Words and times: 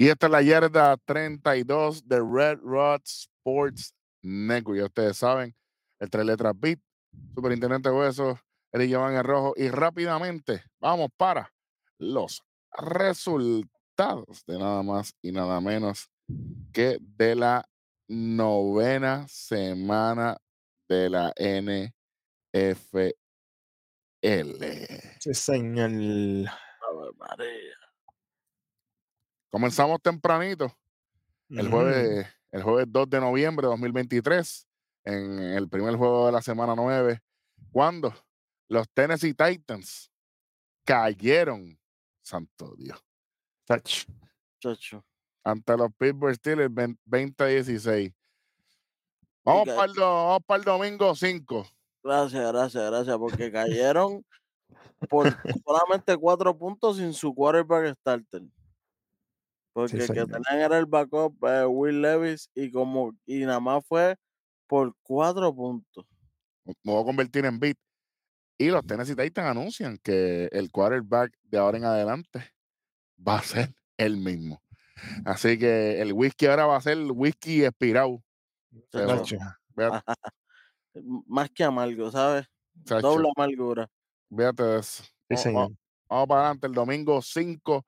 Y 0.00 0.08
esta 0.08 0.26
es 0.26 0.32
la 0.32 0.42
yarda 0.42 0.96
32 0.96 2.06
de 2.06 2.20
Red 2.20 2.60
Rod 2.62 3.00
Sports 3.04 3.92
Network. 4.22 4.78
Ya 4.78 4.84
ustedes 4.84 5.16
saben, 5.16 5.56
el 5.98 6.08
tres 6.08 6.24
letras 6.24 6.54
beat, 6.56 6.78
Superintendente 7.34 7.90
Hueso, 7.90 8.38
Eric 8.70 8.90
Giovanni 8.90 9.20
Rojo. 9.22 9.54
Y 9.56 9.68
rápidamente 9.70 10.62
vamos 10.78 11.08
para 11.16 11.52
los 11.98 12.44
resultados 12.78 14.44
de 14.46 14.56
nada 14.56 14.84
más 14.84 15.16
y 15.20 15.32
nada 15.32 15.60
menos 15.60 16.08
que 16.72 16.98
de 17.00 17.34
la 17.34 17.68
novena 18.06 19.26
semana 19.26 20.36
de 20.88 21.10
la 21.10 21.34
NFL. 21.36 23.10
Sí, 25.18 25.34
señor. 25.34 25.90
Ave 25.90 27.12
María. 27.16 27.77
Comenzamos 29.50 30.00
tempranito, 30.02 30.76
el 31.48 31.70
jueves, 31.70 32.26
el 32.50 32.62
jueves 32.62 32.86
2 32.90 33.10
de 33.10 33.20
noviembre 33.20 33.66
de 33.66 33.70
2023, 33.70 34.68
en 35.04 35.38
el 35.40 35.68
primer 35.68 35.96
juego 35.96 36.26
de 36.26 36.32
la 36.32 36.42
semana 36.42 36.74
9, 36.76 37.20
cuando 37.72 38.12
los 38.68 38.88
Tennessee 38.90 39.34
Titans 39.34 40.10
cayeron, 40.84 41.78
santo 42.22 42.74
Dios, 42.76 43.02
Touch. 43.64 44.04
Chacho. 44.60 45.04
ante 45.44 45.76
los 45.76 45.88
Pittsburgh 45.96 46.34
Steelers 46.34 46.70
20 47.04 47.44
a 47.44 47.46
16. 47.46 48.12
Vamos 49.44 49.68
para 49.68 49.84
el, 49.84 49.98
vamos 49.98 50.42
para 50.44 50.58
el 50.58 50.64
domingo 50.64 51.14
5. 51.14 51.66
Gracias, 52.02 52.52
gracias, 52.52 52.90
gracias, 52.90 53.16
porque 53.16 53.50
cayeron 53.52 54.24
por 55.08 55.34
solamente 55.64 56.16
cuatro 56.16 56.56
puntos 56.56 56.96
sin 56.96 57.14
su 57.14 57.34
quarterback 57.34 57.94
starter. 58.00 58.42
Porque 59.82 59.96
el 59.96 60.06
que 60.08 60.24
tenían 60.26 60.60
era 60.64 60.78
el 60.78 60.86
backup 60.86 61.36
eh, 61.46 61.64
Will 61.66 62.02
Levis 62.02 62.50
y 62.54 62.70
como 62.70 63.12
y 63.26 63.40
nada 63.44 63.60
más 63.60 63.84
fue 63.86 64.16
por 64.66 64.94
cuatro 65.02 65.54
puntos. 65.54 66.04
Me 66.64 66.74
voy 66.92 67.02
a 67.02 67.04
convertir 67.04 67.44
en 67.44 67.58
beat. 67.60 67.76
Y 68.58 68.70
los 68.70 68.84
Tennessee 68.84 69.14
Titans 69.14 69.48
anuncian 69.50 69.98
que 70.02 70.48
el 70.50 70.70
quarterback 70.72 71.32
de 71.44 71.58
ahora 71.58 71.78
en 71.78 71.84
adelante 71.84 72.52
va 73.26 73.38
a 73.38 73.42
ser 73.42 73.72
el 73.96 74.16
mismo. 74.16 74.60
Así 75.24 75.56
que 75.58 76.00
el 76.02 76.12
whisky 76.12 76.46
ahora 76.46 76.66
va 76.66 76.76
a 76.76 76.80
ser 76.80 76.98
whisky 77.12 77.64
expirado. 77.64 78.20
Más 81.26 81.50
que 81.50 81.62
amargo, 81.64 82.10
¿sabes? 82.10 82.46
Doble 82.74 83.28
amargura. 83.36 83.88
véate 84.28 84.62
de 84.62 84.80
eso. 84.80 85.02
Sí, 85.04 85.10
Vamos- 85.30 85.42
señor. 85.42 85.60
vamos- 85.62 85.78
Vamos 86.10 86.26
para 86.28 86.40
adelante 86.40 86.66
el 86.66 86.72
domingo 86.72 87.20
5 87.20 87.84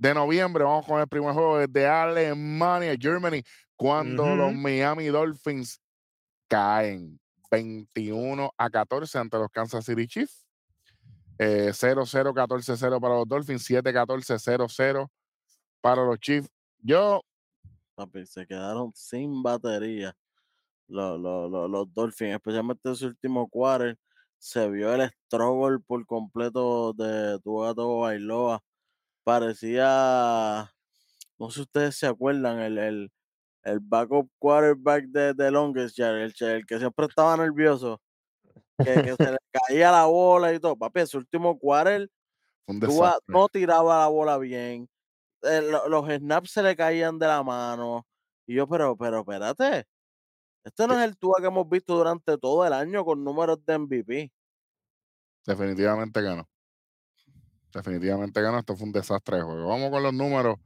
de 0.00 0.14
noviembre. 0.14 0.64
Vamos 0.64 0.86
con 0.86 0.98
el 0.98 1.06
primer 1.06 1.34
juego 1.34 1.58
desde 1.58 1.86
Alemania, 1.86 2.96
Germany, 2.98 3.42
cuando 3.76 4.34
los 4.34 4.50
Ujú. 4.52 4.60
Miami 4.60 5.06
Dolphins 5.06 5.78
caen 6.48 7.20
21 7.50 8.50
a 8.56 8.70
14 8.70 9.18
ante 9.18 9.36
los 9.36 9.50
Kansas 9.50 9.84
City 9.84 10.06
Chiefs. 10.06 10.46
Eh, 11.38 11.72
0-0, 11.72 12.32
14-0 12.34 13.00
para 13.00 13.14
los 13.14 13.28
Dolphins, 13.28 13.68
7-14, 13.68 14.38
0-0 14.38 15.08
para 15.82 16.04
los 16.04 16.18
Chiefs. 16.18 16.48
Yo, 16.78 17.22
Papi, 17.94 18.24
se 18.24 18.46
quedaron 18.46 18.92
sin 18.94 19.42
batería 19.42 20.16
los, 20.88 21.20
los, 21.20 21.50
los, 21.50 21.70
los 21.70 21.92
Dolphins, 21.92 22.36
especialmente 22.36 22.88
en 22.88 22.96
su 22.96 23.06
último 23.06 23.48
quarter. 23.48 23.98
Se 24.38 24.66
vio 24.70 24.94
el 24.94 25.10
struggle 25.26 25.78
por 25.86 26.06
completo 26.06 26.94
de 26.94 27.38
tu 27.40 27.58
gato 27.58 27.98
Bailoa. 27.98 28.62
Parecía, 29.24 30.72
no 31.38 31.50
sé 31.50 31.56
si 31.56 31.60
ustedes 31.62 31.96
se 31.96 32.06
acuerdan, 32.06 32.60
el, 32.60 32.78
el, 32.78 33.12
el 33.64 33.80
backup 33.80 34.30
quarterback 34.38 35.06
de, 35.06 35.34
de 35.34 35.50
Longest 35.52 35.96
Yard, 35.98 36.16
el, 36.18 36.34
el 36.40 36.66
que 36.66 36.78
siempre 36.78 37.06
estaba 37.06 37.36
nervioso, 37.36 38.00
que, 38.82 39.02
que 39.02 39.16
se 39.16 39.32
le 39.32 39.38
caía 39.52 39.92
la 39.92 40.06
bola 40.06 40.52
y 40.54 40.60
todo. 40.60 40.76
Papi, 40.76 41.00
en 41.00 41.06
su 41.08 41.18
último 41.18 41.58
quarter 41.58 42.08
Tua 42.84 43.18
no 43.28 43.48
tiraba 43.48 43.98
la 44.00 44.08
bola 44.08 44.38
bien. 44.38 44.88
eh, 45.42 45.62
lo- 45.62 45.88
los 45.88 46.08
snaps 46.08 46.52
se 46.52 46.62
le 46.64 46.76
caían 46.76 47.18
de 47.18 47.26
la 47.28 47.42
mano. 47.44 48.06
Y 48.46 48.56
yo, 48.56 48.68
pero, 48.68 48.96
pero, 48.96 49.20
espérate. 49.20 49.86
Este 50.64 50.86
no 50.88 50.98
es 50.98 51.04
el 51.08 51.18
Tua 51.18 51.36
que 51.40 51.46
hemos 51.48 51.68
visto 51.68 51.96
durante 51.96 52.38
todo 52.38 52.66
el 52.66 52.72
año 52.74 53.04
con 53.04 53.24
números 53.24 53.64
de 53.66 53.74
MVP. 53.74 54.32
Definitivamente 55.46 56.20
que 56.22 56.28
no. 56.36 56.49
Definitivamente 57.72 58.40
que 58.40 58.46
no. 58.46 58.58
Esto 58.58 58.76
fue 58.76 58.86
un 58.86 58.92
desastre 58.92 59.38
de 59.38 59.42
juego. 59.42 59.68
Vamos 59.68 59.90
con 59.90 60.02
los 60.02 60.12
números 60.12 60.56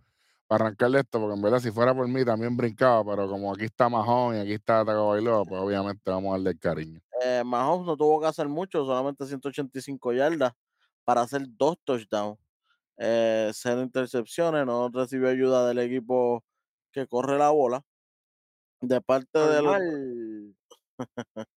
para 0.47 0.67
arrancarle 0.67 1.01
esto, 1.01 1.21
porque 1.21 1.35
en 1.35 1.43
verdad, 1.43 1.61
si 1.61 1.71
fuera 1.71 1.95
por 1.95 2.07
mí, 2.09 2.25
también 2.25 2.57
brincaba, 2.57 3.05
pero 3.05 3.29
como 3.29 3.53
aquí 3.53 3.65
está 3.65 3.89
Mahón 3.89 4.37
y 4.37 4.41
aquí 4.41 4.53
está 4.53 4.85
Tagovailoa, 4.85 5.45
pues 5.45 5.61
obviamente 5.61 6.11
vamos 6.11 6.31
a 6.31 6.33
darle 6.33 6.51
el 6.51 6.59
cariño. 6.59 7.01
Eh, 7.25 7.43
Mahomes 7.45 7.87
no 7.87 7.97
tuvo 7.97 8.21
que 8.21 8.27
hacer 8.27 8.49
mucho, 8.49 8.85
solamente 8.85 9.27
185 9.27 10.13
yardas 10.13 10.53
para 11.05 11.23
hacer 11.23 11.47
dos 11.49 11.77
touchdowns. 11.85 12.39
Eh, 12.97 13.51
cero 13.55 13.83
intercepciones, 13.83 14.67
no 14.67 14.89
recibió 14.93 15.29
ayuda 15.29 15.67
del 15.67 15.79
equipo 15.79 16.45
que 16.93 17.07
corre 17.07 17.39
la 17.39 17.51
bola. 17.51 17.83
De 18.81 19.01
parte 19.01 19.39
de 19.39 19.63
los, 19.63 19.77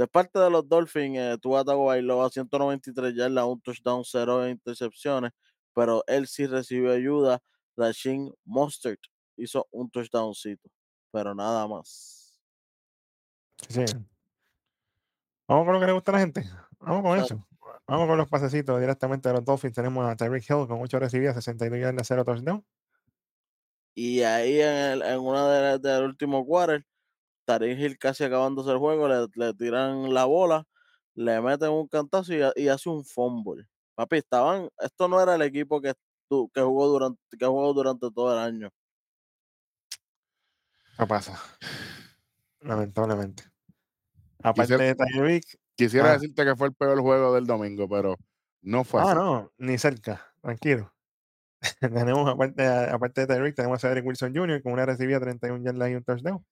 de 0.00 0.08
parte 0.08 0.38
de 0.38 0.48
los 0.50 0.66
Dolphins, 0.66 1.18
eh, 1.18 1.36
Tua 1.40 1.62
Tagovailoa 1.62 2.30
193 2.30 3.14
yardas, 3.14 3.44
un 3.44 3.60
touchdown, 3.60 4.02
cero 4.04 4.48
intercepciones, 4.48 5.32
pero 5.74 6.02
él 6.06 6.26
sí 6.26 6.46
recibió 6.46 6.92
ayuda. 6.92 7.40
Rashin 7.76 8.32
Mostert 8.44 9.00
hizo 9.36 9.66
un 9.70 9.90
touchdowncito, 9.90 10.68
pero 11.12 11.34
nada 11.34 11.66
más. 11.68 12.40
Sí. 13.68 13.84
Vamos 15.48 15.64
con 15.66 15.74
lo 15.74 15.80
que 15.80 15.86
le 15.86 15.92
gusta 15.92 16.12
a 16.12 16.14
la 16.14 16.20
gente. 16.20 16.44
Vamos 16.78 17.02
con 17.02 17.18
eso. 17.18 17.46
Vamos 17.86 18.06
con 18.06 18.16
los 18.18 18.28
pasecitos 18.28 18.80
directamente 18.80 19.28
de 19.28 19.34
los 19.34 19.44
Dolphins. 19.44 19.74
Tenemos 19.74 20.08
a 20.08 20.16
Tyreek 20.16 20.44
Hill 20.48 20.66
con 20.66 20.80
8 20.80 20.98
recibidas, 20.98 21.34
62 21.34 21.78
yardas, 21.78 22.06
0 22.06 22.24
touchdown. 22.24 22.64
Y 23.94 24.22
ahí 24.22 24.60
en, 24.60 24.68
el- 24.76 25.02
en 25.02 25.20
una 25.20 25.48
de 25.48 25.62
las 25.62 25.82
del 25.82 26.04
último 26.04 26.46
quarter, 26.46 26.86
Tariq 27.58 27.78
Hill 27.78 27.98
casi 27.98 28.24
acabándose 28.24 28.70
el 28.70 28.78
juego, 28.78 29.08
le, 29.08 29.26
le 29.34 29.54
tiran 29.54 30.12
la 30.14 30.24
bola, 30.26 30.64
le 31.14 31.40
meten 31.40 31.70
un 31.70 31.88
cantazo 31.88 32.32
y, 32.34 32.42
ha- 32.42 32.52
y 32.56 32.68
hace 32.68 32.88
un 32.88 33.04
fumble. 33.04 33.66
Papi, 33.94 34.16
estaban, 34.18 34.68
esto 34.78 35.08
no 35.08 35.20
era 35.20 35.34
el 35.34 35.42
equipo 35.42 35.80
que, 35.80 35.92
que 36.54 36.60
jugó 36.62 36.86
durante, 36.88 37.20
que 37.38 37.46
jugó 37.46 37.72
durante 37.74 38.10
todo 38.10 38.32
el 38.32 38.38
año. 38.38 38.70
¿Qué 40.98 41.06
pasa? 41.06 41.40
Lamentablemente. 42.60 43.44
Aparte 44.42 44.62
Quisiera- 44.74 44.84
de 44.84 44.94
Tyreek, 44.94 45.44
Quisiera 45.76 46.10
Ah. 46.10 46.12
decirte 46.14 46.44
que 46.44 46.54
fue 46.56 46.68
el 46.68 46.74
peor 46.74 47.00
juego 47.00 47.34
del 47.34 47.46
domingo, 47.46 47.88
pero 47.88 48.16
no 48.62 48.84
fue 48.84 49.00
ah, 49.00 49.04
así. 49.06 49.14
no, 49.14 49.50
ni 49.56 49.78
cerca, 49.78 50.20
tranquilo. 50.42 50.92
tenemos, 51.80 52.28
aparte, 52.28 52.66
aparte 52.66 53.22
de 53.22 53.26
Tyreek, 53.26 53.54
tenemos 53.56 53.82
a 53.84 53.90
Eric 53.90 54.06
Wilson 54.06 54.34
Jr. 54.34 54.62
con 54.62 54.72
una 54.74 54.84
recibida 54.86 55.18
31 55.20 55.64
yardas 55.64 55.90
y 55.90 55.94
un 55.94 56.04
touchdown. 56.04 56.44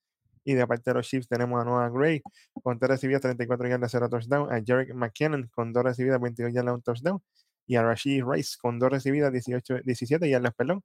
Y 0.44 0.54
de 0.54 0.66
parte 0.66 0.90
de 0.90 0.94
los 0.94 1.06
Chiefs 1.06 1.28
tenemos 1.28 1.60
a 1.60 1.64
Noah 1.64 1.88
Gray 1.90 2.22
con 2.62 2.78
tres 2.78 2.90
recibidas, 2.90 3.22
34 3.22 3.68
yardas, 3.68 3.90
0 3.90 4.08
touchdown. 4.08 4.52
A 4.52 4.62
Jarek 4.64 4.94
McKinnon 4.94 5.48
con 5.54 5.72
dos 5.72 5.84
recibidas, 5.84 6.20
22 6.20 6.52
yardas, 6.52 6.74
un 6.74 6.82
touchdown. 6.82 7.22
Y 7.66 7.76
a 7.76 7.82
Rashid 7.82 8.24
Rice 8.24 8.56
con 8.60 8.78
dos 8.78 8.90
recibidas, 8.90 9.32
18, 9.32 9.80
17 9.84 10.28
yardas, 10.28 10.54
perdón. 10.54 10.82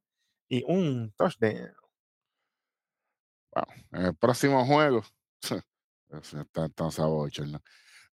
Y 0.48 0.64
un 0.66 1.12
touchdown. 1.16 1.72
Wow. 3.54 3.64
En 3.92 4.06
el 4.06 4.16
próximo 4.16 4.64
juego, 4.66 5.02
eso 5.42 6.40
está 6.40 6.68
tan 6.68 6.90
sabochorno. 6.90 7.62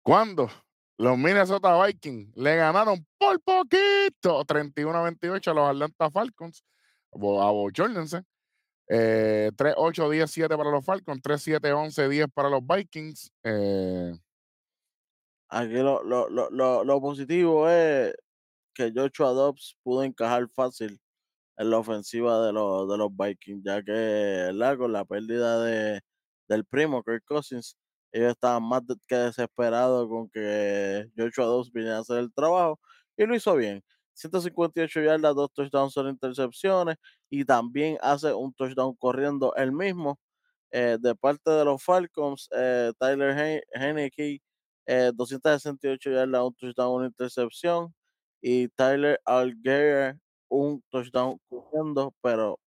Cuando 0.02 0.50
los 0.98 1.16
Minnesota 1.16 1.82
Vikings 1.82 2.36
le 2.36 2.56
ganaron 2.56 3.06
por 3.16 3.40
poquito, 3.40 4.44
31 4.44 4.98
a 4.98 5.02
28 5.04 5.50
a 5.50 5.54
los 5.54 5.70
Atlanta 5.70 6.10
Falcons, 6.10 6.62
abochórnense. 7.12 8.22
Eh, 8.92 9.52
3-8, 9.54 10.08
10-7 10.08 10.56
para 10.56 10.70
los 10.70 10.84
Falcons, 10.84 11.22
3-7, 11.22 11.72
11, 11.72 12.08
10 12.08 12.26
para 12.34 12.50
los 12.50 12.60
Vikings. 12.66 13.30
Eh, 13.44 14.12
Aquí 15.48 15.74
lo, 15.74 16.02
lo, 16.02 16.28
lo, 16.28 16.84
lo, 16.84 17.00
positivo 17.00 17.68
es 17.68 18.14
que 18.74 18.92
Joshua 18.94 19.30
Dobbs 19.30 19.76
pudo 19.82 20.02
encajar 20.02 20.48
fácil 20.48 21.00
en 21.56 21.70
la 21.70 21.78
ofensiva 21.78 22.44
de 22.46 22.52
los, 22.52 22.88
de 22.88 22.98
los 22.98 23.10
Vikings, 23.16 23.62
ya 23.64 23.82
que 23.82 24.50
con 24.76 24.92
la 24.92 25.04
pérdida 25.04 25.62
de, 25.64 26.00
del 26.48 26.64
primo 26.64 27.02
Kirk 27.04 27.24
Cousins, 27.24 27.76
ellos 28.12 28.30
estaban 28.30 28.62
más 28.64 28.82
que 29.06 29.16
desesperados 29.16 30.08
con 30.08 30.28
que 30.30 31.08
Joshua 31.16 31.46
Dobbs 31.46 31.72
viniera 31.72 31.98
a 31.98 32.00
hacer 32.00 32.18
el 32.18 32.32
trabajo 32.32 32.80
y 33.16 33.26
lo 33.26 33.36
hizo 33.36 33.54
bien. 33.54 33.82
158 34.14 35.00
yardas, 35.02 35.34
dos 35.34 35.50
touchdowns, 35.52 35.92
cero 35.94 36.08
intercepciones 36.10 36.96
y 37.30 37.44
también 37.44 37.98
hace 38.02 38.32
un 38.34 38.52
touchdown 38.54 38.94
corriendo 38.96 39.54
él 39.56 39.72
mismo. 39.72 40.18
Eh, 40.72 40.98
de 41.00 41.14
parte 41.16 41.50
de 41.50 41.64
los 41.64 41.82
Falcons, 41.82 42.48
eh, 42.56 42.92
Tyler 42.98 43.36
Hen- 43.36 43.62
Heineke, 43.74 44.40
eh, 44.86 45.12
268 45.14 46.10
yardas, 46.10 46.42
un 46.42 46.54
touchdown, 46.54 46.94
una 46.96 47.06
intercepción. 47.08 47.94
Y 48.42 48.68
Tyler 48.68 49.20
Algier, 49.24 50.16
un 50.48 50.82
touchdown 50.90 51.38
corriendo, 51.48 52.14
pero 52.22 52.58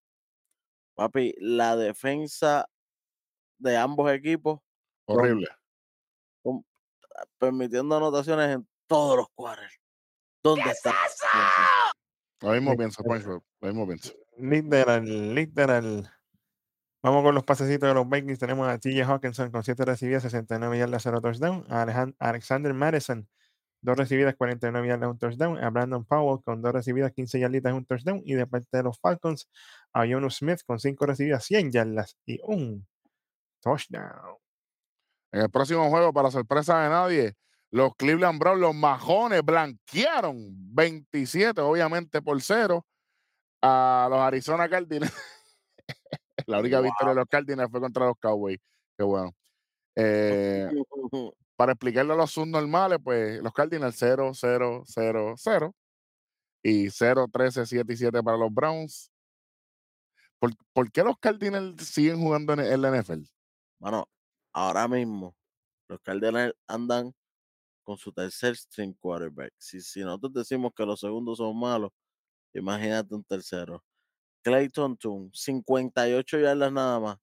Papi, 0.96 1.34
la 1.40 1.76
defensa 1.76 2.68
de 3.60 3.78
ambos 3.78 4.12
equipos 4.12 4.60
Horrible. 5.08 5.48
con- 6.44 6.66
permitiendo 7.40 7.98
anotaciones 7.98 8.56
en 8.56 8.68
todos 8.88 9.18
los 9.18 9.28
quarters. 9.36 9.74
¿Dónde 10.44 10.70
está? 10.72 10.94
Lo 12.42 12.52
mismo 12.52 12.76
pienso. 12.76 13.02
Pancho. 13.04 13.44
Lo 13.62 13.68
mismo 13.68 13.88
pienso. 13.88 14.12
Literal, 14.38 15.34
literal. 15.34 16.12
Vamos 17.02 17.24
con 17.24 17.36
los 17.36 17.44
pasecitos 17.44 17.88
de 17.88 17.94
los 17.94 18.10
Vikings. 18.10 18.40
Tenemos 18.40 18.68
a 18.68 18.78
TJ 18.78 19.04
Hawkinson 19.04 19.52
con 19.52 19.64
7 19.64 19.86
recibidas, 19.86 20.24
69 20.24 20.78
yardas, 20.80 21.04
0 21.04 21.22
touchdown. 21.22 21.66
A 21.70 21.86
Alexander 22.20 22.74
Madison, 22.74 23.28
2 23.82 23.98
recibidas, 23.98 24.36
49 24.36 24.88
yardas, 24.88 25.10
1 25.10 25.18
touchdown. 25.18 25.64
A 25.64 25.70
Brandon 25.70 26.04
Powell 26.04 26.44
con 26.44 26.62
2 26.62 26.74
recibidas, 26.74 27.14
15 27.14 27.40
yarditas, 27.40 27.74
1 27.74 27.86
touchdown. 27.86 28.22
Y 28.26 28.34
de 28.34 28.46
parte 28.46 28.78
de 28.78 28.84
los 28.84 29.00
Falcons, 29.00 29.50
a 29.94 30.06
Jonu 30.06 30.30
Smith 30.30 30.60
con 30.66 30.80
5 30.80 31.06
recibidas, 31.06 31.46
100 31.46 31.72
yardas 31.72 32.18
y 32.26 32.40
un 32.44 32.86
touchdown. 33.62 34.38
En 35.32 35.42
el 35.42 35.50
próximo 35.50 35.90
juego, 35.90 36.12
para 36.12 36.30
sorpresa 36.32 36.84
de 36.84 36.90
nadie, 36.90 37.34
los 37.74 37.96
Cleveland 37.96 38.40
Browns, 38.40 38.62
los 38.62 38.76
majones, 38.76 39.44
blanquearon 39.44 40.38
27, 40.76 41.60
obviamente 41.60 42.22
por 42.22 42.40
cero, 42.40 42.86
a 43.64 44.08
los 44.12 44.20
Arizona 44.20 44.70
Cardinals. 44.70 45.12
La 46.48 46.60
única 46.60 46.82
victoria 46.82 47.16
de 47.16 47.20
los 47.20 47.28
Cardinals 47.28 47.72
fue 47.72 47.82
contra 47.82 48.06
los 48.06 48.16
Cowboys. 48.20 48.60
Qué 48.96 49.04
bueno. 49.04 49.34
Eh, 49.96 50.70
para 51.56 51.72
explicarle 51.72 52.14
a 52.14 52.16
los 52.16 52.30
subnormales, 52.30 53.00
pues 53.04 53.42
los 53.42 53.52
Cardinals 53.52 53.96
0, 53.98 54.34
0, 54.36 54.84
0, 54.86 55.34
0. 55.36 55.76
Y 56.62 56.92
0, 56.92 57.28
13, 57.34 57.66
7 57.66 57.92
y 57.92 57.98
7 57.98 58.22
para 58.22 58.38
los 58.38 58.54
Browns. 58.54 59.12
¿Por, 60.38 60.52
por 60.74 60.92
qué 60.92 61.04
los 61.04 61.18
Cardinals 61.18 61.84
siguen 61.84 62.22
jugando 62.22 62.54
en, 62.54 62.82
la 62.82 63.02
NFL? 63.02 63.24
Mano, 63.80 64.08
ahora 64.54 64.88
mismo 64.88 65.36
los 65.88 66.00
Cardinals 66.02 66.54
andan 66.68 67.16
con 67.84 67.98
su 67.98 68.12
tercer 68.12 68.56
string 68.56 68.94
quarterback. 69.00 69.54
Si, 69.58 69.82
si 69.82 70.02
nosotros 70.02 70.34
decimos 70.34 70.72
que 70.76 70.86
los 70.86 71.00
segundos 71.00 71.38
son 71.38 71.58
malos, 71.60 71.92
imagínate 72.54 73.14
un 73.14 73.24
tercero. 73.24 73.84
Clayton 74.42 74.98
Tune, 74.98 75.30
58 75.34 76.40
yardas 76.40 76.72
nada 76.72 77.00
más. 77.00 77.18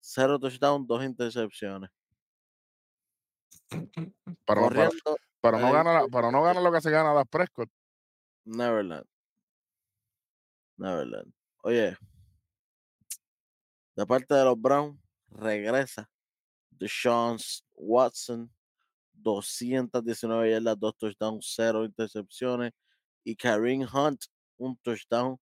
Cero 0.00 0.38
touchdown, 0.38 0.86
dos 0.86 1.04
intercepciones. 1.04 1.90
Pero, 4.46 4.60
no- 4.62 4.68
pero, 4.68 4.68
Corriendo, 4.68 5.16
pero 5.40 5.58
no 5.58 5.66
ahí 5.66 5.72
gana, 5.72 5.92
la- 5.94 6.00
fue 6.00 6.10
pero 6.10 6.30
no 6.32 6.42
gana 6.42 6.60
lo 6.60 6.72
que 6.72 6.80
se 6.80 6.90
gana 6.90 7.12
Dak 7.14 7.28
Prescott. 7.28 7.70
Neverland. 8.44 9.06
Neverland. 10.76 11.32
Oye, 11.62 11.96
de 13.96 14.06
parte 14.06 14.34
de 14.34 14.44
los 14.44 14.60
Browns, 14.60 14.98
regresa 15.28 16.10
Deshaun 16.70 17.38
Watson, 17.74 18.52
219 19.22 20.50
yardas, 20.50 20.78
dos 20.78 20.96
touchdowns, 20.98 21.52
cero 21.56 21.84
intercepciones. 21.84 22.72
Y 23.24 23.36
Kareem 23.36 23.82
Hunt, 23.92 24.24
un 24.58 24.76
touchdown 24.78 25.38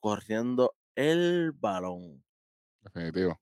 corriendo 0.00 0.74
el 0.94 1.52
balón. 1.52 2.24
Definitivo. 2.82 3.40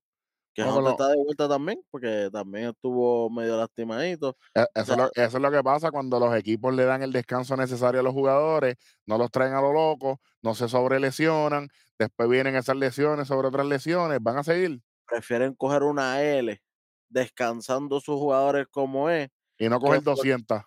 Que 0.54 0.62
Vamos 0.62 0.78
Hunt 0.78 0.88
está 0.90 1.08
de 1.08 1.16
vuelta 1.16 1.48
también, 1.48 1.82
porque 1.90 2.28
también 2.32 2.68
estuvo 2.68 3.28
medio 3.28 3.56
lastimadito. 3.56 4.36
E- 4.54 4.60
Eso, 4.60 4.68
es 4.74 4.86
sea- 4.86 4.96
lo, 4.96 5.10
eso 5.14 5.36
es 5.36 5.42
lo 5.42 5.50
que 5.50 5.62
pasa 5.64 5.90
cuando 5.90 6.20
los 6.20 6.34
equipos 6.36 6.72
le 6.74 6.84
dan 6.84 7.02
el 7.02 7.12
descanso 7.12 7.56
necesario 7.56 8.00
a 8.00 8.02
los 8.04 8.12
jugadores, 8.12 8.76
no 9.06 9.18
los 9.18 9.30
traen 9.32 9.54
a 9.54 9.60
lo 9.60 9.72
loco, 9.72 10.20
no 10.42 10.54
se 10.54 10.68
sobrelesionan, 10.68 11.68
después 11.98 12.28
vienen 12.28 12.54
esas 12.54 12.76
lesiones 12.76 13.26
sobre 13.28 13.48
otras 13.48 13.66
lesiones, 13.66 14.18
van 14.22 14.38
a 14.38 14.44
seguir 14.44 14.80
Prefieren 15.06 15.54
coger 15.54 15.82
una 15.82 16.22
L 16.22 16.60
descansando 17.08 18.00
sus 18.00 18.16
jugadores 18.16 18.66
como 18.70 19.10
es, 19.10 19.28
y 19.58 19.68
no 19.68 19.78
coger 19.80 20.02
fue- 20.02 20.12
200. 20.14 20.62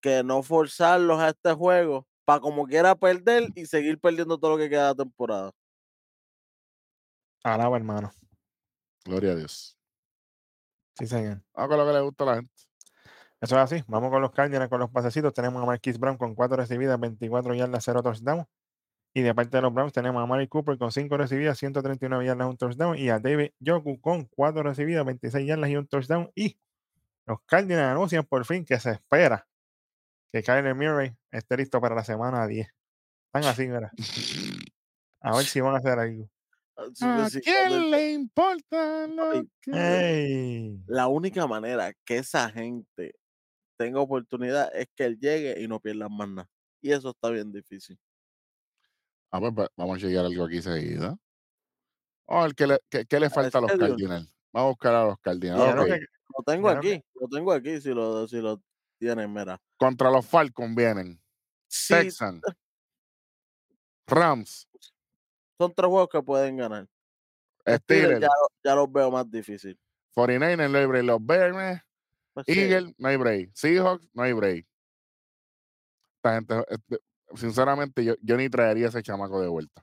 que 0.00 0.22
no 0.22 0.42
forzarlos 0.42 1.18
a 1.20 1.30
este 1.30 1.52
juego 1.52 2.06
para 2.24 2.40
como 2.40 2.66
quiera 2.66 2.94
perder 2.94 3.48
y 3.54 3.66
seguir 3.66 3.98
perdiendo 3.98 4.38
todo 4.38 4.52
lo 4.52 4.58
que 4.58 4.68
queda 4.68 4.88
de 4.90 4.96
temporada. 5.04 5.52
Alaba, 7.44 7.76
hermano. 7.76 8.10
Gloria 9.04 9.32
a 9.32 9.34
Dios. 9.36 9.78
Sí, 10.98 11.06
señor. 11.06 11.42
Vamos 11.54 11.68
con 11.70 11.78
lo 11.78 11.86
que 11.86 11.92
le 11.92 12.00
gusta 12.00 12.24
a 12.24 12.26
la 12.26 12.34
gente. 12.36 12.52
Eso 13.40 13.54
es 13.56 13.62
así. 13.72 13.84
Vamos 13.86 14.10
con 14.10 14.22
los 14.22 14.32
Cardinals, 14.32 14.68
con 14.70 14.80
los 14.80 14.90
pasecitos. 14.90 15.32
Tenemos 15.34 15.62
a 15.62 15.66
Marquise 15.66 15.98
Brown 15.98 16.16
con 16.16 16.34
4 16.34 16.56
recibidas, 16.56 16.98
24 16.98 17.54
yardas, 17.54 17.84
0 17.84 18.02
touchdown. 18.02 18.46
Y 19.14 19.22
de 19.22 19.34
parte 19.34 19.56
de 19.56 19.62
los 19.62 19.72
Browns 19.72 19.92
tenemos 19.92 20.22
a 20.22 20.26
Mari 20.26 20.48
Cooper 20.48 20.76
con 20.78 20.90
5 20.92 21.16
recibidas, 21.16 21.58
139 21.58 22.26
yardas, 22.26 22.48
1 22.48 22.56
touchdown. 22.56 22.98
Y 22.98 23.08
a 23.10 23.18
David 23.18 23.50
Joku 23.64 24.00
con 24.00 24.24
4 24.24 24.62
recibidas, 24.62 25.04
26 25.04 25.46
yardas 25.46 25.70
y 25.70 25.76
1 25.76 25.86
touchdown. 25.86 26.30
Y 26.34 26.58
los 27.26 27.38
Cardinals 27.44 27.90
anuncian 27.92 28.24
por 28.24 28.44
fin 28.44 28.64
que 28.64 28.78
se 28.78 28.92
espera 28.92 29.46
que 30.32 30.42
Kyler 30.42 30.74
Murray 30.74 31.16
esté 31.30 31.56
listo 31.56 31.80
para 31.80 31.94
la 31.94 32.04
semana 32.04 32.46
10. 32.46 32.68
Están 33.32 33.50
así, 33.50 33.66
mira. 33.68 33.90
A 35.20 35.36
ver 35.36 35.44
si 35.46 35.60
van 35.60 35.74
a 35.74 35.78
hacer 35.78 35.98
algo. 35.98 36.30
Ah, 36.76 36.82
¿A 36.82 37.16
pues 37.22 37.32
sí, 37.32 37.40
quién 37.40 37.90
le 37.90 38.12
importa 38.12 39.06
lo 39.06 39.32
Papi, 39.32 39.50
que-. 39.62 40.76
La 40.86 41.08
única 41.08 41.46
manera 41.46 41.92
que 42.04 42.18
esa 42.18 42.50
gente 42.50 43.14
tenga 43.78 44.00
oportunidad 44.00 44.70
es 44.74 44.86
que 44.94 45.04
él 45.04 45.18
llegue 45.18 45.60
y 45.60 45.68
no 45.68 45.80
pierdan 45.80 46.14
más 46.14 46.28
nada. 46.28 46.48
Y 46.82 46.92
eso 46.92 47.10
está 47.10 47.30
bien 47.30 47.50
difícil. 47.52 47.98
Ah, 49.32 49.40
pues, 49.40 49.52
pues, 49.54 49.68
vamos 49.76 50.02
a 50.02 50.06
llegar 50.06 50.24
algo 50.26 50.44
aquí 50.44 50.60
seguida. 50.62 51.16
A 52.28 52.48
qué 52.56 52.66
le, 52.66 52.78
qué- 52.90 53.06
qué 53.06 53.20
le 53.20 53.30
falta 53.30 53.58
a 53.58 53.60
los. 53.62 53.72
Cardinals. 53.72 54.32
Vamos 54.52 54.66
a 54.66 54.70
buscar 54.70 54.94
a 54.94 55.04
los 55.06 55.18
Cardinals. 55.20 55.60
Dijeron 55.62 55.80
Ok. 55.84 55.98
que- 55.98 56.06
Lo 56.36 56.44
tengo 56.44 56.68
que- 56.68 56.76
aquí, 56.94 57.04
lo 57.14 57.28
tengo 57.28 57.52
aquí 57.52 57.80
si 57.80 57.90
lo, 57.94 58.26
si 58.28 58.36
lo 58.40 58.60
tienen, 58.98 59.32
mira. 59.32 59.60
Contra 59.78 60.10
los 60.10 60.26
Falcons 60.26 60.74
vienen. 60.74 61.20
Sí, 61.68 61.94
Texans. 61.94 62.42
Rams. 64.06 64.68
son 65.58 65.74
tres 65.74 65.88
juegos 65.88 66.08
que 66.10 66.22
pueden 66.22 66.56
ganar. 66.58 66.86
Steelers 67.66 68.20
ya, 68.20 68.26
lo- 68.28 68.48
ya 68.62 68.74
los 68.74 68.92
veo 68.92 69.10
más 69.10 69.28
difícil. 69.30 69.78
49ers, 70.14 70.70
no 70.70 70.78
hay 70.78 70.86
break. 70.86 71.04
Los 71.04 71.26
Bears, 71.26 71.82
Pues 72.34 72.46
sí, 72.46 72.60
Eagles, 72.60 72.94
no 72.98 73.08
hay 73.08 73.16
break. 73.16 73.50
Seahawks, 73.54 74.08
no 74.12 74.22
hay 74.22 74.32
break. 74.34 74.66
Esta 76.16 76.34
gente, 76.34 76.54
este, 76.68 76.98
sinceramente, 77.34 78.04
yo, 78.04 78.14
yo 78.20 78.36
ni 78.36 78.48
traería 78.50 78.88
ese 78.88 79.02
chamaco 79.02 79.40
de 79.40 79.48
vuelta. 79.48 79.82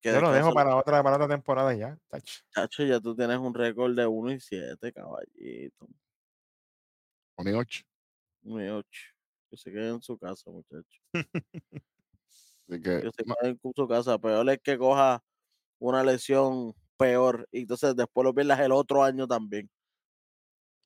Que 0.00 0.12
Yo 0.12 0.20
lo 0.20 0.32
dejo 0.32 0.52
para 0.54 0.76
otra, 0.76 1.02
para 1.02 1.16
otra 1.16 1.28
temporada 1.28 1.74
ya. 1.74 1.98
tach. 2.08 2.24
Chacho, 2.54 2.84
ya 2.84 3.00
tú 3.00 3.14
tienes 3.16 3.38
un 3.38 3.52
récord 3.54 3.94
de 3.96 4.06
1 4.06 4.32
y 4.32 4.40
7, 4.40 4.92
caballito. 4.92 5.86
O 7.38 7.42
ni 7.44 7.52
ocho. 7.52 7.82
1 8.44 8.64
y 8.64 8.68
8. 8.68 9.00
Que 9.50 9.56
se 9.56 9.70
quede 9.72 9.88
en 9.90 10.02
su 10.02 10.18
casa, 10.18 10.50
muchacho. 10.50 11.00
Así 12.68 12.80
que, 12.82 13.00
Que 13.00 13.10
se 13.12 13.24
no, 13.24 13.34
quede 13.40 13.50
en 13.50 13.60
su 13.74 13.88
casa. 13.88 14.18
Peor 14.18 14.48
es 14.50 14.60
que 14.62 14.78
coja 14.78 15.22
una 15.80 16.04
lesión 16.04 16.74
peor 16.98 17.48
y 17.52 17.60
entonces 17.62 17.96
después 17.96 18.24
lo 18.24 18.34
pierdas 18.34 18.60
el 18.60 18.72
otro 18.72 19.04
año 19.04 19.26
también. 19.28 19.70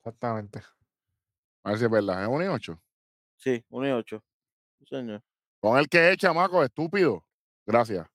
Exactamente. 0.03 0.59
a 1.63 1.69
ver 1.71 1.77
si 1.79 1.85
es 1.85 1.91
verdad. 1.91 2.23
Es 2.23 2.29
un 2.29 2.43
y 2.43 2.47
ocho. 2.47 2.79
Sí, 3.37 3.63
1 3.69 3.87
y 3.87 3.91
8. 3.91 4.23
Sí, 4.79 4.85
señor. 4.87 5.23
Con 5.59 5.77
el 5.77 5.89
que 5.89 6.11
es 6.11 6.17
chamaco, 6.17 6.63
estúpido. 6.63 7.25
Gracias. 7.65 8.07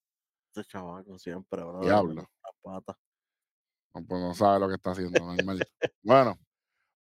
Este 0.53 0.65
chavaco 0.65 1.17
siempre, 1.17 1.63
bro. 1.63 1.81
Diablo. 1.81 2.29
No, 2.65 2.83
pues 4.07 4.21
no 4.21 4.35
sabe 4.35 4.59
lo 4.61 4.69
que 4.69 4.75
está 4.75 4.91
haciendo, 4.91 5.25
normal. 5.25 5.65
bueno, 6.03 6.39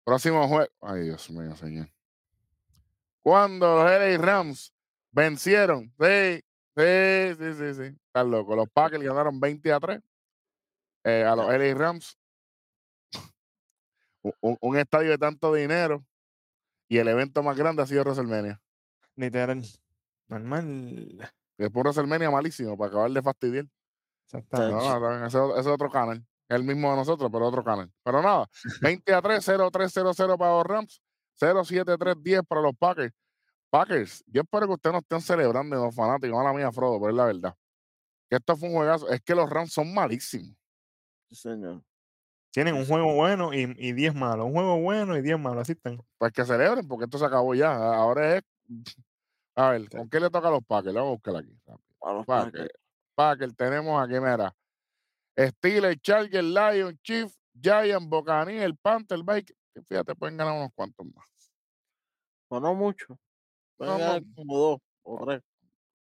próximo 0.05 0.47
juego. 0.47 0.71
Ay, 0.83 1.05
Dios 1.05 1.31
mío, 1.31 1.57
señor. 1.57 1.89
Cuando 3.23 3.77
los 3.77 3.91
LA 3.91 4.19
Rams 4.19 4.75
vencieron, 5.11 5.93
sí, 5.99 6.43
sí, 6.77 7.35
sí, 7.39 7.55
sí, 7.55 7.75
sí. 7.75 7.99
Están 8.07 8.31
locos. 8.31 8.57
Los 8.57 8.69
Packers 8.69 9.03
ganaron 9.03 9.41
20 9.41 9.73
a 9.73 9.81
3 9.81 10.03
eh, 11.05 11.25
a 11.25 11.35
los 11.35 11.47
LA 11.47 11.75
Rams. 11.75 12.19
Un 14.41 14.77
estadio 14.77 15.11
de 15.11 15.19
tanto 15.19 15.55
dinero 15.55 16.05
y 16.87 16.99
el 16.99 17.09
evento 17.09 17.43
más 17.43 17.57
grande 17.57 17.83
ha 17.83 17.87
sido 17.87 18.03
WrestleMania. 18.03 18.61
Literal. 19.17 19.63
Normal. 20.29 21.33
Y 21.59 21.65
después 21.65 21.85
WrestleMania 21.85 22.31
malísimo 22.31 22.77
para 22.77 22.89
acabar 22.89 23.11
de 23.11 23.23
fastidiar. 23.23 23.67
Exactamente. 24.25 24.75
No, 24.75 25.01
no, 25.01 25.19
no, 25.19 25.27
ese, 25.27 25.39
ese 25.39 25.61
es 25.61 25.67
otro 25.67 25.91
canal. 25.91 26.25
Es 26.49 26.57
el 26.57 26.65
mismo 26.65 26.91
de 26.91 26.97
nosotros, 26.97 27.31
pero 27.31 27.47
otro 27.47 27.63
canal. 27.63 27.91
Pero 28.03 28.23
nada, 28.23 28.47
20 28.81 29.13
a 29.13 29.21
3, 29.21 29.45
0 29.45 29.69
3 29.71 29.91
0 29.93 30.13
0 30.15 30.39
para 30.39 30.53
los 30.53 30.65
Rams, 30.65 31.03
0 31.35 31.65
7 31.65 31.97
3 31.99 32.17
10 32.23 32.43
para 32.49 32.63
los 32.63 32.77
Packers. 32.77 33.13
Packers, 33.71 34.25
yo 34.27 34.43
espero 34.43 34.67
que 34.67 34.73
ustedes 34.75 34.95
no 34.95 35.01
estén 35.01 35.21
celebrando, 35.21 35.77
los 35.77 35.95
fanáticos, 35.95 36.37
mala 36.37 36.55
mía, 36.55 36.73
Frodo, 36.73 36.99
pero 36.99 37.11
es 37.11 37.17
la 37.17 37.27
verdad. 37.27 37.55
Que 38.31 38.37
esto 38.37 38.57
fue 38.57 38.69
un 38.69 38.77
juegazo. 38.77 39.09
Es 39.11 39.21
que 39.21 39.35
los 39.35 39.49
Rams 39.49 39.73
son 39.73 39.93
malísimos. 39.93 40.57
Sí, 41.29 41.35
señor. 41.35 41.83
Tienen 42.51 42.75
un 42.75 42.87
juego 42.87 43.15
bueno 43.15 43.53
y, 43.53 43.75
y 43.77 43.93
10 43.93 44.15
malos. 44.15 44.47
Un 44.47 44.53
juego 44.53 44.81
bueno 44.81 45.17
y 45.17 45.23
10 45.23 45.39
malos. 45.39 45.63
Así 45.63 45.73
están. 45.73 46.01
Pues 46.17 46.33
que 46.33 46.45
celebren, 46.45 46.87
porque 46.89 47.05
esto 47.05 47.19
se 47.19 47.27
acabó 47.27 47.55
ya. 47.55 47.75
Ahora 47.75 48.37
es. 48.37 48.43
A 49.59 49.71
ver, 49.71 49.89
¿con 49.89 50.09
qué 50.09 50.21
le 50.21 50.31
toca 50.31 50.49
a 50.49 50.51
los 50.53 50.65
Packers? 50.65 50.95
Vamos 50.95 51.09
a 51.09 51.13
buscar 51.15 51.37
aquí. 51.37 51.59
A 52.03 52.13
los 52.13 52.27
Packers. 52.27 52.53
Packers. 52.53 52.71
Packers, 53.17 53.57
tenemos 53.57 54.01
aquí, 54.03 54.15
mira. 54.21 54.55
Steelers, 55.37 56.01
Chargers, 56.01 56.45
Lions, 56.45 56.97
Chief, 57.03 57.33
Giant, 57.61 58.09
Bocaní, 58.09 58.59
el 58.59 58.77
Panther, 58.77 59.21
Bike. 59.25 59.53
Fíjate, 59.89 60.15
pueden 60.15 60.37
ganar 60.37 60.55
unos 60.57 60.71
cuantos 60.75 61.07
más. 61.15 61.27
O 62.49 62.61
no 62.61 62.75
mucho. 62.75 63.19
Pueden 63.77 63.95
No, 63.95 63.99
ganar 63.99 64.23
no. 64.23 64.35
como 64.37 64.59
dos 64.59 64.79
o 65.03 65.27
tres. 65.27 65.43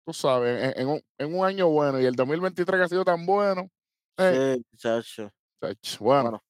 Tú 0.06 0.14
sabes, 0.14 0.64
en, 0.76 0.82
en 0.82 0.88
un, 0.88 1.02
en 1.18 1.36
un 1.36 1.46
año 1.46 1.68
bueno 1.70 2.00
y 2.00 2.06
el 2.06 2.16
2023 2.16 2.78
que 2.80 2.84
ha 2.84 2.88
sido 2.88 3.04
tan 3.06 3.26
bueno. 3.26 3.70
eh, 4.18 4.56
Sí, 4.58 4.66
muchacho. 4.72 5.32
chach, 5.62 6.00
bueno, 6.00 6.22
Bueno. 6.24 6.44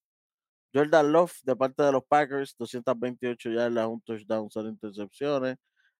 Jordan 0.73 1.11
Love, 1.11 1.33
de 1.43 1.55
parte 1.55 1.81
de 1.83 1.91
los 1.93 2.03
Packers, 2.05 2.55
228 2.57 3.49
yardas, 3.49 3.87
un 3.87 4.01
touchdown, 4.01 4.47
cero 4.51 4.67
intercepciones. 4.69 5.57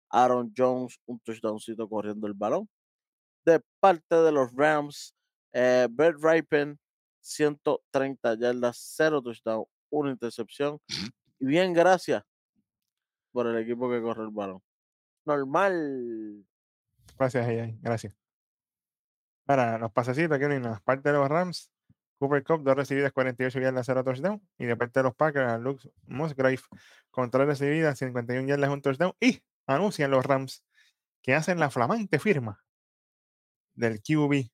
Aaron 0.10 0.54
Jones, 0.56 1.00
un 1.06 1.20
touchdowncito 1.20 1.88
corriendo 1.90 2.28
el 2.28 2.34
balón. 2.34 2.70
De 3.46 3.62
parte 3.80 4.16
de 4.16 4.32
los 4.32 4.52
Rams, 4.54 5.16
eh, 5.54 5.88
Brett 5.90 6.18
Ripen, 6.22 6.80
130 7.22 8.36
yardas, 8.36 8.78
cero 8.96 9.22
touchdown, 9.22 9.66
una 9.90 10.12
intercepción. 10.12 10.80
Y 11.40 11.46
bien, 11.46 11.74
gracias 11.74 12.24
por 13.32 13.48
el 13.48 13.58
equipo 13.58 13.90
que 13.90 14.02
corre 14.02 14.24
el 14.24 14.32
balón. 14.32 14.62
Normal. 15.26 16.46
Gracias, 17.18 17.46
AI. 17.46 17.78
Gracias. 17.82 18.16
Para 19.46 19.78
los 19.78 19.92
pasecitos, 19.92 20.36
aquí 20.36 20.46
no 20.46 20.54
hay 20.54 20.60
nada. 20.60 20.82
Parte 20.84 21.10
de 21.10 21.18
los 21.18 21.30
Rams, 21.30 21.72
Cooper 22.20 22.44
Cup, 22.44 22.64
dos 22.64 22.76
recibidas, 22.76 23.12
48 23.12 23.60
yardas, 23.60 23.86
0 23.86 24.04
touchdown. 24.04 24.42
Y 24.58 24.66
de 24.66 24.76
parte 24.76 25.00
de 25.00 25.04
los 25.04 25.16
Packers, 25.16 25.62
Luke 25.62 25.90
Musgrave, 26.08 26.60
con 27.12 27.30
tres 27.30 27.48
recibidas, 27.48 27.98
51 28.00 28.48
yardas, 28.48 28.70
un 28.70 28.82
touchdown. 28.82 29.14
Y 29.20 29.42
anuncian 29.68 30.12
los 30.12 30.26
Rams 30.26 30.64
que 31.22 31.34
hacen 31.36 31.60
la 31.60 31.70
flamante 31.70 32.20
firma 32.20 32.64
del 33.76 34.02
QB 34.02 34.50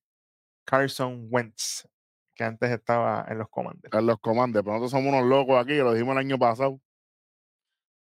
Carson 0.65 1.27
Wentz, 1.29 1.88
que 2.36 2.43
antes 2.43 2.72
estaba 2.72 3.25
en 3.29 3.38
los 3.38 3.50
Commanders. 3.50 3.93
en 3.93 4.05
los 4.05 4.20
comandos, 4.20 4.62
pero 4.63 4.74
nosotros 4.74 4.91
somos 4.91 5.13
unos 5.13 5.25
locos 5.29 5.55
aquí, 5.63 5.75
lo 5.77 5.93
dijimos 5.93 6.13
el 6.13 6.20
año 6.20 6.38
pasado. 6.39 6.82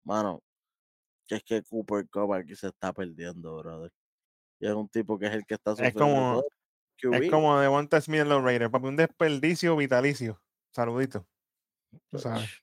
Mano, 0.04 0.42
que 1.26 1.36
es 1.36 1.44
que 1.44 1.62
Cooper 1.62 2.08
Cup 2.08 2.32
aquí 2.32 2.54
se 2.56 2.68
está 2.68 2.92
perdiendo, 2.92 3.56
brother. 3.58 3.92
Y 4.58 4.66
es 4.66 4.72
un 4.74 4.88
tipo 4.88 5.18
que 5.18 5.26
es 5.26 5.32
el 5.32 5.44
que 5.44 5.54
está 5.54 5.72
sufriendo 5.72 5.98
como- 6.00 6.32
todo. 6.40 6.44
Es 7.12 7.20
QB. 7.20 7.30
como 7.30 7.58
Devonta 7.58 8.00
Smith 8.00 8.20
en 8.20 8.28
los 8.28 8.42
Raiders, 8.44 8.70
papi, 8.70 8.86
un 8.86 8.96
desperdicio 8.96 9.76
vitalicio. 9.76 10.40
Saludito. 10.70 11.26
Tú 12.10 12.18
sabes. 12.18 12.62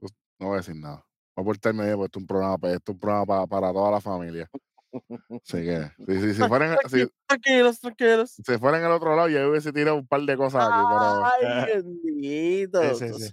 No 0.00 0.46
voy 0.46 0.54
a 0.54 0.56
decir 0.58 0.76
nada. 0.76 1.04
A 1.38 1.42
portarme 1.44 1.84
bien 1.84 1.94
porque 1.96 2.06
esto 2.06 2.18
es 2.18 2.22
un 2.22 2.26
programa, 2.26 2.58
pa- 2.58 2.70
esto 2.72 2.90
es 2.92 2.94
un 2.94 3.00
programa 3.00 3.26
pa- 3.26 3.46
para 3.46 3.72
toda 3.72 3.90
la 3.92 4.00
familia. 4.00 4.50
Así 5.44 5.58
que, 5.64 5.90
si, 6.06 6.20
si, 6.20 6.34
si 6.34 6.48
fueran, 6.48 6.76
si, 6.88 7.06
Tranquilos, 7.28 7.78
tranquilos. 7.80 8.30
si 8.32 8.58
fuera 8.58 8.78
en 8.78 8.84
el 8.86 8.90
otro 8.90 9.14
lado, 9.14 9.28
yo 9.28 9.48
hubiese 9.50 9.72
tirado 9.72 9.96
un 9.96 10.06
par 10.06 10.22
de 10.22 10.36
cosas 10.36 10.64
aquí, 10.64 10.82
pero, 10.88 11.24
Ay, 11.24 11.66
bendito. 11.84 12.94
Sí, 12.96 13.08
sí, 13.12 13.24
sí. 13.26 13.32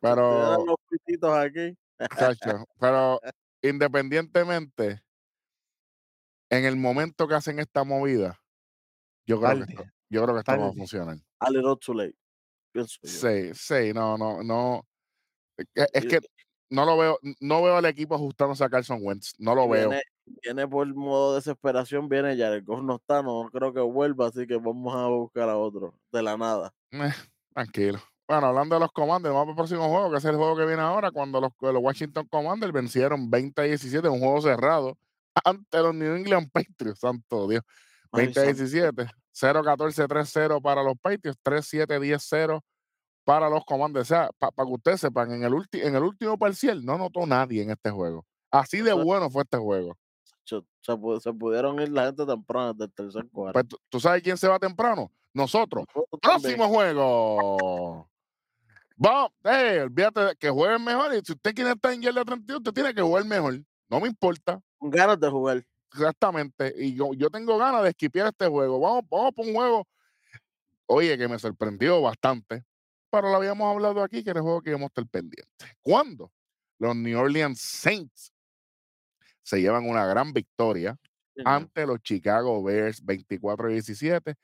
Pero- 0.00 0.64
los 0.64 0.76
pititos 0.88 1.36
aquí. 1.36 1.76
chacho, 2.18 2.64
pero 2.80 3.20
independientemente, 3.60 5.02
en 6.50 6.64
el 6.64 6.76
momento 6.76 7.28
que 7.28 7.34
hacen 7.34 7.58
esta 7.58 7.84
movida, 7.84 8.40
yo 9.26 9.38
creo 9.40 9.50
que 9.52 9.58
Tarde. 9.60 9.72
esto, 9.74 9.84
yo 10.08 10.22
creo 10.22 10.34
que 10.34 10.40
esto 10.40 10.56
no 10.56 10.62
va 10.62 10.68
a 10.68 10.72
funcionar. 10.72 11.16
A 11.40 11.50
little 11.50 11.76
too 11.84 11.94
late. 11.94 12.16
Pienso 12.72 12.98
yo. 13.02 13.08
Sí, 13.10 13.50
sí, 13.54 13.92
no, 13.92 14.16
no, 14.16 14.42
no. 14.42 14.86
Es 15.74 16.06
que- 16.06 16.08
que 16.08 16.20
no 16.72 16.86
lo 16.86 16.96
veo, 16.96 17.18
no 17.40 17.62
veo 17.62 17.76
al 17.76 17.84
equipo 17.84 18.14
ajustándose 18.14 18.64
a 18.64 18.70
Carson 18.70 18.98
Wentz, 19.02 19.34
no 19.38 19.54
lo 19.54 19.68
veo. 19.68 19.90
Viene, 20.24 20.66
por 20.66 20.86
modo 20.94 21.34
desesperación, 21.34 22.08
viene 22.08 22.36
Jared 22.36 22.64
Goff 22.64 22.82
no 22.82 22.96
está, 22.96 23.22
no 23.22 23.50
creo 23.52 23.74
que 23.74 23.80
vuelva, 23.80 24.28
así 24.28 24.46
que 24.46 24.56
vamos 24.56 24.94
a 24.94 25.06
buscar 25.08 25.50
a 25.50 25.58
otro, 25.58 25.94
de 26.10 26.22
la 26.22 26.38
nada. 26.38 26.72
Eh, 26.92 27.12
tranquilo. 27.52 28.00
Bueno, 28.26 28.46
hablando 28.46 28.76
de 28.76 28.80
los 28.80 28.92
Commanders, 28.92 29.34
vamos 29.34 29.50
al 29.50 29.56
próximo 29.56 29.86
juego, 29.86 30.10
que 30.10 30.16
es 30.16 30.24
el 30.24 30.36
juego 30.36 30.56
que 30.56 30.64
viene 30.64 30.80
ahora, 30.80 31.10
cuando 31.10 31.42
los, 31.42 31.52
los 31.60 31.82
Washington 31.82 32.26
Commanders 32.30 32.72
vencieron 32.72 33.30
20 33.30 33.60
a 33.60 33.64
17 33.64 34.06
en 34.06 34.14
un 34.14 34.20
juego 34.20 34.40
cerrado 34.40 34.96
ante 35.44 35.78
los 35.78 35.94
New 35.94 36.14
England 36.14 36.50
Patriots, 36.50 37.00
santo 37.00 37.48
Dios. 37.48 37.62
Ay, 38.12 38.24
20 38.24 38.40
a 38.40 38.44
santo. 38.44 38.56
17, 38.62 39.06
0-14, 39.34 40.08
3-0 40.08 40.62
para 40.62 40.82
los 40.82 40.94
Patriots, 40.98 41.38
3-7, 41.44 42.00
10-0 42.00 42.62
para 43.24 43.48
los 43.48 43.64
Commanders. 43.64 44.10
O 44.10 44.14
sea, 44.14 44.30
para 44.38 44.52
que 44.66 44.72
ustedes 44.72 45.00
sepan, 45.00 45.30
en 45.32 45.44
el, 45.44 45.52
ulti- 45.52 45.82
en 45.84 45.94
el 45.94 46.02
último 46.02 46.36
parcial 46.38 46.84
no 46.84 46.98
notó 46.98 47.26
nadie 47.26 47.62
en 47.62 47.70
este 47.70 47.90
juego. 47.90 48.24
Así 48.50 48.80
de 48.82 48.92
bueno 48.92 49.30
fue 49.30 49.42
este 49.42 49.58
juego. 49.58 49.96
Se, 50.44 50.92
pu- 50.94 51.20
se 51.20 51.32
pudieron 51.32 51.80
ir 51.80 51.90
la 51.90 52.06
gente 52.06 52.26
temprano 52.26 52.74
del 52.74 52.92
tercer 52.92 53.28
cuarto. 53.30 53.52
Pues, 53.68 53.80
¿tú, 53.88 54.00
sabes 54.00 54.22
quién 54.22 54.36
se 54.36 54.48
va 54.48 54.58
temprano? 54.58 55.10
Nosotros. 55.32 55.84
Próximo 56.20 56.68
juego. 56.68 58.08
Vamos, 58.96 59.30
eh, 59.44 59.80
olvídate 59.84 60.20
de 60.20 60.36
que 60.36 60.50
jueguen 60.50 60.84
mejor. 60.84 61.14
Y 61.14 61.20
si 61.24 61.32
usted 61.32 61.54
quiere 61.54 61.70
estar 61.72 61.92
en 61.92 62.02
yarda 62.02 62.24
32, 62.24 62.58
usted 62.58 62.72
tiene 62.72 62.94
que 62.94 63.00
jugar 63.02 63.24
mejor. 63.24 63.60
No 63.88 64.00
me 64.00 64.08
importa. 64.08 64.60
Ganas 64.80 65.18
de 65.20 65.30
jugar. 65.30 65.64
Exactamente. 65.92 66.74
Y 66.76 66.94
yo, 66.94 67.12
yo 67.14 67.30
tengo 67.30 67.56
ganas 67.58 67.82
de 67.84 67.90
esquipear 67.90 68.28
este 68.28 68.48
juego. 68.48 68.80
Vamos, 68.80 69.04
vamos 69.10 69.32
por 69.34 69.46
un 69.46 69.54
juego. 69.54 69.86
Oye, 70.86 71.16
que 71.16 71.28
me 71.28 71.38
sorprendió 71.38 72.00
bastante. 72.02 72.64
Pero 73.12 73.30
lo 73.30 73.36
habíamos 73.36 73.70
hablado 73.70 74.02
aquí, 74.02 74.24
que 74.24 74.30
era 74.30 74.38
el 74.40 74.44
juego 74.44 74.62
que 74.62 74.70
íbamos 74.70 74.86
a 74.86 74.88
estar 74.88 75.06
pendientes. 75.06 75.54
¿Cuándo? 75.82 76.32
Los 76.78 76.96
New 76.96 77.18
Orleans 77.18 77.60
Saints 77.60 78.32
se 79.42 79.60
llevan 79.60 79.86
una 79.86 80.06
gran 80.06 80.32
victoria 80.32 80.96
señor. 81.34 81.48
ante 81.52 81.86
los 81.86 82.00
Chicago 82.00 82.62
Bears 82.62 83.04
24 83.04 83.68
17. 83.68 84.34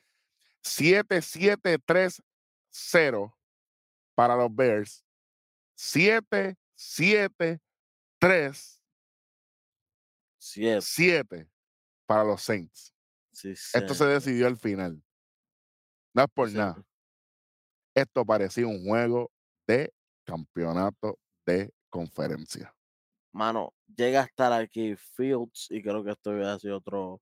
7-7-3-0 0.63 3.35
para 4.15 4.37
los 4.37 4.55
Bears. 4.55 5.03
7-7-3-7 5.77 7.61
Siete. 10.81 11.49
para 12.07 12.25
los 12.25 12.43
Saints. 12.43 12.93
Sí, 13.33 13.51
Esto 13.51 13.95
se 13.95 14.05
decidió 14.05 14.47
al 14.47 14.59
final. 14.59 15.03
No 16.13 16.25
es 16.25 16.29
por 16.35 16.51
Sí, 16.51 16.57
nada. 16.57 16.85
Esto 17.99 18.25
parecía 18.25 18.65
un 18.65 18.85
juego 18.85 19.33
de 19.67 19.93
campeonato 20.25 21.19
de 21.45 21.73
conferencia. 21.91 22.73
Mano, 23.33 23.75
llega 23.87 24.21
a 24.21 24.25
estar 24.25 24.53
aquí 24.53 24.95
Fields 25.17 25.67
y 25.71 25.83
creo 25.83 26.05
que 26.05 26.13
esto 26.13 26.33
iba 26.33 26.53
a 26.53 26.59
ser 26.61 26.73
otro, 26.73 27.21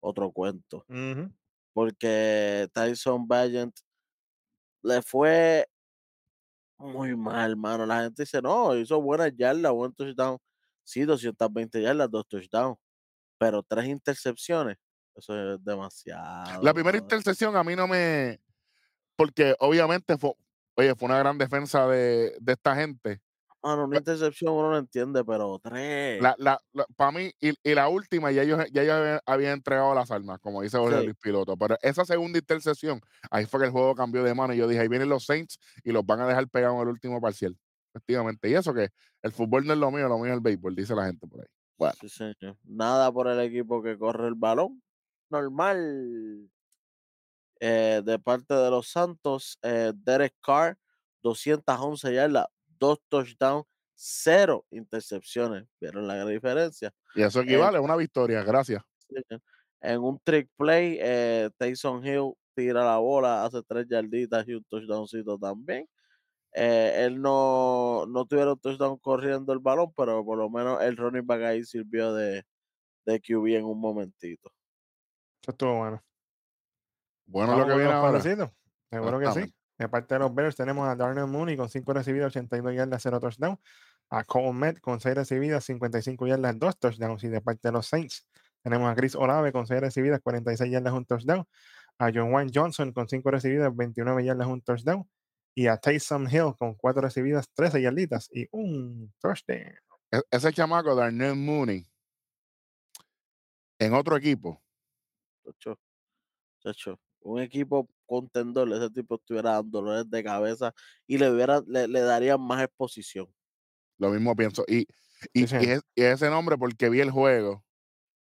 otro 0.00 0.32
cuento. 0.32 0.86
Porque 1.74 2.68
Tyson 2.72 3.28
Valiant 3.28 3.76
le 4.82 5.02
fue 5.02 5.66
muy 6.78 7.14
mal, 7.14 7.54
mano. 7.56 7.84
La 7.84 8.04
gente 8.04 8.22
dice, 8.22 8.40
no, 8.40 8.74
hizo 8.76 9.00
buenas 9.02 9.30
yardas, 9.36 9.72
buen 9.72 9.92
touchdown. 9.92 10.38
Sí, 10.84 11.02
220 11.02 11.82
yardas, 11.82 12.10
dos 12.10 12.26
touchdowns. 12.26 12.78
Pero 13.36 13.62
tres 13.62 13.86
intercepciones, 13.88 14.78
eso 15.14 15.54
es 15.54 15.62
demasiado. 15.62 16.62
La 16.62 16.72
primera 16.72 16.96
intercepción 16.96 17.54
a 17.56 17.62
mí 17.62 17.76
no 17.76 17.86
me. 17.86 18.40
Porque 19.16 19.54
obviamente 19.58 20.16
fue, 20.18 20.32
oye, 20.76 20.94
fue 20.94 21.06
una 21.06 21.18
gran 21.18 21.38
defensa 21.38 21.86
de, 21.88 22.36
de 22.40 22.52
esta 22.52 22.74
gente. 22.76 23.20
Mano, 23.62 23.84
una 23.84 23.96
intercepción 23.96 24.52
uno 24.52 24.72
no 24.72 24.76
entiende, 24.76 25.24
pero 25.24 25.58
tres. 25.58 26.20
La, 26.20 26.34
la, 26.38 26.60
para 26.96 27.12
mí, 27.12 27.30
y, 27.40 27.54
y 27.62 27.74
la 27.74 27.88
última, 27.88 28.30
ya 28.30 28.42
ellos, 28.42 28.62
ya 28.70 28.82
ellos 28.82 28.94
habían, 28.94 29.20
habían 29.24 29.52
entregado 29.54 29.94
las 29.94 30.10
armas, 30.10 30.38
como 30.40 30.60
dice 30.60 30.76
Jorge 30.76 30.98
Sí. 30.98 31.04
Luis 31.06 31.16
Piloto. 31.18 31.56
Pero 31.56 31.78
esa 31.80 32.04
segunda 32.04 32.38
intercepción, 32.38 33.00
ahí 33.30 33.46
fue 33.46 33.60
que 33.60 33.66
el 33.66 33.72
juego 33.72 33.94
cambió 33.94 34.22
de 34.22 34.34
mano. 34.34 34.52
Y 34.52 34.58
yo 34.58 34.68
dije, 34.68 34.82
ahí 34.82 34.88
vienen 34.88 35.08
los 35.08 35.24
Saints 35.24 35.58
y 35.82 35.92
los 35.92 36.04
van 36.04 36.20
a 36.20 36.26
dejar 36.26 36.46
pegados 36.48 36.76
en 36.76 36.82
el 36.82 36.88
último 36.88 37.20
parcial. 37.22 37.56
Efectivamente. 37.94 38.50
Y 38.50 38.54
eso 38.54 38.74
que 38.74 38.90
el 39.22 39.32
fútbol 39.32 39.64
no 39.66 39.72
es 39.72 39.78
lo 39.78 39.90
mío, 39.90 40.08
lo 40.08 40.18
mío 40.18 40.26
es 40.26 40.34
el 40.34 40.40
béisbol, 40.40 40.74
dice 40.74 40.94
la 40.94 41.06
gente 41.06 41.26
por 41.26 41.40
ahí. 41.40 41.46
Bueno, 41.78 41.94
Sí, 42.02 42.08
señor. 42.10 42.58
Nada 42.64 43.10
por 43.12 43.28
el 43.28 43.40
equipo 43.40 43.82
que 43.82 43.96
corre 43.96 44.28
el 44.28 44.34
balón. 44.34 44.82
Normal. 45.30 46.50
Eh, 47.60 48.02
de 48.04 48.18
parte 48.18 48.54
de 48.54 48.70
los 48.70 48.88
Santos, 48.88 49.58
eh, 49.62 49.92
Derek 49.94 50.34
Carr, 50.40 50.76
211 51.22 52.12
yardas, 52.12 52.46
dos 52.78 52.98
touchdowns, 53.08 53.64
cero 53.94 54.66
intercepciones. 54.70 55.64
¿Vieron 55.80 56.06
la 56.06 56.16
gran 56.16 56.28
diferencia? 56.28 56.92
y 57.14 57.22
eso 57.22 57.40
equivale 57.40 57.78
a 57.78 57.80
una 57.80 57.96
victoria. 57.96 58.42
Gracias. 58.42 58.82
Señor. 59.08 59.42
En 59.80 60.00
un 60.00 60.18
trick 60.24 60.48
play, 60.56 60.98
eh, 61.00 61.50
Tyson 61.58 62.04
Hill 62.06 62.32
tira 62.54 62.84
la 62.84 62.98
bola, 62.98 63.44
hace 63.44 63.62
tres 63.62 63.86
yarditas 63.88 64.46
y 64.48 64.54
un 64.54 64.64
touchdowncito 64.64 65.38
también. 65.38 65.86
Eh, 66.54 67.04
él 67.04 67.20
no, 67.20 68.06
no 68.06 68.24
tuvieron 68.26 68.58
touchdown 68.58 68.96
corriendo 68.98 69.52
el 69.52 69.58
balón, 69.58 69.92
pero 69.96 70.24
por 70.24 70.38
lo 70.38 70.48
menos 70.48 70.80
el 70.82 70.96
running 70.96 71.26
back 71.26 71.42
ahí 71.42 71.64
sirvió 71.64 72.14
de, 72.14 72.44
de 73.04 73.20
QB 73.20 73.56
en 73.56 73.64
un 73.64 73.80
momentito. 73.80 74.50
Estuvo 75.46 75.78
bueno. 75.78 76.02
Bueno, 77.26 77.52
lo 77.58 77.66
que 77.66 77.74
viene 77.78 77.90
ahora. 77.92 78.18
Seguro 78.90 79.18
que 79.18 79.24
sí. 79.46 79.54
De 79.78 79.88
parte 79.88 80.14
de 80.14 80.20
los 80.20 80.34
Bears 80.34 80.54
tenemos 80.56 80.88
a 80.88 80.94
Darnell 80.94 81.26
Mooney 81.26 81.56
con 81.56 81.68
5 81.68 81.92
recibidas, 81.92 82.28
82 82.28 82.74
yardas, 82.74 83.02
0 83.02 83.18
touchdown. 83.20 83.58
A 84.10 84.22
Cole 84.24 84.52
Met 84.52 84.80
con 84.80 85.00
6 85.00 85.14
recibidas, 85.16 85.64
55 85.64 86.26
yardas, 86.26 86.58
2 86.58 86.78
touchdowns. 86.78 87.24
Y 87.24 87.28
de 87.28 87.40
parte 87.40 87.68
de 87.68 87.72
los 87.72 87.86
Saints 87.86 88.26
tenemos 88.62 88.90
a 88.90 88.94
Chris 88.94 89.14
Olave 89.16 89.50
con 89.52 89.66
6 89.66 89.80
recibidas, 89.80 90.20
46 90.20 90.70
yardas, 90.70 90.92
1 90.92 91.04
touchdown. 91.06 91.44
a 91.98 92.10
John 92.12 92.32
Wayne 92.32 92.50
Johnson 92.54 92.92
con 92.92 93.08
5 93.08 93.30
recibidas, 93.30 93.74
29 93.74 94.24
yardas, 94.24 94.46
un 94.46 94.60
touchdown. 94.62 95.08
Y 95.56 95.68
a 95.68 95.76
Taysom 95.76 96.26
Hill 96.28 96.54
con 96.58 96.74
4 96.74 97.00
recibidas, 97.02 97.48
13 97.54 97.80
yarditas 97.82 98.28
y 98.32 98.46
un 98.50 99.12
touchdown. 99.20 99.74
E- 100.10 100.22
ese 100.30 100.52
chamaco, 100.52 100.94
Darnell 100.94 101.36
Mooney, 101.36 101.86
en 103.78 103.94
otro 103.94 104.16
equipo, 104.16 104.60
Chacho, 105.44 105.78
chacho, 106.62 107.00
un 107.24 107.40
equipo 107.40 107.88
contendor, 108.06 108.70
ese 108.72 108.90
tipo 108.90 109.16
estuviera 109.16 109.52
dando 109.52 109.80
dolores 109.80 110.08
de 110.10 110.22
cabeza 110.22 110.72
y 111.06 111.18
le, 111.18 111.30
hubiera, 111.30 111.62
le, 111.66 111.88
le 111.88 112.00
darían 112.00 112.40
más 112.40 112.62
exposición. 112.62 113.26
lo 113.98 114.10
mismo 114.10 114.36
pienso. 114.36 114.64
Y, 114.68 114.80
y, 114.80 114.86
Sí, 114.86 115.44
y 115.44 115.46
señor. 115.46 115.64
es- 115.68 115.82
y 115.94 116.02
ese 116.02 116.28
nombre, 116.30 116.56
porque 116.58 116.88
vi 116.90 117.00
el 117.00 117.10
juego, 117.10 117.64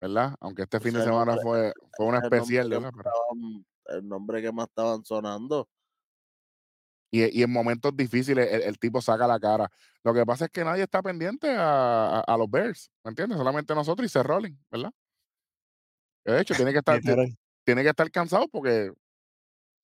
¿verdad? 0.00 0.35
Aunque 0.40 0.62
este 0.62 0.80
fin 0.80 0.92
de 0.94 1.02
semana 1.02 1.37
nombre- 1.37 1.42
fue, 1.42 1.73
fue 1.97 2.06
una 2.06 2.18
especial, 2.18 2.68
¿verdad? 2.68 2.88
estaban- 2.97 3.66
el 3.87 4.09
nombre 4.09 4.42
que 4.42 4.52
más 4.52 4.68
estaban 4.68 5.04
sonando. 5.04 5.68
y, 7.12 7.40
y 7.40 7.42
en 7.42 7.50
momentos 7.52 7.97
difíciles 7.97 8.49
el, 8.52 8.62
el 8.62 8.78
tipo 8.78 9.00
saca 9.02 9.26
la 9.26 9.40
cara. 9.40 9.68
Lo 10.04 10.14
que 10.14 10.25
pasa 10.25 10.44
es 10.44 10.50
que 10.52 10.62
nadie 10.64 10.85
está 10.85 11.02
pendiente 11.02 11.50
a, 11.50 12.18
a- 12.18 12.20
a 12.20 12.37
los 12.37 12.49
Bears, 12.49 12.90
¿me 13.04 13.11
entiendes? 13.11 13.37
Solamente 13.37 13.75
nosotros 13.75 14.06
y 14.06 14.09
Seth 14.09 14.23
Rollins, 14.25 14.56
¿verdad? 14.70 14.92
De 16.25 16.40
hecho, 16.40 16.54
tiene 16.54 16.73
que 16.73 16.78
estar. 16.87 17.00
Tiene 17.64 17.83
que 17.83 17.90
estar 17.90 18.11
cansado 18.11 18.49
porque, 18.49 18.93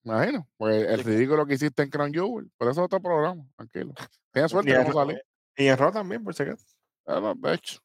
imagino, 0.04 0.48
pues 0.56 0.88
el 0.88 1.04
ridículo 1.04 1.46
que 1.46 1.54
hiciste 1.54 1.82
en 1.82 1.90
Crown 1.90 2.12
Jewel, 2.12 2.50
por 2.56 2.68
eso 2.68 2.80
es 2.80 2.84
otro 2.86 3.00
programa, 3.00 3.44
tranquilo. 3.56 3.94
Tiene 4.32 4.48
suerte 4.48 4.70
Y 4.70 4.74
no 4.74 4.92
salió. 4.92 5.18
y 5.56 5.74
Raw 5.74 5.92
también, 5.92 6.22
por 6.24 6.34
si 6.34 6.42
acaso. 6.42 6.66
Ah, 7.06 7.34
de 7.36 7.54
hecho, 7.54 7.80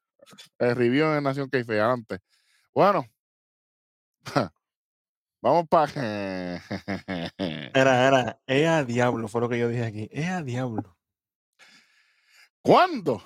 el 0.60 0.76
review 0.76 1.08
en 1.14 1.24
Nación 1.24 1.50
Keife 1.50 1.80
antes. 1.80 2.20
Bueno, 2.74 3.06
vamos 5.42 5.68
para... 5.68 5.92
Era, 7.74 8.08
era, 8.08 8.42
es 8.46 8.68
a 8.68 8.84
diablo, 8.84 9.28
fue 9.28 9.42
lo 9.42 9.50
que 9.50 9.58
yo 9.60 9.70
dije 9.70 9.86
aquí. 9.86 10.10
Es 10.12 10.28
a 10.30 10.44
diablo. 10.44 10.98
¿Cuándo 12.62 13.24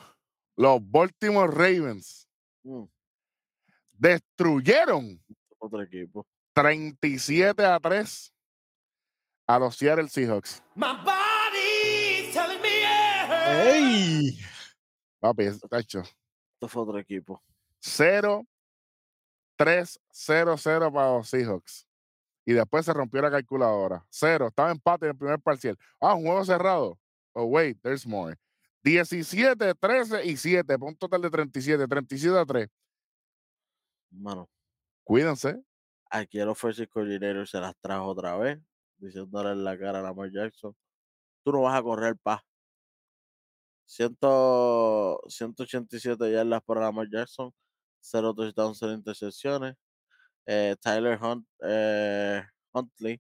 los 0.55 0.79
Baltimore 0.89 1.51
Ravens 1.51 2.25
Mm, 2.65 2.85
destruyeron 3.91 5.23
otro 5.59 5.83
equipo. 5.83 6.25
37 6.55 7.65
a 7.65 7.79
3 7.79 8.33
a 9.47 9.59
los 9.59 9.75
Seattle 9.75 10.07
Seahawks? 10.07 10.63
My 10.75 10.93
body's 11.03 12.33
telling 12.33 12.61
me 12.61 12.79
yeah. 12.79 13.63
¡Ey! 13.75 14.39
Papi, 15.19 15.43
es- 15.43 15.59
tacho, 15.69 15.99
Esto 16.01 16.67
fue 16.69 16.83
otro 16.83 16.97
equipo. 16.97 17.43
0 17.81 18.45
3 19.57 19.99
0 20.11 20.55
0 20.57 20.91
para 20.93 21.11
los 21.17 21.27
Seahawks. 21.29 21.85
Y 22.47 22.53
después 22.53 22.85
se 22.85 22.93
rompió 22.93 23.21
la 23.21 23.31
calculadora. 23.31 24.05
0, 24.09 24.47
estaba 24.47 24.71
empate 24.71 25.05
en 25.07 25.11
el 25.11 25.17
primer 25.17 25.39
parcial. 25.39 25.77
Ah, 25.99 26.13
un 26.13 26.23
juego 26.25 26.45
cerrado. 26.45 26.99
Oh, 27.33 27.45
wait, 27.45 27.77
there's 27.81 28.05
more. 28.05 28.37
17, 28.83 29.73
13 29.75 30.23
y 30.25 30.37
7, 30.37 30.77
por 30.77 30.89
un 30.89 30.95
total 30.95 31.21
de 31.23 31.29
37, 31.31 31.87
37 31.87 32.37
a 32.37 32.45
3. 32.45 32.69
Mano, 34.11 34.47
Cuídense. 35.03 35.59
Aquí 36.09 36.39
el 36.39 36.49
offensive 36.49 36.87
coordinator 36.87 37.47
se 37.47 37.59
las 37.59 37.75
trajo 37.81 38.07
otra 38.07 38.37
vez, 38.37 38.59
diciéndole 38.97 39.51
en 39.51 39.63
la 39.63 39.77
cara 39.77 39.99
a 39.99 40.03
Lamar 40.03 40.31
Jackson, 40.31 40.75
tú 41.43 41.51
no 41.53 41.63
vas 41.63 41.79
a 41.79 41.83
correr 41.83 42.17
paz. 42.17 42.41
187 43.87 46.31
yardas 46.31 46.61
para 46.65 46.81
Lamar 46.81 47.07
Jackson, 47.09 47.51
0 48.01 48.33
touchdowns, 48.35 48.77
0 48.79 48.93
intercepciones. 48.93 49.75
Eh, 50.47 50.75
Tyler 50.81 51.19
Hunt, 51.21 51.47
eh, 51.63 52.43
Huntley, 52.73 53.19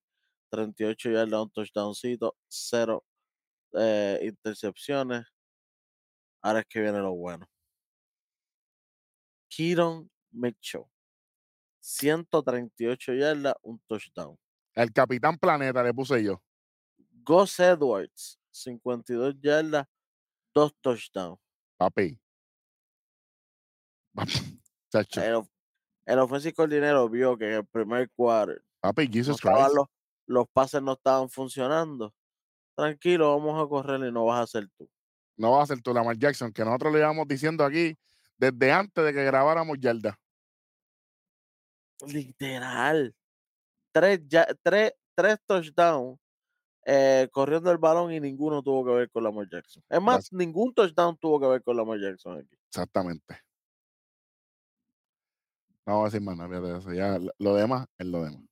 38 0.49 1.11
yardas, 1.11 1.41
un 1.41 1.51
touchdowncito, 1.51 2.35
0 2.47 3.03
eh, 3.73 4.19
intercepciones. 4.23 5.25
Ahora 6.41 6.61
es 6.61 6.65
que 6.67 6.79
viene 6.81 6.99
lo 6.99 7.13
bueno. 7.13 7.45
Kieron 9.49 10.09
Mitchell, 10.31 10.85
138 11.85 13.13
yardas, 13.13 13.53
un 13.61 13.79
touchdown. 13.87 14.35
El 14.73 14.91
Capitán 14.91 15.37
Planeta 15.37 15.83
le 15.83 15.93
puse 15.93 16.23
yo. 16.23 16.41
Gus 17.23 17.59
Edwards, 17.59 18.39
52 18.51 19.35
yardas, 19.39 19.85
dos 20.53 20.73
touchdowns. 20.81 21.39
Papi. 21.77 22.19
Chacho. 24.91 25.21
El, 25.21 25.43
el 26.07 26.19
offensive 26.19 26.53
coordinator 26.53 27.09
vio 27.11 27.37
que 27.37 27.45
en 27.45 27.53
el 27.53 27.65
primer 27.67 28.09
quarter 28.11 28.63
Papi, 28.81 29.07
no 29.07 29.13
Jesus 29.13 29.39
Christ. 29.39 29.75
los, 29.75 29.87
los 30.25 30.47
pases 30.51 30.81
no 30.81 30.93
estaban 30.93 31.29
funcionando. 31.29 32.15
Tranquilo, 32.75 33.37
vamos 33.37 33.63
a 33.63 33.69
correr 33.69 34.01
y 34.07 34.11
no 34.11 34.25
vas 34.25 34.41
a 34.41 34.47
ser 34.47 34.67
tú. 34.75 34.89
No 35.37 35.51
va 35.51 35.63
a 35.63 35.67
ser 35.67 35.81
tú, 35.81 35.93
Lamar 35.93 36.17
Jackson, 36.17 36.51
que 36.51 36.65
nosotros 36.65 36.93
le 36.93 36.99
íbamos 36.99 37.27
diciendo 37.27 37.63
aquí 37.63 37.95
desde 38.37 38.71
antes 38.71 39.05
de 39.05 39.13
que 39.13 39.23
grabáramos 39.23 39.77
Yarda. 39.79 40.19
Literal. 42.07 43.15
Tres, 43.93 44.21
ya- 44.27 44.47
tres, 44.61 44.93
tres 45.15 45.37
touchdowns 45.45 46.19
eh, 46.85 47.27
corriendo 47.31 47.71
el 47.71 47.77
balón 47.77 48.11
y 48.11 48.19
ninguno 48.19 48.61
tuvo 48.61 48.85
que 48.85 48.91
ver 48.91 49.09
con 49.09 49.23
Lamar 49.23 49.47
Jackson. 49.49 49.83
Es 49.89 50.01
más, 50.01 50.15
Gracias. 50.15 50.33
ningún 50.33 50.73
touchdown 50.73 51.17
tuvo 51.17 51.39
que 51.39 51.47
ver 51.47 51.63
con 51.63 51.75
Lamar 51.77 51.99
Jackson 51.99 52.37
aquí. 52.39 52.55
Exactamente. 52.67 53.39
No 55.85 55.93
vamos 55.93 56.03
a 56.03 56.11
decir 56.11 56.21
más 56.21 56.35
nada 56.37 56.49
fíjate 56.49 56.67
de 56.67 56.79
eso. 56.79 56.93
Ya, 56.93 57.17
lo- 57.19 57.31
lo 57.37 57.55
demás 57.55 57.87
es 57.97 58.07
lo 58.07 58.23
demás. 58.23 58.43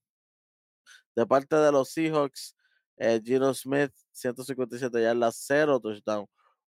De 1.15 1.25
parte 1.27 1.55
de 1.55 1.71
los 1.71 1.89
Seahawks, 1.91 2.55
eh, 2.97 3.21
Gino 3.23 3.53
Smith, 3.53 3.91
157 4.11 5.01
yardas, 5.01 5.35
0 5.45 5.79
touchdown, 5.79 6.25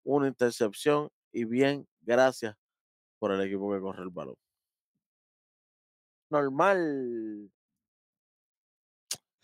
una 0.04 0.28
intercepción 0.28 1.10
y 1.32 1.46
bien, 1.46 1.88
gracias 2.02 2.56
por 3.20 3.32
el 3.32 3.42
equipo 3.42 3.72
que 3.72 3.80
corre 3.80 4.02
el 4.04 4.10
balón. 4.10 4.36
Normal. 6.32 7.52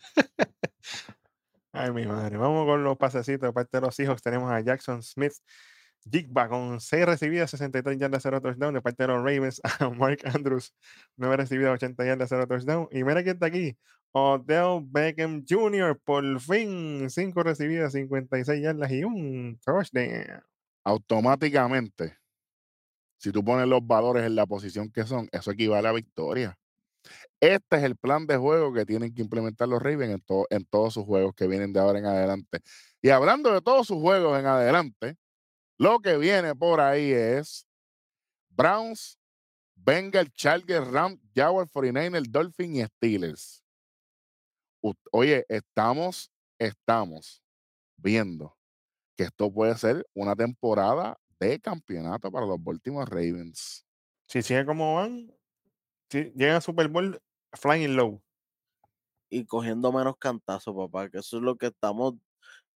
Ay, 1.72 1.92
mi 1.92 2.06
madre. 2.06 2.36
Vamos 2.38 2.66
con 2.66 2.82
los 2.82 2.96
pasecitos. 2.96 3.48
De 3.48 3.52
parte 3.52 3.76
de 3.76 3.82
los 3.82 4.00
hijos, 4.00 4.22
tenemos 4.22 4.50
a 4.50 4.60
Jackson 4.60 5.02
Smith. 5.02 5.34
Jigba 6.10 6.48
con 6.48 6.80
6 6.80 7.04
recibidas, 7.04 7.50
63 7.50 7.98
yardas, 7.98 8.22
0 8.22 8.40
touchdown. 8.40 8.74
De 8.74 8.80
parte 8.80 9.02
de 9.02 9.08
los 9.08 9.18
Ravens, 9.18 9.60
a 9.80 9.90
Mark 9.90 10.20
Andrews, 10.24 10.74
9 11.16 11.36
recibidas, 11.36 11.74
80 11.74 12.04
yardas, 12.06 12.28
0 12.30 12.46
touchdown. 12.46 12.88
Y 12.90 13.04
mira 13.04 13.22
quién 13.22 13.36
está 13.36 13.46
aquí. 13.46 13.76
Odell 14.12 14.80
Beckham 14.82 15.44
Jr. 15.46 16.00
Por 16.02 16.40
fin, 16.40 17.10
5 17.10 17.42
recibidas, 17.42 17.92
56 17.92 18.62
yardas 18.62 18.90
y 18.90 19.04
un 19.04 19.60
touchdown. 19.62 20.42
Automáticamente, 20.84 22.16
si 23.18 23.30
tú 23.30 23.44
pones 23.44 23.66
los 23.66 23.86
valores 23.86 24.24
en 24.24 24.34
la 24.36 24.46
posición 24.46 24.90
que 24.90 25.04
son, 25.04 25.28
eso 25.32 25.50
equivale 25.50 25.88
a 25.88 25.92
victoria. 25.92 26.58
Este 27.40 27.76
es 27.76 27.82
el 27.82 27.96
plan 27.96 28.26
de 28.26 28.36
juego 28.36 28.72
que 28.72 28.84
tienen 28.84 29.14
que 29.14 29.22
implementar 29.22 29.68
los 29.68 29.82
Ravens 29.82 30.14
en, 30.14 30.44
en 30.50 30.64
todos 30.66 30.94
sus 30.94 31.04
juegos 31.04 31.34
que 31.34 31.46
vienen 31.46 31.72
de 31.72 31.80
ahora 31.80 31.98
en 31.98 32.06
adelante. 32.06 32.60
Y 33.02 33.10
hablando 33.10 33.52
de 33.52 33.60
todos 33.60 33.86
sus 33.86 33.98
juegos 33.98 34.38
en 34.38 34.46
adelante, 34.46 35.16
lo 35.78 36.00
que 36.00 36.16
viene 36.16 36.54
por 36.54 36.80
ahí 36.80 37.12
es 37.12 37.66
Browns, 38.50 39.18
Bengals, 39.76 40.32
Chargers, 40.34 40.88
Rams, 40.88 41.20
Jaguars, 41.34 41.70
49ers, 41.70 42.28
Dolphins 42.28 42.76
y 42.76 42.84
Steelers. 42.84 43.64
Oye, 45.12 45.44
estamos, 45.48 46.30
estamos 46.58 47.42
viendo 47.96 48.56
que 49.16 49.24
esto 49.24 49.52
puede 49.52 49.76
ser 49.76 50.06
una 50.14 50.34
temporada 50.34 51.18
de 51.38 51.60
campeonato 51.60 52.30
para 52.30 52.46
los 52.46 52.62
Baltimore 52.62 53.08
Ravens. 53.08 53.84
Si 54.26 54.42
sigue 54.42 54.66
como 54.66 54.96
van, 54.96 55.32
si 56.10 56.32
llegan 56.36 56.56
a 56.56 56.60
Super 56.60 56.88
Bowl 56.88 57.20
flying 57.54 57.96
low. 57.96 58.22
Y 59.30 59.44
cogiendo 59.44 59.92
menos 59.92 60.16
cantazos, 60.18 60.74
papá, 60.74 61.10
que 61.10 61.18
eso 61.18 61.36
es 61.36 61.42
lo 61.42 61.56
que 61.56 61.66
estamos 61.66 62.14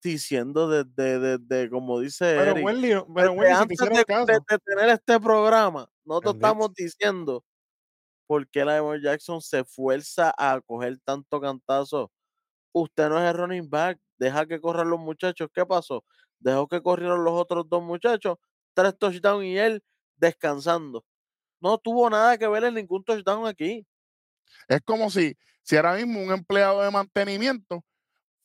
diciendo 0.03 0.69
desde, 0.69 1.19
desde, 1.39 1.71
como 1.71 2.01
dice 2.01 2.35
Pero 2.37 2.51
Eric, 2.53 2.65
Wendy, 2.65 2.89
pero 3.15 3.35
desde 3.35 3.39
Wendy, 3.39 3.77
si 3.77 3.77
te 3.77 3.85
antes 3.85 3.99
de, 3.99 4.05
caso. 4.05 4.27
de- 4.27 4.41
de 4.49 4.59
tener 4.65 4.89
este 4.91 5.21
programa, 5.21 5.89
nosotros 6.05 6.35
Bendito. 6.35 6.47
estamos 6.49 6.75
diciendo 6.75 7.45
por 8.27 8.49
qué 8.49 8.65
Lamar 8.65 9.01
Jackson 9.01 9.41
se 9.43 9.61
esfuerza 9.61 10.35
a 10.39 10.61
coger 10.63 10.99
tanto 11.05 11.41
cantazo. 11.41 12.13
Usted 12.75 13.09
no 13.11 13.19
es 13.19 13.31
el 13.31 13.37
running 13.39 13.71
back, 13.71 13.99
deja 14.19 14.47
que 14.47 14.61
corran 14.61 14.91
los 14.91 15.01
muchachos. 15.01 15.49
¿Qué 15.55 15.67
pasó? 15.67 16.05
Dejó 16.41 16.69
que 16.69 16.83
corrieron 16.83 17.25
los 17.25 17.35
otros 17.35 17.69
dos 17.69 17.83
muchachos, 17.83 18.37
tres 18.75 18.99
touchdowns 18.99 19.45
y 19.47 19.59
él 19.59 19.83
descansando. 20.17 21.05
No 21.63 21.79
tuvo 21.79 22.11
nada 22.11 22.37
que 22.37 22.49
ver 22.49 22.65
en 22.65 22.75
ningún 22.75 23.05
touchdown 23.05 23.47
aquí. 23.47 23.87
Es 24.69 24.81
como 24.83 25.11
si, 25.11 25.37
si 25.63 25.77
ahora 25.77 25.95
mismo 25.95 26.21
un 26.21 26.33
empleado 26.33 26.83
de 26.83 26.91
mantenimiento 26.91 27.85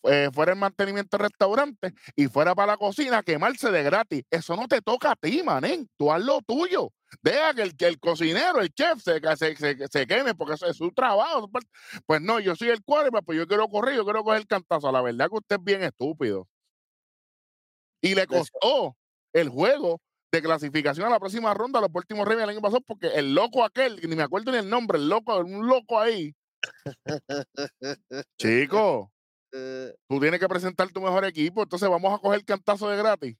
eh, 0.04 0.30
fuera 0.32 0.54
el 0.54 0.60
mantenimiento 0.60 1.18
del 1.18 1.26
restaurante 1.26 1.94
y 2.16 2.28
fuera 2.28 2.56
para 2.56 2.74
la 2.74 2.78
cocina 2.78 3.18
a 3.18 3.24
quemarse 3.24 3.72
de 3.72 3.84
gratis. 3.84 4.24
Eso 4.30 4.56
no 4.56 4.68
te 4.68 4.82
toca 4.82 5.12
a 5.12 5.16
ti, 5.16 5.42
manén. 5.44 5.90
Tú 5.98 6.12
haz 6.12 6.22
lo 6.22 6.42
tuyo. 6.42 6.94
Deja 7.22 7.54
que 7.54 7.64
el, 7.64 7.76
que 7.76 7.88
el 7.88 8.00
cocinero, 8.00 8.62
el 8.62 8.74
chef, 8.74 9.02
se, 9.02 9.20
se, 9.36 9.56
se, 9.56 9.88
se 9.88 10.08
queme 10.08 10.36
porque 10.36 10.54
eso 10.54 10.68
es 10.68 10.78
su 10.78 10.92
trabajo. 10.92 11.50
parte. 11.50 11.68
Pues 12.06 12.22
no, 12.22 12.40
yo 12.40 12.56
soy 12.56 12.70
el 12.70 12.84
quarterback, 12.84 13.26
pues 13.26 13.38
yo 13.38 13.48
quiero 13.48 13.68
correr, 13.68 13.96
yo 13.96 14.04
quiero 14.04 14.24
coger 14.24 14.42
el 14.42 14.48
cantazo. 14.48 14.92
La 14.92 15.02
verdad 15.02 15.28
que 15.30 15.38
usted 15.38 15.56
es 15.58 15.64
bien 15.64 15.84
estúpido. 15.84 16.48
Y 18.02 18.14
le 18.16 18.28
costó 18.28 18.96
el 19.34 19.50
juego 19.50 20.00
de 20.32 20.42
clasificación 20.42 21.08
a 21.08 21.10
la 21.10 21.20
próxima 21.20 21.54
ronda 21.54 21.80
a 21.80 21.82
los 21.84 21.92
últimos 21.94 22.26
Ravens 22.28 22.44
el 22.44 22.50
año 22.50 22.62
pasado 22.62 22.82
porque 22.82 23.08
el 23.08 23.34
loco 23.34 23.64
aquel, 23.64 24.00
que 24.00 24.08
ni 24.08 24.16
me 24.16 24.24
acuerdo 24.24 24.52
ni 24.52 24.58
el 24.58 24.70
nombre, 24.70 24.98
el 24.98 25.08
loco, 25.08 25.38
un 25.40 25.68
loco 25.68 26.00
ahí. 26.00 26.36
Chico, 28.38 29.12
Eh, 29.54 29.96
tú 30.10 30.20
tienes 30.20 30.40
que 30.40 30.48
presentar 30.50 30.90
tu 30.90 31.00
mejor 31.00 31.24
equipo, 31.24 31.64
entonces 31.64 31.88
vamos 31.90 32.14
a 32.14 32.22
coger 32.22 32.44
cantazo 32.44 32.90
de 32.90 32.98
gratis. 32.98 33.38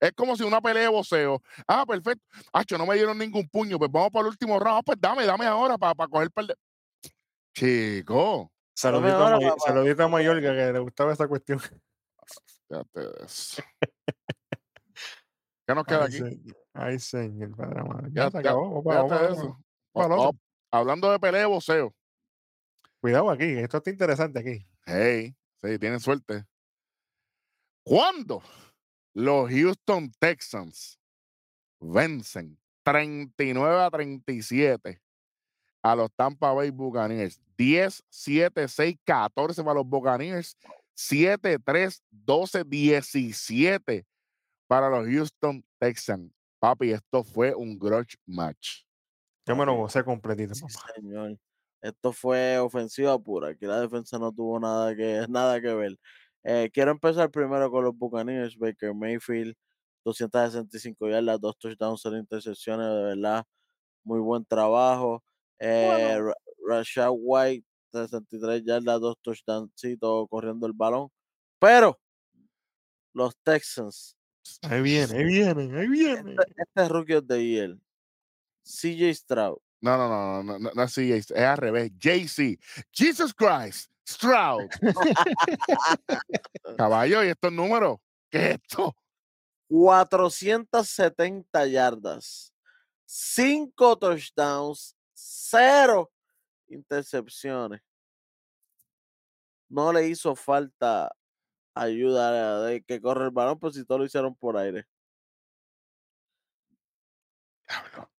Es 0.00 0.12
como 0.12 0.36
si 0.36 0.44
una 0.44 0.60
pelea 0.60 0.84
de 0.84 0.88
voceo. 0.88 1.42
Ah, 1.66 1.84
perfecto. 1.84 2.24
Acho, 2.52 2.78
no 2.78 2.86
me 2.86 2.94
dieron 2.94 3.18
ningún 3.18 3.48
puño, 3.48 3.78
pues 3.78 3.90
vamos 3.90 4.10
para 4.10 4.22
el 4.22 4.28
último 4.28 4.58
round. 4.60 4.78
Ah, 4.78 4.82
pues 4.84 4.98
dame, 5.00 5.26
dame 5.26 5.44
ahora 5.46 5.76
para 5.76 6.06
coger 6.06 6.30
par 6.30 6.46
de. 6.46 6.54
Chico, 7.52 8.52
Saludito, 8.74 9.16
a, 9.16 9.32
ahora, 9.32 10.08
Mayorga 10.08 10.54
que 10.54 10.72
le 10.72 10.78
gustaba 10.78 11.10
esta 11.10 11.26
cuestión. 11.26 11.58
fíjate 11.58 13.00
de 13.00 13.24
eso. 13.24 13.60
¿Qué 15.68 15.74
nos 15.74 15.84
queda 15.84 16.04
Ay, 16.04 16.06
aquí? 16.06 16.16
señor. 16.16 16.56
Ay, 16.72 16.98
señor, 16.98 17.54
padre 17.56 17.80
amado. 17.80 18.08
Ya, 18.08 18.24
Ya- 18.24 18.30
se 18.30 18.38
acabó. 18.38 18.82
Eso. 19.30 19.58
hablando 20.70 21.12
de 21.12 21.18
pelea 21.20 21.40
de 21.42 21.46
voceo. 21.46 21.94
Cuidado 23.02 23.30
aquí, 23.30 23.44
esto 23.44 23.76
está 23.76 23.90
interesante 23.90 24.38
aquí. 24.38 24.66
Hey, 24.86 25.36
sí, 25.62 25.78
tienen 25.78 26.00
suerte. 26.00 26.46
¿Cuándo 27.84 28.42
los 29.12 29.50
Houston 29.50 30.10
Texans 30.18 30.98
vencen 31.80 32.58
39 32.82 33.82
a 33.82 33.90
37 33.90 35.02
a 35.82 35.94
los 35.94 36.10
Tampa 36.14 36.50
Bay 36.54 36.70
Buccaneers? 36.70 37.38
10, 37.58 38.02
7, 38.08 38.68
6, 38.68 38.96
14 39.04 39.62
para 39.62 39.74
los 39.74 39.86
Buccaneers. 39.86 40.56
7, 40.94 41.58
3, 41.58 42.02
12, 42.10 42.64
17 42.64 44.06
para 44.68 44.88
los 44.88 45.06
Houston 45.08 45.64
Texans. 45.80 46.30
Papi, 46.60 46.92
esto 46.92 47.24
fue 47.24 47.54
un 47.54 47.78
grudge 47.78 48.16
match. 48.26 48.82
Yo 49.46 49.56
me 49.56 49.64
lo 49.64 49.74
gocé 49.76 50.04
completito, 50.04 50.54
sí, 50.54 50.64
señor. 50.94 51.38
Esto 51.80 52.12
fue 52.12 52.58
ofensiva 52.58 53.18
pura. 53.18 53.48
Aquí 53.50 53.64
la 53.66 53.80
defensa 53.80 54.18
no 54.18 54.32
tuvo 54.32 54.60
nada 54.60 54.94
que, 54.94 55.24
nada 55.30 55.60
que 55.60 55.72
ver. 55.74 55.96
Eh, 56.44 56.70
quiero 56.72 56.90
empezar 56.90 57.30
primero 57.30 57.70
con 57.70 57.84
los 57.84 57.96
Buccaneers. 57.96 58.56
Baker 58.58 58.94
Mayfield, 58.94 59.54
265 60.04 61.08
yardas, 61.08 61.40
dos 61.40 61.56
touchdowns, 61.58 62.00
cero 62.02 62.18
intercepciones. 62.18 62.86
De 62.88 63.02
verdad, 63.02 63.44
muy 64.04 64.20
buen 64.20 64.44
trabajo. 64.44 65.22
Eh, 65.60 66.18
Ra- 66.20 66.34
Rashad 66.66 67.10
White, 67.16 67.66
63 67.92 68.64
yardas, 68.64 69.00
dos 69.00 69.16
touchdowns, 69.22 69.72
corriendo 70.28 70.66
el 70.66 70.72
balón. 70.74 71.08
Pero 71.60 71.98
los 73.14 73.34
Texans, 73.44 74.17
Ahí 74.62 74.82
viene, 74.82 75.18
ahí 75.18 75.24
viene, 75.24 75.80
ahí 75.80 75.88
viene. 75.88 76.36
este 76.56 76.82
es 76.82 76.88
Rookie 76.88 77.22
the 77.22 77.44
Year. 77.44 77.76
CJ 78.64 79.14
Stroud, 79.14 79.58
No, 79.80 79.96
no, 79.96 80.08
no, 80.08 80.42
no, 80.42 80.58
no, 80.58 80.70
no 80.74 80.82
es 80.82 80.92
CJ, 80.94 81.14
es 81.16 81.30
al 81.32 81.56
revés. 81.56 81.90
JC. 81.98 82.58
Jesus 82.92 83.32
Christ. 83.32 83.90
Stroud. 84.06 84.68
Caballo, 86.76 87.24
¿y 87.24 87.28
estos 87.28 87.52
números? 87.52 87.98
¿Qué 88.30 88.50
es 88.50 88.54
esto? 88.56 88.94
470 89.68 91.66
yardas, 91.66 92.54
5 93.04 93.98
touchdowns, 93.98 94.96
0 95.12 96.10
intercepciones. 96.68 97.82
No 99.68 99.92
le 99.92 100.08
hizo 100.08 100.34
falta 100.34 101.14
ayuda 101.82 102.62
de 102.64 102.82
que 102.82 103.00
corre 103.00 103.24
el 103.26 103.30
balón, 103.30 103.58
pues 103.58 103.74
si 103.74 103.84
todo 103.84 103.98
lo 103.98 104.04
hicieron 104.04 104.34
por 104.34 104.56
aire. 104.56 104.84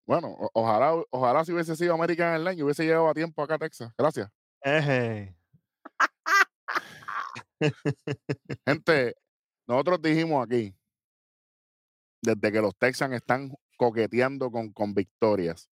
Bueno, 0.07 0.29
o- 0.39 0.51
ojalá, 0.55 0.95
ojalá 1.11 1.45
si 1.45 1.53
hubiese 1.53 1.77
sido 1.77 1.95
American 1.95 2.33
Airlines 2.35 2.59
y 2.59 2.63
hubiese 2.63 2.85
llegado 2.85 3.09
a 3.09 3.15
tiempo 3.15 3.43
acá 3.43 3.55
a 3.55 3.59
Texas. 3.59 3.93
Gracias. 3.97 4.29
Eje. 4.63 5.35
Gente, 8.67 9.15
nosotros 9.67 10.01
dijimos 10.03 10.45
aquí, 10.47 10.75
desde 12.23 12.53
que 12.53 12.61
los 12.61 12.77
Texans 12.77 13.15
están 13.15 13.53
coqueteando 13.77 14.51
con, 14.51 14.73
con 14.73 14.95
victorias, 14.95 15.69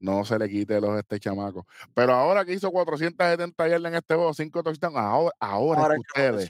no 0.00 0.24
se 0.24 0.38
le 0.38 0.48
quite 0.48 0.80
los 0.80 0.96
este 0.98 1.18
chamaco. 1.18 1.66
Pero 1.94 2.12
ahora 2.14 2.44
que 2.44 2.52
hizo 2.52 2.70
470 2.70 3.68
yardas 3.68 3.90
en 3.92 3.96
este 3.98 4.14
juego, 4.14 4.32
5 4.32 4.62
touchdowns, 4.62 4.96
ahora, 4.96 5.32
ahora, 5.40 5.82
Ahora 5.82 5.94
es 5.96 6.00
que 6.14 6.20
ustedes. 6.20 6.48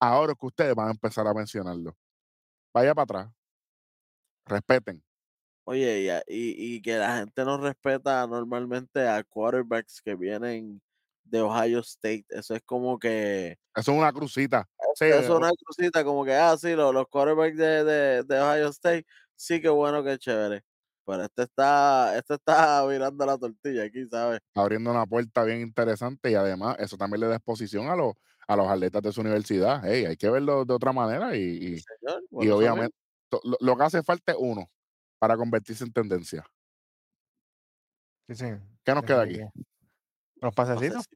Ahora 0.00 0.32
es 0.32 0.38
que 0.38 0.46
ustedes 0.46 0.74
van 0.74 0.88
a 0.88 0.92
empezar 0.92 1.26
a 1.26 1.34
mencionarlo. 1.34 1.96
Vaya 2.74 2.94
para 2.94 3.04
atrás. 3.04 3.34
Respeten. 4.46 5.02
Oye, 5.64 6.00
y, 6.26 6.34
y, 6.34 6.76
y 6.76 6.82
que 6.82 6.96
la 6.96 7.18
gente 7.18 7.44
no 7.44 7.58
respeta 7.58 8.26
normalmente 8.26 9.06
a 9.06 9.22
quarterbacks 9.22 10.00
que 10.02 10.14
vienen 10.16 10.80
de 11.24 11.40
Ohio 11.42 11.80
State. 11.80 12.24
Eso 12.30 12.54
es 12.54 12.62
como 12.64 12.98
que 12.98 13.56
Eso 13.74 13.92
es 13.92 13.98
una 13.98 14.12
crucita. 14.12 14.68
Sí, 14.94 15.04
Eso 15.06 15.18
es 15.20 15.28
o- 15.30 15.36
una 15.38 15.50
cosita 15.66 16.04
como 16.04 16.24
que, 16.24 16.34
ah, 16.34 16.56
sí, 16.58 16.74
los, 16.74 16.92
los 16.94 17.06
quarterbacks 17.08 17.56
de, 17.56 17.84
de, 17.84 18.22
de 18.24 18.40
Ohio 18.40 18.68
State, 18.68 19.06
sí 19.36 19.60
que 19.60 19.68
bueno, 19.68 20.02
que 20.04 20.18
chévere. 20.18 20.62
Pero 21.10 21.24
este 21.24 21.42
está, 21.42 22.16
este 22.16 22.34
está 22.34 22.86
virando 22.86 23.26
la 23.26 23.36
tortilla 23.36 23.84
aquí, 23.84 24.06
¿sabes? 24.08 24.40
abriendo 24.54 24.90
una 24.90 25.04
puerta 25.06 25.42
bien 25.44 25.60
interesante 25.60 26.30
y 26.30 26.34
además 26.34 26.76
eso 26.78 26.96
también 26.96 27.20
le 27.22 27.26
da 27.26 27.36
exposición 27.36 27.88
a 27.88 27.96
los, 27.96 28.14
a 28.46 28.56
los 28.56 28.68
atletas 28.68 29.02
de 29.02 29.12
su 29.12 29.20
universidad. 29.20 29.82
Hey, 29.84 30.04
hay 30.06 30.16
que 30.16 30.30
verlo 30.30 30.64
de 30.64 30.72
otra 30.74 30.92
manera 30.92 31.36
y, 31.36 31.40
y- 31.40 31.78
Señor, 31.80 32.22
obviamente 32.30 32.94
to- 33.28 33.40
lo, 33.44 33.56
lo 33.60 33.76
que 33.76 33.82
hace 33.82 34.02
falta 34.02 34.32
es 34.32 34.38
uno 34.40 34.70
para 35.18 35.36
convertirse 35.36 35.84
en 35.84 35.92
tendencia. 35.92 36.44
Sí, 38.28 38.34
sí. 38.36 38.46
¿Qué 38.84 38.94
nos 38.94 39.04
queda 39.04 39.22
aquí? 39.22 39.40
Los 40.36 40.54
pasecitos. 40.54 41.06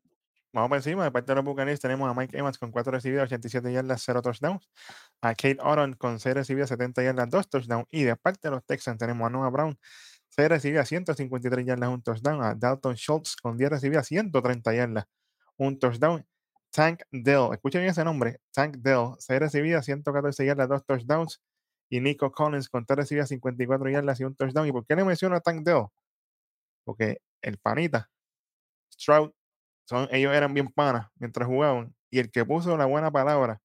Vamos 0.55 0.69
por 0.69 0.77
encima. 0.79 1.03
De 1.03 1.11
parte 1.11 1.33
de 1.33 1.35
los 1.35 1.45
Buccaneers 1.45 1.81
tenemos 1.81 2.09
a 2.09 2.15
Mike 2.15 2.39
Evans 2.39 2.59
con 2.59 2.71
4 2.71 2.93
recibidas, 2.93 3.25
87 3.25 3.73
yardas, 3.73 4.03
0 4.05 4.23
touchdowns. 4.23 4.71
A 5.21 5.35
Kate 5.35 5.59
Oron 5.61 5.95
con 5.95 6.21
6 6.21 6.33
recibidas, 6.33 6.69
70 6.69 7.03
yardas, 7.03 7.29
2 7.29 7.51
touchdowns. 7.51 7.87
Y 7.91 8.05
de 8.05 8.15
parte 8.15 8.49
de 8.49 8.53
los 8.53 8.65
Texans 8.65 8.97
tenemos 8.99 9.27
a 9.27 9.31
Noah 9.31 9.51
Brown, 9.51 9.77
6 10.29 10.49
recibidas, 10.49 10.89
153 10.89 11.67
yardas, 11.67 11.89
1 11.89 12.03
touchdown. 12.03 12.43
A 12.45 12.55
Dalton 12.55 12.95
Schultz 12.97 13.35
con 13.35 13.57
10 13.57 13.71
recibidas, 13.71 14.07
130 14.07 14.75
yardas, 14.75 15.07
1 15.57 15.79
touchdown. 15.79 16.25
Tank 16.71 17.03
Dell, 17.11 17.49
escuchen 17.53 17.81
bien 17.81 17.91
ese 17.91 18.05
nombre. 18.05 18.41
Tank 18.53 18.77
Dell, 18.77 19.17
6 19.19 19.41
recibidas, 19.41 19.85
114 19.85 20.47
yardas, 20.47 20.69
2 20.69 20.87
touchdowns. 20.87 21.43
Y 21.91 22.01
Nico 22.01 22.31
Collins 22.31 22.69
con 22.69 22.87
3 22.87 22.97
recibidas, 22.99 23.29
54 23.29 23.91
yardas 23.91 24.21
y 24.21 24.25
1 24.25 24.37
touchdown. 24.37 24.69
¿Y 24.69 24.73
por 24.73 24.87
qué 24.87 24.95
le 24.95 25.05
menciono 25.05 25.35
a 25.35 25.41
Tank 25.41 25.65
Dell? 25.65 25.87
Porque 26.85 27.19
el 27.43 27.59
panita, 27.59 28.09
Stroud, 28.93 29.33
son, 29.89 30.09
ellos 30.13 30.35
eran 30.35 30.55
bien 30.55 30.69
panas 30.69 31.09
mientras 31.17 31.49
jugaban. 31.49 31.95
Y 32.11 32.21
el 32.21 32.31
que 32.31 32.45
puso 32.45 32.77
la 32.77 32.87
buena 32.87 33.11
palabra 33.11 33.61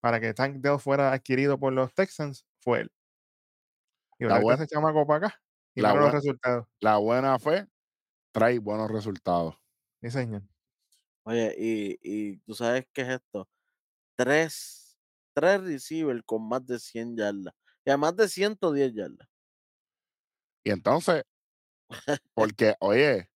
para 0.00 0.20
que 0.20 0.34
Tank 0.34 0.56
Dell 0.58 0.78
fuera 0.80 1.12
adquirido 1.12 1.58
por 1.60 1.72
los 1.74 1.94
Texans 1.94 2.46
fue 2.60 2.82
él. 2.82 2.92
Y 4.18 4.24
La 4.26 4.36
ahorita 4.36 4.38
buen- 4.38 4.54
ese 4.54 4.66
chamaco 4.66 5.06
para 5.06 5.26
acá. 5.28 5.42
Y 5.74 5.80
la 5.80 5.94
mira 5.94 6.00
los 6.00 6.12
resultados. 6.12 6.66
La 6.80 6.96
buena 6.98 7.38
fe 7.38 7.66
trae 8.32 8.58
buenos 8.60 8.90
resultados. 8.90 9.56
Sí, 10.02 10.10
señor. 10.10 10.42
Oye, 11.24 11.54
y, 11.58 11.98
y 12.02 12.36
tú 12.38 12.54
sabes 12.54 12.86
qué 12.92 13.02
es 13.02 13.08
esto. 13.08 13.48
Tres, 14.16 14.98
tres 15.34 15.62
receivers 15.62 16.22
con 16.26 16.48
más 16.48 16.66
de 16.66 16.78
100 16.80 17.16
yardas. 17.16 17.54
Y 17.84 17.90
además 17.90 18.16
de 18.16 18.28
110 18.28 18.94
yardas. 18.94 19.28
Y 20.64 20.70
entonces, 20.70 21.24
porque, 22.34 22.74
oye, 22.80 23.27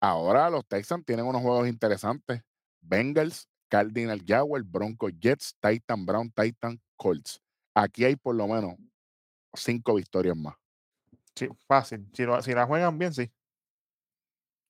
ahora 0.00 0.50
los 0.50 0.66
Texans 0.66 1.04
tienen 1.04 1.26
unos 1.26 1.42
juegos 1.42 1.68
interesantes. 1.68 2.42
Bengals, 2.80 3.48
Cardinal 3.68 4.22
Jaguar, 4.26 4.62
Broncos 4.62 5.12
Jets, 5.20 5.54
Titan 5.60 6.06
Brown, 6.06 6.30
Titan 6.30 6.80
Colts. 6.96 7.40
Aquí 7.74 8.04
hay 8.04 8.16
por 8.16 8.34
lo 8.34 8.46
menos 8.48 8.74
cinco 9.54 9.94
victorias 9.94 10.36
más. 10.36 10.54
Sí, 11.34 11.48
fácil. 11.66 12.08
Si, 12.12 12.24
lo- 12.24 12.42
si 12.42 12.52
la 12.52 12.66
juegan 12.66 12.98
bien, 12.98 13.12
sí. 13.14 13.30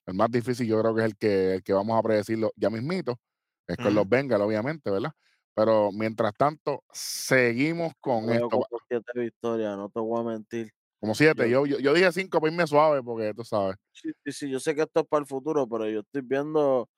El 0.07 0.14
más 0.14 0.31
difícil 0.31 0.67
yo 0.67 0.81
creo 0.81 0.95
que 0.95 1.01
es 1.03 1.07
el 1.07 1.17
que, 1.17 1.55
el 1.55 1.62
que 1.62 1.73
vamos 1.73 1.99
a 1.99 2.03
predecirlo 2.03 2.53
ya 2.57 2.71
mismito. 2.71 3.21
Es 3.67 3.77
con 3.77 3.95
los. 3.95 4.09
Bengals, 4.09 4.43
obviamente, 4.43 4.91
¿verdad? 4.91 5.12
Pero 5.55 5.91
mientras 5.93 6.33
tanto, 6.35 6.83
seguimos 6.93 7.93
con 8.01 8.31
esto. 8.31 8.62
siete 8.88 9.12
victorias, 9.14 9.77
no 9.77 9.91
te 9.91 10.01
voy 10.01 10.21
a 10.21 10.25
mentir. 10.25 10.73
Como 11.00 11.14
siete. 11.14 11.48
yo- 11.48 11.64
Yo, 11.66 11.78
yo, 11.78 11.92
dije 11.94 12.11
cinco 12.12 12.40
para 12.40 12.52
irme 12.52 12.66
suave 12.66 13.02
porque 13.02 13.32
tú 13.34 13.44
sabes. 13.44 13.76
Sí, 13.92 14.11
sí, 14.26 14.50
yo 14.50 14.58
sé 14.61 14.74
que 14.74 14.82
esto 14.82 15.00
es 15.00 15.06
para 15.06 15.20
el 15.20 15.26
futuro, 15.26 15.66
pero 15.68 15.88
yo 15.88 16.00
estoy 16.00 16.22
viendo 16.22 16.88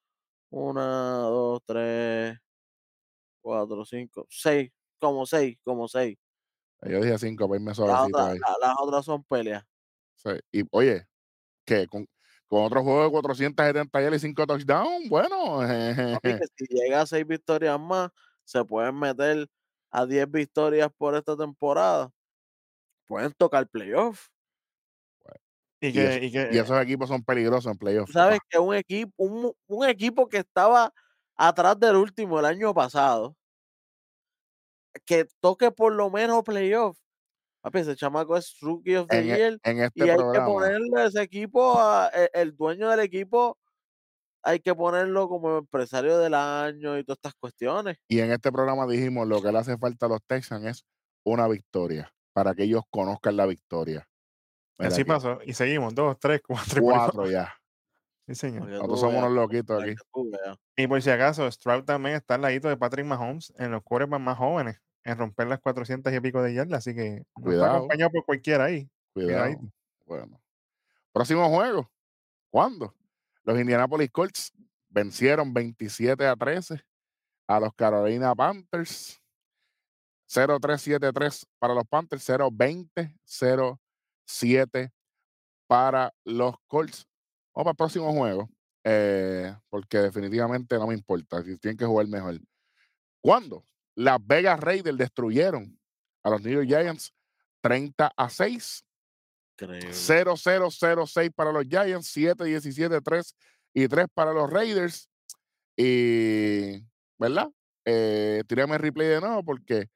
una, 0.51 1.19
dos, 1.23 1.63
tres, 1.67 2.39
4, 3.43 3.85
5, 3.85 4.27
6, 4.29 4.71
como 4.99 5.25
6, 5.27 5.57
como 5.65 5.89
6. 5.89 6.17
Yo 6.83 7.01
dije 7.01 7.19
5 7.19 7.47
para 7.47 7.57
irme 7.59 7.69
Las 7.71 7.77
suavecito 7.77 8.19
ahí. 8.19 8.39
la- 8.39 8.67
las 8.69 8.77
otras 8.81 9.05
son 9.05 9.23
peleas. 9.25 9.65
Sí. 10.17 10.31
Y 10.53 10.63
oye, 10.73 11.07
que 11.65 11.87
con, 11.87 12.07
con 12.49 12.65
otro 12.65 12.83
juego 12.83 13.05
de 13.05 13.11
470 13.11 14.01
yardas 14.03 14.23
y 14.23 14.27
5 14.27 14.47
touchdowns, 14.47 15.09
bueno, 15.09 15.61
que 16.23 16.39
si 16.57 16.67
llega 16.69 17.03
a 17.03 17.07
6 17.07 17.27
victorias 17.27 17.79
más, 17.81 18.11
se 18.45 18.65
pueden 18.65 18.99
meter 18.99 19.47
a 19.91 20.07
10 20.07 20.31
victorias 20.31 20.91
por 20.97 21.15
esta 21.15 21.37
temporada. 21.37 22.11
Pueden 23.11 23.33
tocar 23.33 23.67
playoff. 23.67 24.29
Y 25.81 25.89
y, 25.89 25.93
que, 25.93 26.21
y 26.27 26.31
que 26.31 26.49
y 26.53 26.59
esos 26.59 26.81
equipos 26.81 27.09
son 27.09 27.25
peligrosos 27.25 27.73
en 27.73 27.77
playoffs. 27.77 28.07
Tú 28.07 28.13
sabes 28.13 28.39
que 28.49 28.57
un 28.61 28.73
equipo, 28.73 29.13
un, 29.17 29.53
un 29.67 29.89
equipo 29.89 30.29
que 30.29 30.37
estaba 30.37 30.95
atrás 31.37 31.81
del 31.81 31.97
último 31.97 32.39
el 32.39 32.45
año 32.45 32.73
pasado, 32.73 33.35
que 35.05 35.27
toque 35.41 35.73
por 35.73 35.93
lo 35.93 36.09
menos 36.09 36.45
playoff. 36.45 36.97
Papi, 37.63 37.81
ese 37.81 37.97
chamaco 37.97 38.37
es 38.37 38.57
Rookie 38.61 38.95
of 38.95 39.09
the 39.09 39.19
En, 39.19 39.25
e- 39.25 39.37
Year. 39.37 39.59
en 39.65 39.81
este 39.81 40.07
Y 40.07 40.09
hay 40.09 40.17
que 40.17 40.41
ponerle 40.43 41.07
ese 41.07 41.21
equipo, 41.23 41.81
a- 41.81 42.13
e- 42.15 42.31
el, 42.33 42.57
dueño 42.57 42.89
del 42.91 43.01
equipo, 43.01 43.59
hay 44.45 44.61
que 44.61 44.73
ponerlo 44.73 45.29
como 45.29 45.59
empresario 45.59 46.17
del 46.19 46.35
año 46.35 46.97
y 46.97 47.03
todas 47.03 47.19
estas 47.19 47.35
cuestiones. 47.35 47.97
y 48.09 48.21
en 48.21 48.31
este 48.31 48.53
programa 48.53 48.87
dijimos 48.87 49.27
lo 49.27 49.43
que 49.43 49.51
le 49.51 49.59
hace 49.59 49.77
falta 49.79 50.07
a 50.07 50.11
los 50.11 50.21
Texans 50.29 50.65
es 50.65 50.85
una 51.25 51.49
victoria, 51.49 52.15
para 52.33 52.55
que 52.55 52.65
ellos 52.65 52.83
conozcan 52.91 53.37
la 53.37 53.47
victoria. 53.47 54.07
Mira 54.79 54.89
así 54.89 55.03
aquí, 55.03 55.09
pasó. 55.09 55.39
Y 55.45 55.53
seguimos, 55.55 55.95
dos, 55.95 56.19
tres, 56.19 56.41
cuatro. 56.47 56.83
por 56.83 56.93
Cuatro 56.93 57.23
va. 57.23 57.29
ya. 57.31 57.55
Sí, 58.29 58.35
señor. 58.35 58.69
Nosotros 58.69 59.01
somos 59.01 59.17
unos 59.17 59.33
loquitos 59.33 59.83
aquí. 59.83 59.95
tú. 60.13 60.31
Y 60.77 60.87
por 60.87 61.03
si 61.03 61.11
acaso, 61.11 61.51
Stroud 61.51 61.85
también 61.85 62.15
está 62.17 62.37
al 62.37 62.43
ladito 62.43 62.69
de 62.69 62.77
Patrick 62.77 63.05
Mahomes 63.07 63.53
en 63.59 63.73
los 63.73 63.83
quarterbacks 63.83 64.23
más 64.23 64.39
jóvenes, 64.39 64.81
en 65.05 65.19
romper 65.19 65.49
las 65.49 65.59
400 65.61 66.13
y 66.13 66.21
pico 66.21 66.41
de 66.43 66.55
yardas. 66.55 66.79
Así 66.79 66.95
que 66.95 67.11
no 67.11 67.17
está 67.19 67.33
Cuidado. 67.43 67.77
acompañado 67.77 68.11
por 68.13 68.25
cualquiera 68.25 68.65
ahí. 68.67 68.89
Cuidado. 69.13 69.43
Cuidadito. 69.45 69.73
Bueno. 70.07 70.41
Próximo 71.13 71.49
juego. 71.49 71.91
¿Cuándo? 72.51 72.95
Los 73.43 73.59
Indianapolis 73.59 74.11
Colts 74.11 74.53
vencieron 74.89 75.53
27 75.53 76.25
a 76.27 76.37
13 76.37 76.81
a 77.49 77.59
los 77.61 77.75
Carolina 77.75 78.33
Panthers. 78.35 79.20
0-3-7-3 80.31 81.45
para 81.59 81.75
los 81.75 81.85
Panthers, 81.89 82.29
0-20-0-7 82.29 84.93
para 85.67 86.15
los 86.25 86.55
Colts. 86.69 87.09
Vamos 87.55 87.65
para 87.65 87.73
el 87.73 87.77
próximo 87.77 88.13
juego, 88.13 88.49
eh, 88.85 89.53
porque 89.69 89.99
definitivamente 89.99 90.79
no 90.79 90.87
me 90.87 90.95
importa, 90.95 91.43
si 91.43 91.59
tienen 91.59 91.77
que 91.77 91.85
jugar 91.85 92.07
mejor. 92.07 92.39
¿Cuándo? 93.21 93.67
Las 93.97 94.25
Vegas 94.25 94.61
Raiders 94.61 94.97
destruyeron 94.97 95.77
a 96.23 96.31
los 96.31 96.41
New 96.43 96.53
York 96.53 96.69
Giants 96.69 97.13
30 97.61 98.13
a 98.17 98.31
6. 98.31 98.85
Increíble. 99.59 99.91
0-0-0-6 99.91 101.35
para 101.35 101.51
los 101.53 101.65
Giants, 101.65 102.17
7-17-3 102.17 103.35
y 103.75 103.89
3 103.89 104.07
para 104.15 104.33
los 104.33 104.49
Raiders. 104.49 105.11
Y, 105.77 106.85
¿verdad? 107.19 107.51
Eh, 107.85 108.45
el 108.49 108.79
replay 108.79 109.09
de 109.09 109.21
nuevo 109.21 109.43
porque 109.43 109.89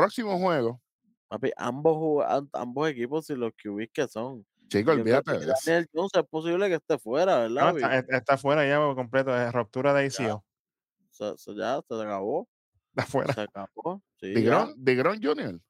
próximo 0.00 0.38
juego, 0.38 0.80
Papi, 1.28 1.50
ambos, 1.56 2.24
ambos 2.52 2.88
equipos 2.88 3.28
y 3.30 3.34
los 3.34 3.52
QBs 3.62 3.88
que 3.92 4.08
son. 4.08 4.46
creo 4.82 4.94
olvídate 4.96 5.32
que 5.32 5.38
de 5.46 5.52
eso. 5.52 5.54
Daniel 5.66 5.86
Jones 5.92 6.10
es 6.14 6.22
posible 6.30 6.68
que 6.68 6.74
esté 6.76 6.98
fuera, 6.98 7.38
¿verdad? 7.40 7.72
No, 7.72 7.78
está, 7.78 8.36
fuera 8.38 8.66
ya 8.66 8.78
por 8.78 8.94
completo, 8.96 9.36
es 9.36 9.52
ruptura 9.52 9.92
de 9.94 10.06
se- 11.36 11.54
ya 11.56 11.80
se 11.86 11.94
acabó. 12.02 12.48
Está 12.90 13.06
fuera. 13.06 13.32
Se 13.34 13.40
acabó. 13.42 14.02
Sí. 14.20 14.34
Digron, 14.34 14.74
Jr. 15.22 15.60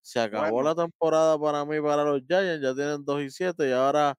Se 0.00 0.20
acabó 0.20 0.52
Bueno. 0.62 0.68
la 0.68 0.74
temporada 0.84 1.36
para 1.40 1.64
mí, 1.64 1.80
para 1.80 2.04
los 2.04 2.22
Giants. 2.24 2.62
Ya 2.62 2.72
tienen 2.72 3.04
2 3.04 3.22
y 3.22 3.30
7 3.30 3.68
y 3.68 3.72
ahora 3.72 4.14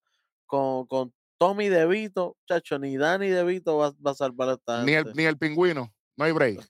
con, 0.46 0.86
con 0.88 1.14
Tommy 1.38 1.70
DeVito, 1.70 2.36
chacho, 2.46 2.78
ni 2.80 2.98
Danny 2.98 3.30
DeVito 3.30 3.78
va, 3.78 3.94
va 4.06 4.12
a 4.12 4.14
salvar 4.14 4.50
a 4.50 4.54
esta 4.54 4.84
Ni 4.84 4.92
el, 4.94 5.14
ni 5.14 5.24
el 5.24 5.38
pingüino, 5.38 5.94
no 6.18 6.26
hay 6.26 6.34
break. 6.34 6.68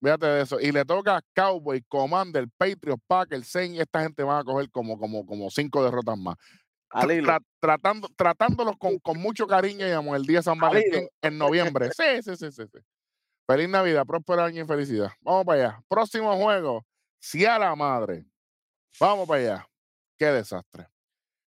Fíjate 0.00 0.26
de 0.26 0.42
eso. 0.42 0.60
Y 0.60 0.72
le 0.72 0.84
toca 0.84 1.20
Cowboy, 1.34 1.82
Commander, 1.88 2.46
Patriots, 2.56 3.02
Packers, 3.06 3.48
Saints. 3.48 3.80
Esta 3.80 4.02
gente 4.02 4.22
va 4.22 4.38
a 4.38 4.44
coger 4.44 4.70
como, 4.70 4.98
como, 4.98 5.26
como 5.26 5.50
cinco 5.50 5.84
derrotas 5.84 6.18
más. 6.18 6.36
Tra- 7.24 7.44
tratando, 7.60 8.08
tratándolos 8.16 8.76
con, 8.78 8.98
con 8.98 9.18
mucho 9.18 9.46
cariño 9.46 9.86
y 9.86 9.90
amor 9.92 10.16
el 10.16 10.24
día 10.24 10.38
de 10.38 10.42
San. 10.42 10.58
Valentín 10.58 11.08
en 11.22 11.38
noviembre. 11.38 11.90
Sí, 11.96 12.22
sí, 12.22 12.36
sí, 12.36 12.50
sí, 12.50 12.62
sí. 12.72 12.78
Feliz 13.46 13.68
Navidad, 13.68 14.06
próspero 14.06 14.42
año 14.42 14.62
y 14.62 14.66
felicidad. 14.66 15.10
Vamos 15.20 15.44
para 15.44 15.62
allá. 15.68 15.82
Próximo 15.88 16.36
juego. 16.36 16.84
Si 17.20 17.44
a 17.44 17.58
la 17.58 17.74
madre. 17.76 18.24
Vamos 18.98 19.28
para 19.28 19.40
allá. 19.40 19.66
Qué 20.18 20.26
desastre. 20.26 20.88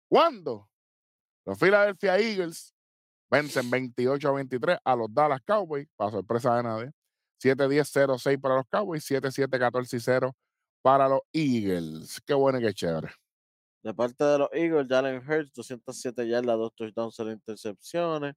¿Cuándo? 0.09 0.69
Los 1.45 1.57
Philadelphia 1.59 2.17
Eagles 2.17 2.73
vencen 3.29 3.69
28 3.69 4.29
a 4.29 4.31
23 4.31 4.77
a 4.83 4.95
los 4.95 5.13
Dallas 5.13 5.41
Cowboys, 5.45 5.88
para 5.95 6.12
sorpresa 6.12 6.55
de 6.55 6.63
nadie. 6.63 6.91
7-10-0-6 7.43 8.39
para 8.39 8.56
los 8.56 8.65
Cowboys, 8.69 9.10
7-7-14-0 9.10 10.34
para 10.82 11.10
los 11.10 11.21
Eagles. 11.34 12.21
Qué 12.25 12.34
bueno 12.34 12.60
y 12.60 12.63
qué 12.63 12.73
chévere. 12.73 13.10
De 13.84 13.93
parte 13.93 14.23
de 14.23 14.38
los 14.38 14.49
Eagles, 14.53 14.88
Jalen 14.88 15.17
Hurts, 15.17 15.53
207 15.53 16.27
yardas, 16.27 16.58
dos 16.58 16.73
touchdowns, 16.75 17.15
cero 17.15 17.32
intercepciones. 17.32 18.36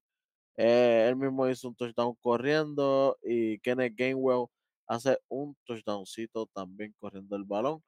Eh, 0.57 1.07
él 1.09 1.17
mismo 1.17 1.49
hizo 1.49 1.69
un 1.69 1.77
touchdown 1.77 2.15
corriendo 2.21 3.19
y 3.23 3.59
Kenneth 3.61 3.95
Gainwell 3.97 4.47
hace 4.89 5.19
un 5.29 5.55
touchdowncito 5.65 6.47
también 6.55 6.95
corriendo 6.99 7.37
el 7.37 7.45
balón. 7.45 7.83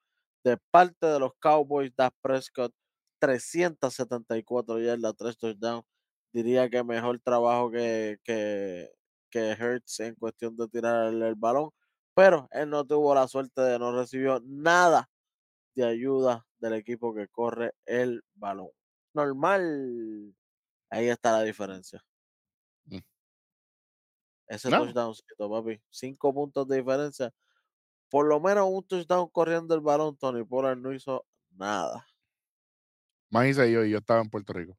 De 0.45 0.57
parte 0.71 1.07
de 1.07 1.19
los 1.21 1.33
Cowboys, 1.41 1.93
Dak 1.97 2.15
Prescott, 2.23 2.73
374 3.21 4.81
yardas, 4.81 5.17
tres 5.17 5.39
touchdowns. 5.39 5.85
Diría 6.33 6.69
que 6.69 6.85
mejor 6.85 7.19
trabajo 7.21 7.71
que, 7.71 8.19
que, 8.25 8.91
que 9.31 9.53
Hurts 9.61 10.01
en 10.01 10.15
cuestión 10.17 10.57
de 10.57 10.69
tirar 10.69 11.07
el, 11.09 11.23
el 11.23 11.35
balón, 11.37 11.71
pero 12.15 12.49
él 12.53 12.71
no 12.71 12.85
tuvo 12.87 13.15
la 13.15 13.29
suerte 13.29 13.61
de 13.63 13.79
no 13.79 13.93
recibió 13.93 14.41
nada 14.45 15.09
de 15.75 15.85
ayuda 15.87 16.47
del 16.59 16.75
equipo 16.75 17.15
que 17.15 17.29
corre 17.29 17.75
el 17.87 18.23
balón. 18.35 18.71
Normal. 19.15 20.35
Ahí 20.91 21.09
está 21.09 21.33
la 21.33 21.43
diferencia. 21.45 22.03
Mm. 22.91 22.99
Ese 24.47 24.71
No. 24.71 24.79
touchdowncito, 24.79 25.49
papi. 25.51 25.81
Cinco 25.91 26.33
puntos 26.35 26.67
de 26.69 26.77
diferencia. 26.79 27.33
Por 28.11 28.27
lo 28.27 28.41
menos 28.41 28.69
un 28.71 28.87
touchdown 28.87 29.29
corriendo 29.31 29.75
el 29.75 29.81
balón. 29.83 30.17
Tony 30.19 30.45
Pollard 30.45 30.79
no 30.79 30.93
hizo 30.93 31.27
nada. 31.51 32.07
Más 33.31 33.47
hice 33.47 33.71
yo 33.73 33.85
y 33.85 33.91
yo 33.91 33.99
estaba 33.99 34.21
en 34.21 34.29
Puerto 34.31 34.53
Rico. 34.53 34.79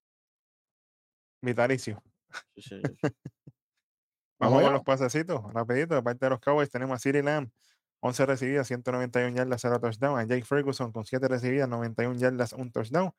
Vitalicio. 1.41 2.01
Sí. 2.57 2.99
Vamos 4.39 4.63
con 4.63 4.73
los 4.73 4.83
pasecitos, 4.83 5.53
rapidito. 5.53 5.95
De 5.95 6.01
parte 6.01 6.25
de 6.25 6.29
los 6.29 6.39
Cowboys 6.39 6.69
tenemos 6.69 6.95
a 6.95 6.99
Siri 6.99 7.21
Lamb, 7.21 7.49
11 7.99 8.25
recibidas, 8.25 8.67
191 8.67 9.35
yardas, 9.35 9.61
0 9.61 9.79
touchdown. 9.79 10.17
A 10.17 10.23
Jake 10.23 10.45
Ferguson 10.45 10.91
con 10.91 11.05
7 11.05 11.27
recibidas, 11.27 11.67
91 11.67 12.17
yardas, 12.17 12.53
1 12.53 12.71
touchdown. 12.71 13.11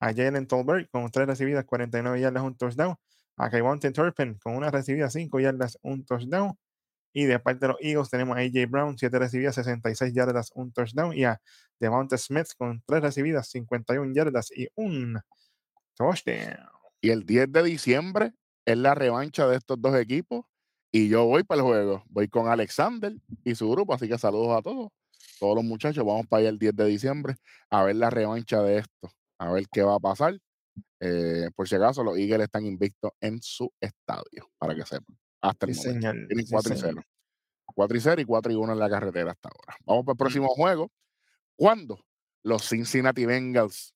A 0.00 0.12
Jalen 0.12 0.46
Tolbert 0.46 0.90
con 0.90 1.10
3 1.10 1.26
recibidas, 1.26 1.64
49 1.64 2.20
yardas, 2.20 2.42
1 2.42 2.56
touchdown. 2.56 2.96
A 3.38 3.50
Kayvonte 3.50 3.90
Turpin 3.90 4.38
con 4.38 4.54
una 4.54 4.70
recibida, 4.70 5.08
5 5.10 5.40
yardas, 5.40 5.78
1 5.82 6.04
touchdown. 6.04 6.58
Y 7.14 7.24
de 7.24 7.38
parte 7.38 7.60
de 7.60 7.68
los 7.68 7.76
Eagles 7.80 8.10
tenemos 8.10 8.36
a 8.36 8.40
AJ 8.40 8.68
Brown, 8.68 8.98
7 8.98 9.18
recibidas, 9.18 9.54
66 9.54 10.12
yardas, 10.12 10.50
1 10.54 10.72
touchdown. 10.72 11.16
Y 11.16 11.24
a 11.24 11.40
Devonta 11.80 12.18
Smith 12.18 12.48
con 12.58 12.82
3 12.86 13.02
recibidas, 13.02 13.48
51 13.48 14.12
yardas 14.14 14.50
y 14.54 14.68
1 14.74 15.22
touchdown. 15.94 16.58
Y 17.00 17.10
el 17.10 17.24
10 17.24 17.52
de 17.52 17.62
diciembre 17.62 18.32
es 18.66 18.76
la 18.76 18.94
revancha 18.94 19.46
de 19.46 19.56
estos 19.56 19.80
dos 19.80 19.96
equipos. 19.96 20.44
Y 20.96 21.10
yo 21.10 21.26
voy 21.26 21.44
para 21.44 21.60
el 21.60 21.66
juego. 21.66 22.02
Voy 22.08 22.26
con 22.26 22.48
Alexander 22.48 23.14
y 23.44 23.54
su 23.54 23.70
grupo. 23.70 23.92
Así 23.92 24.08
que 24.08 24.16
saludos 24.16 24.56
a 24.56 24.62
todos. 24.62 24.88
Todos 25.38 25.56
los 25.56 25.62
muchachos. 25.64 26.02
Vamos 26.02 26.26
para 26.26 26.40
allá 26.40 26.48
el 26.48 26.58
10 26.58 26.74
de 26.74 26.86
diciembre 26.86 27.34
a 27.68 27.84
ver 27.84 27.96
la 27.96 28.08
revancha 28.08 28.62
de 28.62 28.78
esto. 28.78 29.10
A 29.38 29.52
ver 29.52 29.66
qué 29.70 29.82
va 29.82 29.96
a 29.96 30.00
pasar. 30.00 30.38
Eh, 31.00 31.50
por 31.54 31.68
si 31.68 31.74
acaso, 31.74 32.02
los 32.02 32.16
Eagles 32.16 32.44
están 32.44 32.64
invictos 32.64 33.10
en 33.20 33.42
su 33.42 33.70
estadio. 33.78 34.50
Para 34.56 34.74
que 34.74 34.86
sepan. 34.86 35.18
Hasta 35.42 35.66
el 35.66 35.74
Sí, 35.74 35.88
momento. 35.88 36.08
señor. 36.08 36.26
Tienen 36.28 36.46
sí, 36.46 36.52
4 36.52 36.72
y 36.74 36.78
señor. 36.78 36.94
0. 36.94 37.06
4 37.74 37.96
y 37.98 38.00
0 38.00 38.20
y 38.22 38.24
4 38.24 38.52
y 38.52 38.54
1 38.54 38.72
en 38.72 38.78
la 38.78 38.88
carretera 38.88 39.32
hasta 39.32 39.50
ahora. 39.50 39.76
Vamos 39.84 40.06
para 40.06 40.14
el 40.14 40.18
próximo 40.18 40.48
juego. 40.48 40.90
¿Cuándo? 41.56 42.00
Los 42.42 42.66
Cincinnati 42.66 43.26
Bengals 43.26 43.94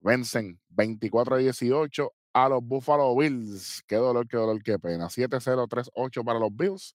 vencen 0.00 0.58
24 0.70 1.34
a 1.34 1.38
18 1.40 2.10
a 2.32 2.48
los 2.48 2.62
Buffalo 2.62 3.16
Bills. 3.16 3.82
Qué 3.86 3.96
dolor, 3.96 4.26
qué 4.28 4.36
dolor, 4.36 4.62
qué 4.62 4.78
pena. 4.78 5.08
7-0-3-8 5.08 6.24
para 6.24 6.38
los 6.38 6.54
Bills. 6.54 6.94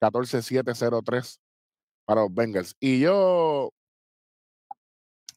14-7-0-3 0.00 1.38
para 2.04 2.22
los 2.22 2.34
Bengals. 2.34 2.76
Y 2.80 3.00
yo 3.00 3.70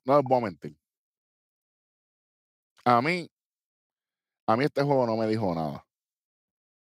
no 0.05 0.17
les 0.17 0.23
voy 0.23 0.37
a 0.37 0.41
mentir. 0.41 0.77
A 2.83 3.01
mí, 3.01 3.29
a 4.47 4.55
mí 4.55 4.65
este 4.65 4.83
juego 4.83 5.07
no 5.07 5.17
me 5.17 5.27
dijo 5.27 5.53
nada. 5.55 5.85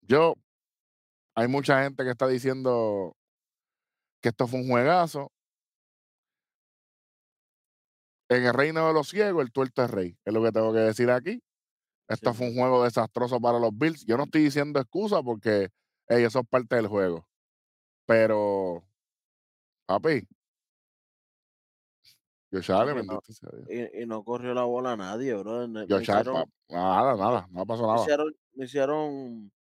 Yo, 0.02 0.36
hay 1.36 1.48
mucha 1.48 1.82
gente 1.84 2.04
que 2.04 2.12
está 2.12 2.28
diciendo 2.28 3.16
que 4.22 4.30
esto 4.30 4.48
fue 4.48 4.60
un 4.60 4.68
juegazo. 4.68 5.32
En 8.30 8.46
el 8.46 8.54
reino 8.54 8.88
de 8.88 8.94
los 8.94 9.10
ciegos, 9.10 9.44
el 9.44 9.52
tuerto 9.52 9.84
es 9.84 9.92
rey. 9.92 10.18
Es 10.26 10.34
lo 10.34 10.44
que 10.44 10.52
tengo 10.52 10.74
que 10.74 10.80
decir 10.80 11.10
aquí. 11.12 11.42
Esto 12.08 12.32
Sí. 12.32 12.38
fue 12.38 12.48
un 12.50 12.56
juego 12.56 12.84
desastroso 12.84 13.40
para 13.40 13.60
los 13.60 13.72
Bills. 13.78 14.06
Yo 14.06 14.18
no 14.18 14.24
estoy 14.26 14.44
diciendo 14.44 14.80
excusa 14.80 15.22
porque 15.24 15.70
ey, 16.08 16.24
eso 16.24 16.40
es 16.40 16.48
parte 16.48 16.76
del 16.76 16.88
juego. 16.88 17.28
Pero, 18.06 18.84
papi, 19.86 20.28
Josh 22.52 22.72
Allen, 22.72 23.08
Papi, 23.08 23.34
no. 23.42 23.50
Y, 23.74 24.04
y 24.04 24.06
no 24.06 24.24
corrió 24.24 24.54
la 24.54 24.64
bola 24.64 24.92
a 24.92 24.98
nadie, 24.98 25.34
bro. 25.34 25.66
Josh 25.90 26.12
Allen, 26.12 26.46
nada, 26.70 27.16
nada, 27.16 27.48
no 27.50 27.66
pasó 27.66 27.88
nada. 27.88 28.02
hicieron, 28.04 28.36
no 28.54 28.64
hicieron 28.64 29.52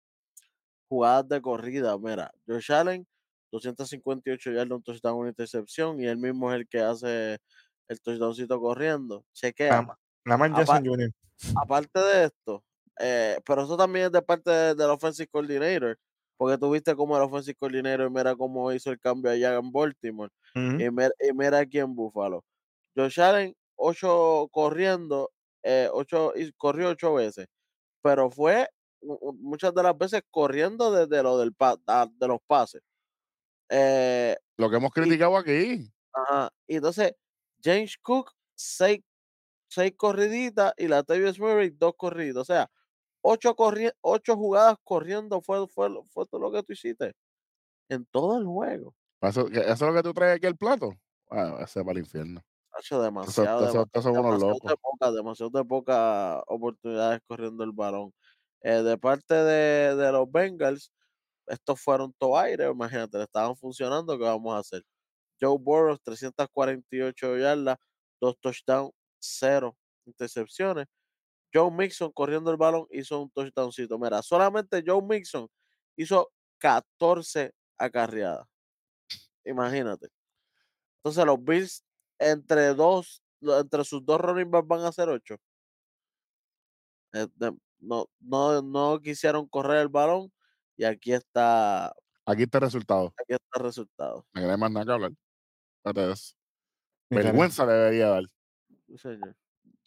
jugadas 0.89 1.27
de 1.27 1.41
corrida. 1.41 1.97
Mira, 1.97 2.32
Josh 2.45 2.71
Allen, 2.71 3.08
258 3.51 4.51
yardas, 4.51 4.75
un 4.77 4.84
touchdown, 4.84 5.17
una 5.17 5.29
intercepción, 5.29 5.99
y 5.99 6.06
él 6.06 6.17
mismo 6.17 6.51
es 6.51 6.58
el 6.60 6.67
que 6.67 6.82
hace 6.82 7.39
el 7.88 8.01
touchdowncito 8.01 8.60
corriendo. 8.60 9.25
Chequea. 9.34 9.82
Lam- 9.82 9.95
Lamar 10.25 10.53
Jackson 10.56 10.86
Jr. 10.86 11.12
Aparte 11.56 12.00
de 12.00 12.26
esto, 12.26 12.63
eh, 13.00 13.39
pero 13.46 13.63
eso 13.63 13.78
también 13.78 14.06
es 14.08 14.12
de 14.12 14.22
parte 14.22 14.50
de- 14.52 14.76
del 14.76 14.89
offensive 14.89 15.28
coordinator, 15.28 15.98
porque 16.38 16.58
tuviste 16.58 16.96
como 16.96 17.15
el 17.17 17.24
offensive 17.24 17.56
coordinator, 17.56 18.10
mira 18.12 18.36
cómo 18.36 18.72
hizo 18.72 18.91
el 18.91 19.00
cambio 19.00 19.32
allá 19.32 19.56
en 19.58 19.72
Baltimore, 19.72 20.32
y 20.56 20.89
mira, 20.91 21.12
y 21.19 21.34
mira 21.34 21.60
aquí 21.60 21.80
en 21.80 21.96
Buffalo. 21.96 22.43
Josh 22.96 23.19
Allen, 23.22 23.56
8 23.76 24.48
corriendo, 24.52 25.32
eh, 25.63 25.89
ocho, 25.91 26.34
y 26.36 26.52
corrió 26.54 26.89
8 26.89 27.13
veces, 27.15 27.48
pero 28.04 28.30
fue 28.32 28.67
mu- 29.02 29.19
mu- 29.22 29.34
muchas 29.34 29.74
de 29.76 29.84
las 29.84 29.98
veces 29.98 30.24
corriendo 30.32 30.91
desde 30.91 31.24
lo 31.24 31.38
del 31.39 31.54
pa- 31.56 31.78
da- 31.86 32.08
de 32.12 32.28
los 32.28 32.39
pases. 32.48 32.82
Eh, 33.69 34.36
Lo 34.58 34.69
que 34.69 34.78
hemos 34.78 34.91
criticado 34.91 35.38
aquí. 35.38 35.89
ajá, 36.13 36.50
Y 36.67 36.76
entonces, 36.78 37.13
James 37.63 37.98
Cook, 38.02 38.32
6 38.56 39.02
seis 39.73 39.93
corriditas 39.97 40.73
y 40.77 40.88
la 40.88 41.03
Tavius 41.03 41.39
Murray, 41.39 41.71
dos 41.71 41.93
corridas. 41.97 42.38
O 42.43 42.45
sea, 42.45 42.69
ocho, 43.21 43.55
corri 43.55 43.91
ocho 44.01 44.36
jugadas 44.38 44.77
corriendo 44.83 45.41
fue, 45.41 45.67
fue, 45.67 45.89
fue 46.12 46.25
todo 46.27 46.41
lo 46.41 46.51
que 46.51 46.63
tú 46.63 46.73
hiciste 46.73 47.13
en 47.89 48.05
todo 48.05 48.38
el 48.39 48.45
juego. 48.45 48.95
Eso, 49.21 49.47
es 49.49 49.81
lo 49.81 49.93
que 49.93 50.03
tú 50.03 50.13
traes 50.13 50.38
aquí 50.38 50.47
el 50.47 50.57
plato. 50.57 50.93
Bueno, 51.29 51.59
ese 51.59 51.81
va 51.83 51.91
al 51.91 51.99
infierno. 51.99 52.41
Demasiado, 52.89 53.69
eso- 53.69 53.88
eso 53.93 54.09
demasiado 54.12 54.53
locos. 54.53 54.71
de 54.71 54.77
poca, 54.77 55.12
demasiado 55.12 55.49
de 55.51 55.65
poca 55.65 56.39
oportunidades 56.47 57.21
corriendo 57.27 57.63
el 57.63 57.71
balón. 57.71 58.13
Eh, 58.62 58.81
de 58.81 58.97
parte 58.97 59.33
de, 59.36 59.95
de 59.95 60.12
los 60.12 60.31
Bengals, 60.31 60.91
estos 61.47 61.81
fueron 61.81 62.13
todo 62.17 62.38
aire, 62.39 62.69
imagínate, 62.69 63.17
le 63.17 63.25
estaban 63.25 63.55
funcionando, 63.57 64.17
¿qué 64.17 64.23
vamos 64.25 64.55
a 64.55 64.59
hacer? 64.59 64.83
Joe 65.41 65.57
Burrow, 65.59 65.97
348 66.03 67.38
yardas, 67.38 67.77
dos 68.21 68.38
touchdowns, 68.41 68.91
cero 69.23 69.77
intercepciones. 70.05 70.88
Joe 71.53 71.71
Mixon 71.71 72.12
corriendo 72.12 72.51
el 72.51 72.57
balón 72.57 72.88
hizo 72.91 73.21
un 73.21 73.29
touchdowncito. 73.31 73.97
Mira, 73.99 74.21
solamente 74.21 74.83
Joe 74.86 75.01
Mixon 75.01 75.47
hizo 75.95 76.31
14 76.57 77.53
acarreadas. 77.77 78.47
Imagínate. 79.45 80.07
Entonces 80.97 81.25
los 81.25 81.43
Bills 81.43 81.83
entre 82.19 82.73
dos, 82.73 83.21
entre 83.41 83.83
sus 83.83 84.03
dos 84.05 84.19
running 84.19 84.49
backs 84.49 84.67
van 84.67 84.81
a 84.81 84.91
ser 84.91 85.09
ocho. 85.09 85.36
Eh, 87.13 87.27
de- 87.36 87.55
no, 87.79 88.07
no, 88.19 88.62
no 88.62 88.99
quisieron 89.01 89.47
correr 89.47 89.77
el 89.81 89.89
balón 89.89 90.31
y 90.77 90.86
aquí 90.86 91.13
está, 91.13 91.93
Aquí 92.25 92.43
está 92.43 92.57
el 92.59 92.63
resultado. 92.63 93.13
aquí 93.17 93.33
está 93.33 93.59
el 93.59 93.63
resultado. 93.63 94.25
No 94.33 94.49
hay 94.49 94.57
más 94.57 94.71
nada 94.71 94.86
que 94.86 94.91
hablar. 94.93 95.12
Vergüenza 97.09 97.65
le 97.65 97.73
debería 97.73 98.07
dar. 98.09 98.23
Sí, 98.93 98.99
señor. 98.99 99.36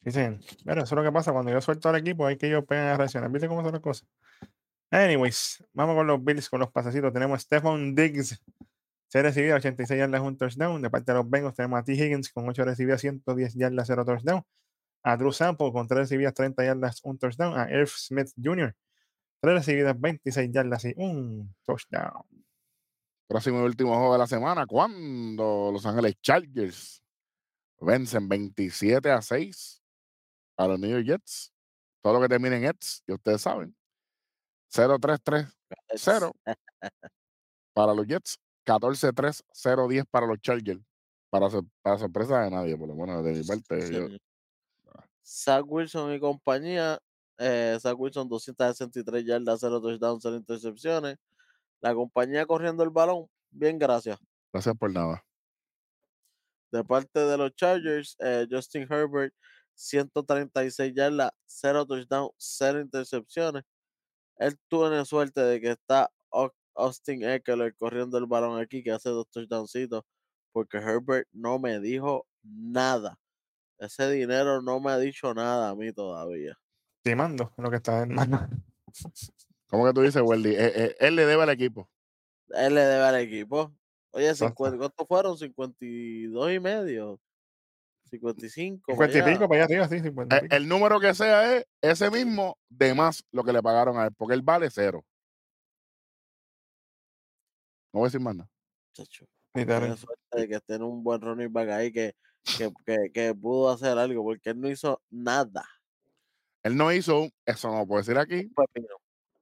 Sí, 0.03 0.11
sí. 0.11 0.57
Pero 0.64 0.83
eso 0.83 0.95
es 0.95 0.97
lo 0.97 1.03
que 1.05 1.12
pasa 1.12 1.33
cuando 1.33 1.53
yo 1.53 1.61
suelto 1.61 1.88
al 1.88 1.97
equipo, 1.97 2.27
hay 2.27 2.37
que 2.37 2.49
ellos 2.49 2.64
pegan 2.66 2.88
a 2.88 2.97
reaccionar. 2.97 3.31
¿Viste 3.31 3.47
cómo 3.47 3.62
son 3.62 3.73
las 3.73 3.81
cosas? 3.81 4.09
Anyways, 4.90 5.64
vamos 5.73 5.95
con 5.95 6.07
los 6.07 6.23
Bills, 6.25 6.49
con 6.49 6.61
los 6.61 6.71
pasecitos. 6.71 7.12
Tenemos 7.12 7.42
Stephon 7.42 7.95
Diggs, 7.95 8.40
se 9.09 9.23
recibió 9.23 9.55
86 9.55 9.99
yardas, 9.99 10.21
un 10.21 10.37
touchdown. 10.37 10.83
De 10.83 10.90
parte 10.90 11.12
de 11.12 11.19
los 11.19 11.31
Bengals 11.31 11.55
tenemos 11.55 11.79
a 11.79 11.85
T. 11.85 11.92
Higgins 11.92 12.31
con 12.33 12.49
8 12.49 12.64
recibidas, 12.64 13.01
110 13.01 13.55
yardas, 13.55 13.87
0 13.87 14.05
touchdown. 14.05 14.42
A 15.05 15.16
Drew 15.16 15.33
Sample 15.33 15.71
con 15.73 15.87
3 15.87 16.01
recibidas, 16.01 16.35
30 16.35 16.64
yardas, 16.64 17.01
un 17.05 17.19
touchdown. 17.19 17.59
A 17.59 17.71
Irv 17.71 17.88
Smith 17.88 18.31
Jr., 18.42 18.75
3 19.40 19.55
recibidas, 19.55 20.01
26 20.01 20.51
yardas 20.51 20.85
y 20.87 20.95
un 20.97 21.55
touchdown. 21.64 22.25
Próximo 23.29 23.61
y 23.61 23.62
último 23.62 23.95
juego 23.95 24.12
de 24.12 24.19
la 24.19 24.27
semana. 24.27 24.66
Cuando 24.66 25.71
Los 25.73 25.87
Ángeles 25.87 26.16
Chargers 26.21 27.03
vencen 27.81 28.29
27 28.29 29.11
a 29.11 29.21
6 29.23 29.83
a 30.57 30.67
los 30.67 30.79
New 30.81 30.91
York 30.91 31.05
Jets. 31.07 31.53
Todo 32.03 32.15
lo 32.15 32.21
que 32.21 32.29
termine 32.29 32.57
en 32.57 32.62
Jets, 32.62 33.03
y 33.07 33.12
ustedes 33.12 33.43
saben. 33.43 33.75
0-3-3 34.73 35.53
Cero. 35.97 36.33
para 37.73 37.95
los 37.95 38.07
Jets. 38.07 38.39
14-3, 38.67 39.43
0-10 39.53 40.05
para 40.11 40.27
los 40.27 40.39
Chargers. 40.41 40.81
Para, 41.31 41.49
sor- 41.51 41.67
para 41.83 41.99
sorpresa 41.99 42.41
de 42.43 42.51
nadie, 42.51 42.77
por 42.77 42.89
lo 42.89 42.95
menos 42.97 43.25
de 43.25 43.33
mi 43.33 43.43
parte. 43.45 43.87
Sí, 43.87 43.93
yo-. 43.95 44.09
Zach 45.25 45.65
Wilson 45.67 46.12
y 46.15 46.21
compañía. 46.21 46.99
Eh, 47.39 47.77
Zach 47.81 47.95
Wilson 47.99 48.29
263 48.29 49.25
yardas, 49.25 49.61
0 49.61 49.81
touchdowns, 49.81 50.23
0 50.23 50.37
intercepciones. 50.37 51.17
La 51.81 51.95
compañía 51.95 52.47
corriendo 52.47 52.83
el 52.83 52.91
balón, 52.91 53.27
bien 53.51 53.79
gracias. 53.79 54.19
gracias 54.53 54.75
por 54.77 54.91
nada. 54.93 55.23
De 56.77 56.85
parte 56.85 57.21
de 57.21 57.37
los 57.39 57.55
Chargers, 57.55 58.17
eh, 58.21 58.47
Justin 58.51 58.87
Herbert 58.91 59.33
136 59.75 60.93
yardas, 60.95 61.31
0 61.47 61.87
touchdowns, 61.87 62.33
0 62.39 62.81
intercepciones. 62.81 63.62
Él 64.39 64.57
tuvo 64.69 65.05
suerte 65.05 65.41
de 65.41 65.61
que 65.61 65.71
está 65.73 66.11
Au- 66.31 66.53
Austin 66.75 67.23
Eckler 67.25 67.75
corriendo 67.77 68.19
el 68.19 68.27
balón 68.27 68.61
aquí, 68.61 68.83
que 68.83 68.93
hace 68.93 69.09
dos 69.11 69.27
touchdowncitos, 69.31 70.03
porque 70.53 70.79
Herbert 70.79 71.27
no 71.33 71.59
me 71.59 71.81
dijo 71.81 72.27
nada. 72.43 73.19
Ese 73.79 74.11
dinero 74.11 74.62
no 74.62 74.81
me 74.81 74.91
ha 74.93 74.99
dicho 74.99 75.33
nada 75.35 75.71
a 75.71 75.75
mí 75.75 75.93
todavía. 75.93 76.59
Timando 77.03 77.53
lo 77.57 77.71
que 77.71 77.77
está 77.77 78.03
en 78.03 78.15
mano. 78.15 78.49
¿Cómo 79.69 79.87
que 79.87 79.93
tú 79.93 80.03
dices, 80.03 80.23
Weldy? 80.25 80.51
Eh, 80.51 80.73
eh, 80.75 80.97
él 81.01 81.17
le 81.17 81.27
debe 81.27 81.43
al 81.43 81.51
equipo. 81.51 81.91
Él 82.51 82.75
le 82.75 82.81
debe 82.83 83.05
al 83.05 83.17
equipo. 83.17 83.75
Oye, 84.12 84.29
Exacto. 84.31 84.64
50, 84.64 84.79
¿cuántos 84.79 85.07
fueron? 85.07 85.38
52 85.38 86.53
y 86.53 86.61
medio. 86.61 87.21
55. 88.11 88.92
50 88.92 89.19
y 89.19 89.23
para 89.49 89.55
allá. 89.55 89.64
arriba, 89.64 89.88
sí, 89.88 90.01
50 90.01 90.35
y 90.35 90.38
Eh, 90.38 90.42
pico. 90.42 90.57
el 90.57 90.69
número 90.69 91.01
que 91.01 91.12
sea 91.14 91.57
es 91.57 91.66
ese 91.83 92.11
mismo 92.11 92.57
de 92.69 92.95
más 92.95 93.25
lo 93.33 93.42
que 93.45 93.53
le 93.53 93.62
pagaron 93.62 93.99
a 93.99 94.07
él, 94.07 94.12
porque 94.16 94.35
él 94.35 94.42
vale 94.42 94.71
cero. 94.71 95.05
No 97.92 98.01
voy 98.01 98.07
a 98.07 98.09
decir 98.09 98.21
más 98.21 98.37
nada. 98.37 98.49
Chacho, 98.95 99.27
suerte 99.55 100.40
de 100.40 100.49
que 100.49 100.55
esté 100.57 100.75
en 100.75 100.83
un 100.83 101.03
buen 101.03 101.21
running 101.21 101.53
back 101.53 101.69
ahí 101.71 101.92
que, 101.92 102.14
que, 102.57 102.71
que, 102.85 103.11
que 103.12 103.35
pudo 103.35 103.71
hacer 103.71 103.99
algo, 103.99 104.23
porque 104.23 104.51
él 104.51 104.61
no 104.61 104.69
hizo 104.71 105.03
nada. 105.11 105.64
Él 106.62 106.77
no 106.77 106.92
hizo 106.92 107.29
eso 107.45 107.71
no 107.71 107.79
lo 107.81 107.87
puedo 107.87 108.01
decir 108.03 108.19
aquí, 108.19 108.51
Un 108.55 108.55
pepino 108.55 108.88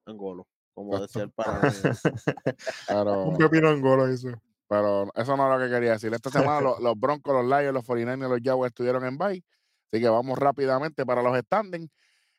en 0.06 0.16
golo, 0.16 0.46
como 0.74 0.96
Exacto. 0.98 1.20
decía 1.20 1.22
el 1.24 1.32
pero, 2.88 3.24
Un 3.24 3.36
pepino 3.38 3.70
en 3.70 3.80
golo 3.80 4.06
eso. 4.08 4.28
Pero 4.68 5.10
eso 5.14 5.36
no 5.36 5.52
es 5.52 5.58
lo 5.58 5.66
que 5.66 5.72
quería 5.72 5.92
decir. 5.92 6.12
Esta 6.12 6.30
semana 6.58 6.60
los, 6.60 6.80
los 6.80 6.98
Broncos, 6.98 7.34
los 7.34 7.44
Lions, 7.44 7.74
los 7.74 7.84
49 7.84 8.26
y 8.26 8.38
los 8.38 8.40
Jaguars 8.42 8.70
estuvieron 8.70 9.04
en 9.04 9.18
bye. 9.18 9.44
Así 9.92 10.02
que 10.02 10.08
vamos 10.08 10.38
rápidamente 10.38 11.06
para 11.06 11.22
los 11.22 11.38
standings. 11.38 11.90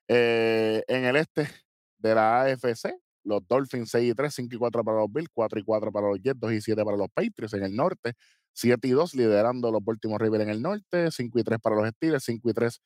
Eh, 0.07 0.83
en 0.87 1.05
el 1.05 1.15
este 1.15 1.49
de 1.97 2.15
la 2.15 2.41
AFC, 2.41 2.93
los 3.23 3.47
Dolphins 3.47 3.89
6 3.89 4.11
y 4.11 4.13
3, 4.13 4.33
5 4.33 4.55
y 4.55 4.57
4 4.57 4.83
para 4.83 4.97
los 4.99 5.11
Bills, 5.11 5.29
4 5.33 5.59
y 5.59 5.63
4 5.63 5.91
para 5.91 6.07
los 6.07 6.19
Jets, 6.21 6.39
2 6.39 6.53
y 6.53 6.61
7 6.61 6.85
para 6.85 6.97
los 6.97 7.07
Patriots 7.09 7.53
en 7.53 7.63
el 7.63 7.75
norte, 7.75 8.13
7 8.53 8.87
y 8.87 8.91
2 8.91 9.15
liderando 9.15 9.71
los 9.71 9.83
Baltimore 9.83 10.23
Ravens 10.23 10.43
en 10.43 10.49
el 10.49 10.61
norte, 10.61 11.11
5 11.11 11.39
y 11.39 11.43
3 11.43 11.59
para 11.59 11.75
los 11.75 11.87
Steelers, 11.89 12.23
5 12.23 12.49
y 12.49 12.53
3 12.53 12.81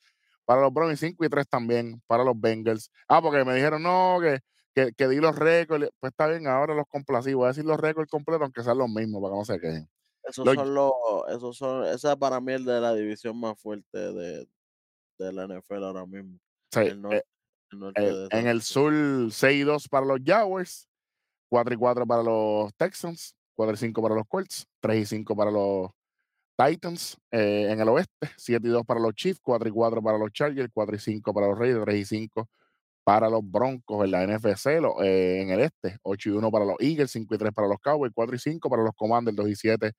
para 0.45 0.61
los 0.61 0.73
Browns 0.73 0.93
y 0.93 1.07
5 1.07 1.25
y 1.25 1.29
3 1.29 1.47
también 1.47 2.01
para 2.07 2.23
los 2.23 2.39
Bengals. 2.39 2.89
Ah, 3.07 3.21
porque 3.21 3.43
me 3.43 3.53
dijeron, 3.53 3.83
no, 3.83 4.17
que, 4.21 4.39
que, 4.75 4.91
que 4.93 5.07
di 5.07 5.17
los 5.17 5.35
récords. 5.35 5.89
Pues 5.99 6.11
está 6.11 6.27
bien, 6.27 6.47
ahora 6.47 6.73
los 6.75 6.85
complací. 6.87 7.33
Voy 7.33 7.45
a 7.45 7.47
decir 7.49 7.65
los 7.65 7.79
récords 7.79 8.09
completos, 8.09 8.41
aunque 8.43 8.63
sean 8.63 8.77
los 8.77 8.89
mismos, 8.89 9.21
para 9.21 9.33
que 9.33 9.37
no 9.39 9.45
se 9.45 9.59
queden. 9.59 9.89
Esos 10.23 10.45
Los- 10.45 10.55
son 10.55 10.73
los, 10.73 10.91
esos 11.29 11.57
son, 11.57 11.85
esa 11.85 12.15
para 12.15 12.39
mí 12.39 12.53
es 12.53 12.65
de 12.65 12.79
la 12.79 12.93
división 12.93 13.39
más 13.39 13.59
fuerte 13.59 13.97
de, 13.97 14.47
de 15.17 15.33
la 15.33 15.45
NFL 15.47 15.83
ahora 15.83 16.05
mismo. 16.05 16.37
Sí, 16.71 16.81
el 16.81 17.01
norte, 17.01 17.17
eh, 17.17 17.23
el 17.71 17.79
norte 17.79 18.01
eh, 18.09 18.27
en 18.31 18.47
el 18.47 18.61
sur, 18.61 18.93
6 19.31 19.61
y 19.61 19.63
2 19.63 19.87
para 19.87 20.05
los 20.05 20.19
Jaguars, 20.23 20.87
4 21.49 21.73
y 21.73 21.77
4 21.77 22.05
para 22.05 22.21
los 22.21 22.71
Texans, 22.75 23.33
4 23.55 23.73
y 23.73 23.77
5 23.77 24.01
para 24.03 24.13
los 24.15 24.27
Colts, 24.27 24.67
3 24.81 25.01
y 25.01 25.05
5 25.05 25.35
para 25.35 25.49
los 25.49 25.89
Titans. 26.57 27.17
eh, 27.31 27.67
en 27.71 27.79
el 27.79 27.89
oeste, 27.89 28.29
7 28.37 28.67
y 28.67 28.71
2 28.71 28.85
para 28.85 28.99
los 28.99 29.13
Chiefs, 29.15 29.39
4 29.41 29.67
y 29.67 29.71
4 29.71 30.01
para 30.01 30.17
los 30.17 30.31
Chargers, 30.31 30.69
4 30.73 30.95
y 30.95 30.99
5 30.99 31.33
para 31.33 31.47
los 31.47 31.57
Raiders, 31.57 31.83
3 31.85 31.97
y 32.01 32.05
5 32.05 32.47
para 33.09 33.29
los 33.29 33.41
Broncos 33.43 34.05
en 34.05 34.11
la 34.11 34.23
NFC, 34.23 34.79
lo- 34.81 35.01
eh, 35.03 35.41
en 35.41 35.49
el 35.49 35.61
este, 35.61 35.97
8 36.03 36.29
y 36.29 36.33
1 36.33 36.51
para 36.51 36.65
los 36.65 36.75
Eagles, 36.79 37.11
5 37.11 37.33
y 37.35 37.37
3 37.39 37.51
para 37.53 37.67
los 37.67 37.79
Cowboys, 37.79 38.11
4 38.13 38.35
y 38.35 38.39
5 38.39 38.69
para 38.69 38.83
los 38.83 38.93
Commanders, 38.95 39.35
2 39.35 39.49
y 39.49 39.55
7 39.55 39.93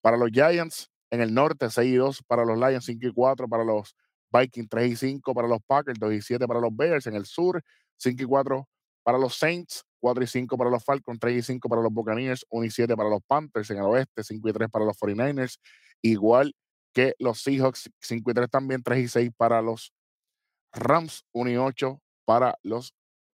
para 0.00 0.16
los 0.16 0.30
Giants, 0.32 0.90
en 1.10 1.20
el 1.20 1.32
norte, 1.34 1.70
6 1.70 1.92
y 1.92 1.96
2 1.96 2.22
para 2.26 2.44
los 2.44 2.58
Lions, 2.58 2.84
5 2.84 3.06
y 3.08 3.12
4 3.12 3.48
para 3.48 3.64
los 3.64 3.94
Vikings, 4.32 4.68
3 4.70 4.92
y 4.92 4.96
5 4.96 5.34
para 5.34 5.48
los 5.48 5.60
Packers, 5.66 5.98
2 6.00 6.12
y 6.14 6.22
7 6.22 6.48
para 6.48 6.60
los 6.60 6.74
Bears, 6.76 7.06
en 7.06 7.14
el 7.16 7.26
sur, 7.26 7.62
5 7.96 8.22
y 8.24 8.26
4 8.26 8.68
para 9.04 9.18
los 9.18 9.36
Saints, 9.36 9.84
4 10.00 10.24
y 10.24 10.26
5 10.26 10.58
para 10.58 10.70
los 10.70 10.84
Falcons, 10.84 11.18
3 11.20 11.36
y 11.38 11.42
5 11.42 11.68
para 11.68 11.82
los 11.82 11.92
Buccaneers, 11.92 12.44
1 12.50 12.66
y 12.66 12.70
7 12.70 12.96
para 12.96 13.10
los 13.10 13.20
Panthers, 13.26 13.70
en 13.70 13.78
el 13.78 13.84
oeste, 13.84 14.24
5 14.24 14.48
y 14.48 14.52
3 14.52 14.68
para 14.70 14.84
los 14.84 14.96
49ers, 14.98 15.58
igual 16.02 16.54
que 16.94 17.14
los 17.20 17.40
Seahawks, 17.42 17.90
5 18.00 18.30
y 18.30 18.34
3 18.34 18.50
también, 18.50 18.82
3 18.82 18.98
y 19.04 19.08
6 19.08 19.30
para 19.36 19.62
los 19.62 19.92
Rams, 20.72 21.24
1 21.32 21.50
y 21.50 21.56
8 21.56 22.00
para 22.28 22.58
los 22.62 22.92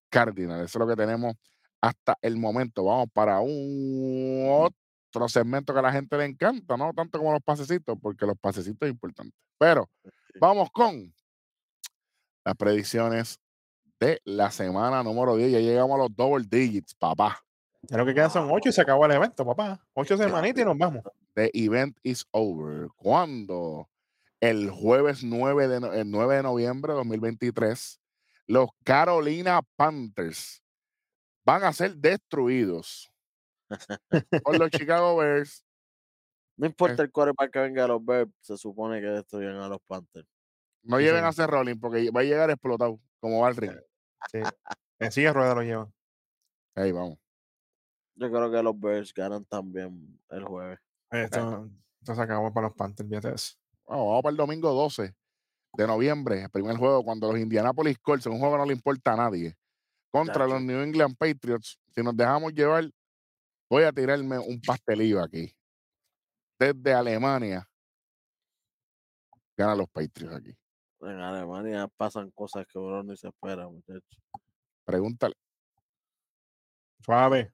Cardinals. 0.09 0.63
Eso 0.65 0.79
es 0.79 0.87
lo 0.87 0.87
que 0.87 0.95
tenemos 0.99 1.35
hasta 1.79 2.17
el 2.23 2.37
momento. 2.37 2.85
Vamos 2.85 3.07
para 3.13 3.39
un 3.39 4.47
otro 4.49 5.29
segmento 5.29 5.73
que 5.73 5.79
a 5.79 5.83
la 5.83 5.91
gente 5.91 6.17
le 6.17 6.25
encanta, 6.25 6.75
no 6.75 6.91
tanto 6.91 7.19
como 7.19 7.31
los 7.31 7.43
pasecitos, 7.43 7.95
porque 8.01 8.25
los 8.25 8.35
pasecitos 8.39 8.87
es 8.87 8.91
importante. 8.91 9.35
Pero 9.59 9.87
vamos 10.41 10.69
con 10.71 11.13
las 12.43 12.55
predicciones 12.55 13.37
de 13.99 14.19
la 14.25 14.49
semana 14.49 15.03
número 15.03 15.35
10. 15.35 15.51
Ya 15.51 15.59
llegamos 15.59 15.93
a 15.95 16.03
los 16.03 16.15
double 16.15 16.45
digits, 16.49 16.95
papá. 16.95 17.37
Ya 17.83 17.97
lo 17.97 18.07
que 18.07 18.15
quedan 18.15 18.31
son 18.31 18.49
ocho 18.51 18.69
y 18.69 18.71
se 18.71 18.81
acabó 18.81 19.05
el 19.05 19.11
evento, 19.11 19.45
papá. 19.45 19.79
Ocho 19.93 20.17
semanitas 20.17 20.63
y 20.63 20.65
nos 20.65 20.77
vamos. 20.79 21.03
The 21.35 21.51
event 21.53 21.95
is 22.01 22.25
over. 22.31 22.87
¿Cuándo? 22.95 23.87
El 24.41 24.71
jueves 24.71 25.23
9 25.23 25.67
de, 25.67 25.79
no- 25.79 25.93
el 25.93 26.09
9 26.09 26.37
de 26.37 26.43
noviembre 26.43 26.93
de 26.93 26.97
2023, 26.97 27.98
los 28.49 28.69
Carolina 28.83 29.61
Panthers 29.75 30.63
van 31.45 31.63
a 31.63 31.71
ser 31.71 31.95
destruidos 31.95 33.11
por 34.43 34.57
los 34.57 34.71
Chicago 34.71 35.17
Bears. 35.17 35.63
No 36.57 36.65
importa 36.65 37.03
el 37.03 37.11
quarterback 37.11 37.53
que 37.53 37.59
venga 37.59 37.85
a 37.85 37.87
los 37.87 38.03
Bears, 38.03 38.31
se 38.41 38.57
supone 38.57 38.99
que 39.01 39.07
destruyen 39.07 39.55
a 39.55 39.67
los 39.67 39.79
Panthers. 39.87 40.27
No 40.81 40.97
Sí, 40.97 41.03
lleven 41.03 41.23
a 41.25 41.27
hacer 41.27 41.47
rolling 41.47 41.79
porque 41.79 42.09
va 42.09 42.21
a 42.21 42.23
llegar 42.23 42.49
explotado, 42.49 42.99
como 43.19 43.41
va 43.41 43.49
el 43.49 43.55
ring. 43.55 43.77
Sí. 44.31 44.39
En 44.97 45.11
silla 45.11 45.27
de 45.27 45.33
ruedas 45.33 45.55
lo 45.55 45.61
llevan. 45.61 45.93
Ahí 46.75 46.91
vamos. 46.91 47.19
Yo 48.15 48.31
creo 48.31 48.51
que 48.51 48.63
los 48.63 48.79
Bears 48.79 49.13
ganan 49.13 49.45
también 49.45 50.19
el 50.29 50.43
jueves. 50.43 50.79
Esto, 51.11 51.69
esto 52.01 52.15
se 52.15 52.21
acabó 52.21 52.51
para 52.51 52.67
los 52.67 52.75
Panthers, 52.75 53.07
fíjate 53.07 53.35
eso. 53.35 53.55
Vamos, 53.85 54.07
vamos 54.07 54.23
para 54.23 54.31
el 54.31 54.37
domingo 54.37 54.73
12 54.73 55.15
de 55.73 55.87
noviembre, 55.87 56.43
el 56.43 56.49
primer 56.49 56.75
juego, 56.77 57.03
cuando 57.03 57.31
los 57.31 57.39
Indianapolis 57.41 57.97
Colts, 57.99 58.25
un 58.25 58.39
juego 58.39 58.53
que 58.55 58.59
no 58.59 58.65
le 58.65 58.73
importa 58.73 59.13
a 59.13 59.17
nadie, 59.17 59.55
contra 60.11 60.47
los. 60.47 60.61
New 60.61 60.81
England 60.81 61.15
Patriots. 61.17 61.79
Si 61.93 62.01
nos 62.01 62.15
dejamos 62.15 62.53
llevar, 62.53 62.89
voy 63.69 63.83
a 63.83 63.91
tirarme 63.91 64.39
un 64.39 64.59
pastelillo 64.61 65.21
aquí. 65.21 65.53
Desde 66.57 66.93
Alemania, 66.93 67.67
ganan 69.55 69.77
los 69.77 69.89
Patriots 69.89 70.35
aquí. 70.35 70.55
En 71.01 71.19
Alemania 71.19 71.87
pasan 71.95 72.29
cosas 72.31 72.65
que 72.67 72.77
uno 72.77 73.03
ni 73.03 73.15
se 73.15 73.27
espera, 73.29 73.67
muchachos. 73.69 74.19
Pregúntale. 74.83 75.35
Suave. 77.05 77.53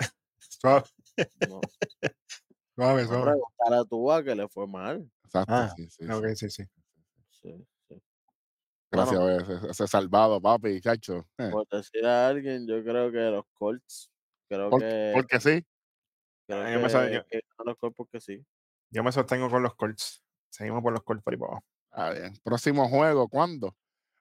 Suave, 0.38 0.84
No, 1.48 1.60
suave, 2.74 3.04
suave. 3.06 3.22
preguntar 3.32 3.74
a 3.74 3.84
Tua 3.84 4.24
que 4.24 4.34
le 4.34 4.48
fue 4.48 4.66
mal. 4.66 5.08
Exacto, 5.24 5.52
Ah, 5.54 5.72
sí, 5.76 5.88
sí. 6.50 6.64
Sí, 7.44 7.66
sí. 7.88 8.02
Gracias 8.90 9.20
Bueno. 9.20 9.36
a 9.38 9.56
ese, 9.56 9.70
ese 9.70 9.86
salvado, 9.86 10.40
papi, 10.40 10.80
chacho. 10.80 11.26
Eh, 11.38 11.50
Por 11.50 11.68
decir 11.68 12.06
a 12.06 12.28
alguien, 12.28 12.66
yo 12.66 12.82
creo 12.82 13.12
que 13.12 13.18
los 13.18 13.44
Colts. 13.52 14.10
Creo 14.48 14.70
por- 14.70 14.80
que. 14.80 15.10
porque 15.14 15.40
sí. 15.40 15.64
creo 16.46 16.62
Ah, 16.62 16.72
yo 16.72 16.80
me 16.80 17.12
yo- 17.12 17.24
que 17.26 17.40
los 17.64 17.76
Colts 17.76 17.96
porque 17.96 18.20
sí. 18.20 18.44
Yo 18.90 19.02
me 19.04 19.12
sostengo 19.12 19.50
con 19.50 19.62
los 19.62 19.74
Colts. 19.74 20.22
Seguimos 20.50 20.82
por 20.82 20.92
los 20.92 21.02
Colts 21.02 21.22
por 21.22 21.34
ahí 21.34 21.38
para 21.38 21.52
abajo. 21.52 21.64
Ah, 21.90 22.10
bien. 22.12 22.34
Próximo 22.42 22.88
juego, 22.88 23.28
¿cuándo? 23.28 23.76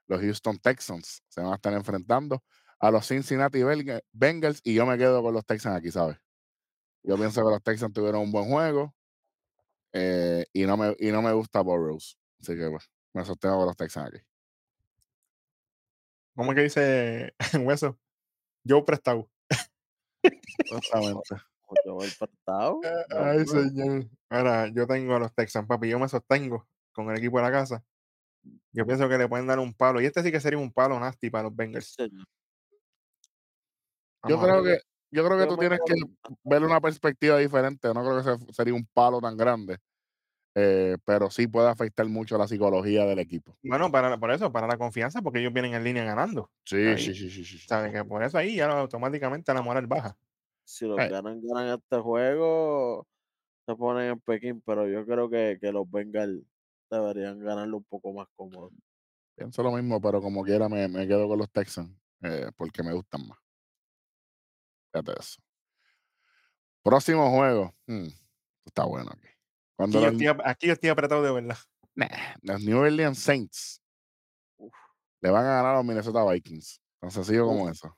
Los 0.08 0.20
Houston 0.22 0.58
Texans 0.60 1.24
se 1.30 1.42
van 1.42 1.52
a 1.54 1.56
estar 1.56 1.74
enfrentando 1.74 2.44
a 2.80 2.92
los 2.92 3.08
Cincinnati 3.08 3.62
Bengals 4.12 4.60
y 4.64 4.74
yo 4.74 4.86
me 4.86 4.98
quedo 4.98 5.22
con 5.24 5.34
los 5.34 5.46
Texans 5.46 5.78
aquí, 5.78 5.92
¿sabes? 5.92 6.18
Yo 7.04 7.16
pienso 7.18 7.42
que 7.44 7.50
los 7.52 7.64
Texans 7.64 7.94
tuvieron 7.94 8.22
un 8.22 8.32
buen 8.32 8.46
juego 8.46 8.94
eh, 9.94 10.46
y, 10.54 10.64
no 10.66 10.76
me, 10.78 10.96
y 11.00 11.12
no 11.12 11.22
me 11.22 11.32
gusta 11.34 11.62
Burrows. 11.62 12.18
Así 12.42 12.56
que 12.58 12.70
pues, 12.70 12.90
me 13.14 13.26
sostengo 13.26 13.58
con 13.58 13.68
los 13.68 13.78
Texans 13.78 14.10
aquí. 14.10 14.24
¿Cómo 16.36 16.52
es 16.52 16.56
que 16.56 16.64
dice 16.64 17.36
Hueso? 17.68 18.00
Joe 18.68 18.84
Prestado. 18.84 19.30
Exactamente. 20.24 21.22
Pues 21.66 21.82
yo 21.86 21.94
voy 21.96 22.10
prestado. 22.20 22.82
yo 22.84 23.18
Ay, 23.18 23.48
señor. 23.48 24.06
Ahora, 24.30 24.68
yo 24.68 24.86
tengo 24.86 25.16
a 25.16 25.20
los 25.20 25.34
Texans, 25.34 25.66
papi. 25.66 25.90
Yo 25.90 25.98
me 25.98 26.08
sostengo 26.08 26.68
con 26.92 27.10
el 27.10 27.18
equipo 27.18 27.38
de 27.38 27.44
la 27.44 27.52
casa. 27.52 27.84
Yo 28.74 28.86
pienso 28.86 29.10
que 29.10 29.18
le 29.18 29.28
pueden 29.28 29.48
dar 29.48 29.58
un 29.58 29.74
palo. 29.74 30.00
Y 30.00 30.06
este 30.06 30.22
sí 30.22 30.32
que 30.32 30.40
sería 30.40 30.60
un 30.60 30.72
palo 30.72 31.00
nasty 31.00 31.32
para 31.32 31.46
los 31.46 31.56
Bengals. 31.56 31.96
Yo 34.28 34.40
creo 34.40 34.62
que, 34.64 34.78
yo 35.10 35.26
creo 35.26 35.38
que 35.38 35.44
Yo 35.46 35.48
tú 35.48 35.58
tienes 35.58 35.80
que 35.84 35.94
ver 36.44 36.64
una 36.64 36.80
perspectiva 36.80 37.38
diferente. 37.40 37.88
No 37.92 38.04
creo 38.04 38.18
que 38.18 38.46
se- 38.46 38.54
sería 38.54 38.74
un 38.76 38.86
palo 38.94 39.20
tan 39.20 39.36
grande, 39.36 39.80
eh, 40.56 40.98
pero 41.06 41.30
sí 41.30 41.48
puede 41.48 41.70
afectar 41.70 42.08
mucho 42.08 42.38
la 42.38 42.48
psicología 42.48 43.06
del 43.06 43.20
equipo. 43.20 43.56
Bueno, 43.64 43.92
para, 43.92 44.18
por 44.18 44.32
eso, 44.32 44.52
para 44.52 44.68
la 44.68 44.78
confianza, 44.78 45.22
porque 45.22 45.40
ellos 45.40 45.54
vienen 45.54 45.74
en 45.74 45.84
línea 45.84 46.04
ganando. 46.04 46.52
Sí, 46.66 46.76
Ahí. 46.76 46.98
sí, 46.98 47.16
sí, 47.16 47.30
sí, 47.30 47.44
sí. 47.44 47.58
¿Saben? 47.60 47.92
Que 47.92 48.04
por 48.04 48.24
eso 48.24 48.38
ahí 48.38 48.56
ya 48.56 48.66
automáticamente 48.68 49.54
la 49.54 49.62
moral 49.62 49.88
baja. 49.88 50.18
Si 50.66 50.86
los 50.86 51.00
Ay. 51.00 51.10
ganan, 51.10 51.42
ganan 51.42 51.80
este 51.80 51.98
juego, 51.98 53.08
se 53.66 53.76
ponen 53.76 54.12
en 54.12 54.20
Pekín, 54.20 54.62
pero 54.66 54.88
yo 54.88 55.06
creo 55.06 55.30
que, 55.30 55.58
que 55.60 55.72
los 55.72 55.90
Bengals 55.90 56.44
deberían 56.90 57.40
ganarlo 57.40 57.78
un 57.78 57.84
poco 57.84 58.14
más 58.14 58.28
cómodo. 58.36 58.72
Pienso 59.36 59.64
lo 59.64 59.72
mismo, 59.72 60.00
pero 60.00 60.22
como 60.22 60.44
quiera 60.44 60.70
me, 60.70 60.88
me 60.88 61.08
quedo 61.08 61.28
con 61.28 61.40
los 61.40 61.52
Texans 61.52 61.92
eh, 62.22 62.52
porque 62.56 62.84
me 62.84 62.94
gustan 62.94 63.28
más. 63.28 63.40
Fíjate 64.92 65.20
eso. 65.20 65.42
Próximo 66.84 67.32
juego. 67.32 67.74
Hmm, 67.88 68.08
está 68.66 68.86
bueno 68.86 69.12
aquí. 69.12 69.33
Cuando 69.76 70.00
Aquí 70.00 70.24
yo, 70.24 70.32
estoy, 70.32 70.44
aquí 70.46 70.68
yo 70.68 70.74
estoy 70.74 70.90
apretado 70.90 71.24
de 71.24 71.32
verdad. 71.32 71.58
Nah, 71.96 72.08
los 72.42 72.64
New 72.64 72.78
Orleans 72.78 73.20
Saints 73.20 73.82
Uf. 74.58 74.74
le 75.22 75.30
van 75.30 75.46
a 75.46 75.50
ganar 75.50 75.74
a 75.74 75.78
los 75.78 75.86
Minnesota 75.86 76.26
Vikings. 76.26 76.82
Tan 77.00 77.12
sencillo 77.12 77.46
como 77.46 77.70
eso. 77.70 77.96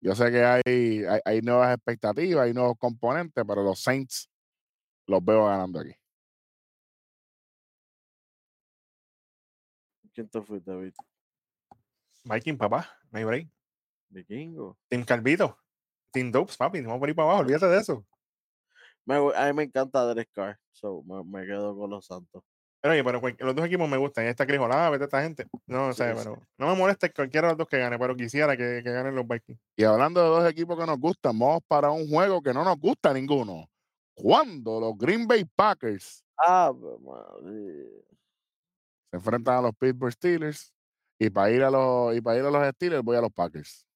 Yo 0.00 0.14
sé 0.14 0.30
que 0.30 0.44
hay, 0.44 1.04
hay, 1.04 1.20
hay 1.24 1.40
nuevas 1.42 1.74
expectativas, 1.74 2.44
hay 2.44 2.52
nuevos 2.52 2.76
componentes, 2.78 3.44
pero 3.46 3.62
los 3.62 3.80
Saints 3.80 4.28
los 5.06 5.24
veo 5.24 5.46
ganando 5.46 5.80
aquí. 5.80 5.94
¿Quién 10.14 10.28
te 10.28 10.42
fuiste, 10.42 10.70
David? 10.70 10.92
Viking, 12.24 12.56
papá. 12.56 12.88
No 13.10 13.18
hay 13.18 13.24
break. 13.24 13.48
Vikingo. 14.10 14.78
Team 14.88 15.04
Calvito. 15.04 15.58
Team 16.12 16.30
Dopes, 16.30 16.56
papi. 16.56 16.82
Vamos 16.82 16.98
por 16.98 17.08
ahí 17.08 17.14
para 17.14 17.28
abajo. 17.28 17.40
Olvídate 17.40 17.66
de 17.66 17.78
eso. 17.78 18.06
Me, 19.06 19.16
a 19.16 19.46
mí 19.48 19.52
me 19.54 19.62
encanta 19.64 20.06
Derek 20.06 20.30
Carr, 20.32 20.58
so 20.72 21.02
me, 21.04 21.22
me 21.24 21.46
quedo 21.46 21.76
con 21.76 21.90
los 21.90 22.06
Santos. 22.06 22.42
Pero 22.80 22.94
oye, 22.94 23.04
pero 23.04 23.20
los 23.46 23.54
dos 23.54 23.66
equipos 23.66 23.88
me 23.88 23.96
gustan. 23.96 24.24
Y 24.24 24.28
esta 24.28 24.44
Crijolada, 24.44 24.90
vete 24.90 25.04
esta 25.04 25.22
gente. 25.22 25.46
No, 25.66 25.88
o 25.88 25.92
Sí, 25.92 25.98
sea, 25.98 26.14
sí. 26.16 26.18
pero 26.18 26.42
no 26.58 26.66
me 26.68 26.74
molesta 26.76 27.08
cualquiera 27.12 27.46
de 27.48 27.52
los 27.52 27.58
dos 27.58 27.68
que 27.68 27.78
gane, 27.78 27.96
pero 27.98 28.16
quisiera 28.16 28.56
que, 28.56 28.80
que 28.84 28.90
ganen 28.90 29.14
los 29.14 29.26
Vikings. 29.26 29.60
Y 29.76 29.84
hablando 29.84 30.20
de 30.20 30.28
dos 30.28 30.50
equipos 30.50 30.76
que 30.78 30.86
nos 30.86 30.98
gustan, 30.98 31.38
vamos 31.38 31.60
para 31.68 31.90
un 31.92 32.08
juego 32.08 32.42
que 32.42 32.52
no 32.52 32.64
nos 32.64 32.76
gusta 32.78 33.10
a 33.10 33.14
ninguno. 33.14 33.68
Cuando 34.14 34.80
los 34.80 34.98
Green 34.98 35.26
Bay 35.28 35.44
Packers 35.44 36.24
María. 37.00 38.02
se 39.10 39.16
enfrentan 39.16 39.56
a 39.58 39.62
los 39.62 39.76
Pittsburgh 39.76 40.12
Steelers 40.12 40.72
y 41.20 41.30
para 41.30 41.50
ir 41.52 41.62
a 41.62 41.70
los 41.70 42.16
y 42.16 42.20
para 42.20 42.38
ir 42.38 42.44
a 42.44 42.50
los 42.50 42.68
Steelers 42.74 43.02
voy 43.04 43.16
a 43.16 43.20
los 43.20 43.32
Packers. 43.32 43.86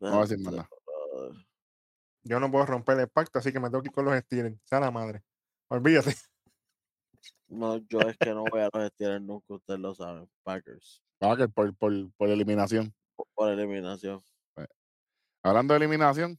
No 0.00 0.10
voy 0.10 0.18
a 0.18 0.22
decir 0.22 0.38
nada. 0.40 0.68
Yo 2.22 2.38
no 2.38 2.50
puedo 2.50 2.66
romper 2.66 2.98
el 3.00 3.08
pacto, 3.08 3.38
así 3.38 3.52
que 3.52 3.60
me 3.60 3.68
tengo 3.70 3.82
que 3.82 3.88
ir 3.88 3.94
con 3.94 4.04
los 4.04 4.18
Steelers. 4.18 4.58
Sea 4.64 4.80
la 4.80 4.90
madre. 4.90 5.22
Olvídate. 5.68 6.14
No, 7.48 7.78
yo 7.88 8.00
es 8.00 8.16
que 8.16 8.32
no 8.32 8.44
voy 8.44 8.60
a 8.60 8.68
los 8.72 8.88
Steelers 8.92 9.22
nunca, 9.22 9.54
ustedes 9.54 9.80
lo 9.80 9.94
saben. 9.94 10.30
Packers, 10.42 11.02
Packers 11.18 11.52
por, 11.52 11.74
por, 11.76 11.92
por 12.12 12.28
eliminación. 12.28 12.94
por, 13.16 13.26
por 13.34 13.48
eliminación. 13.50 14.22
Hablando 15.42 15.72
de 15.72 15.78
eliminación, 15.78 16.38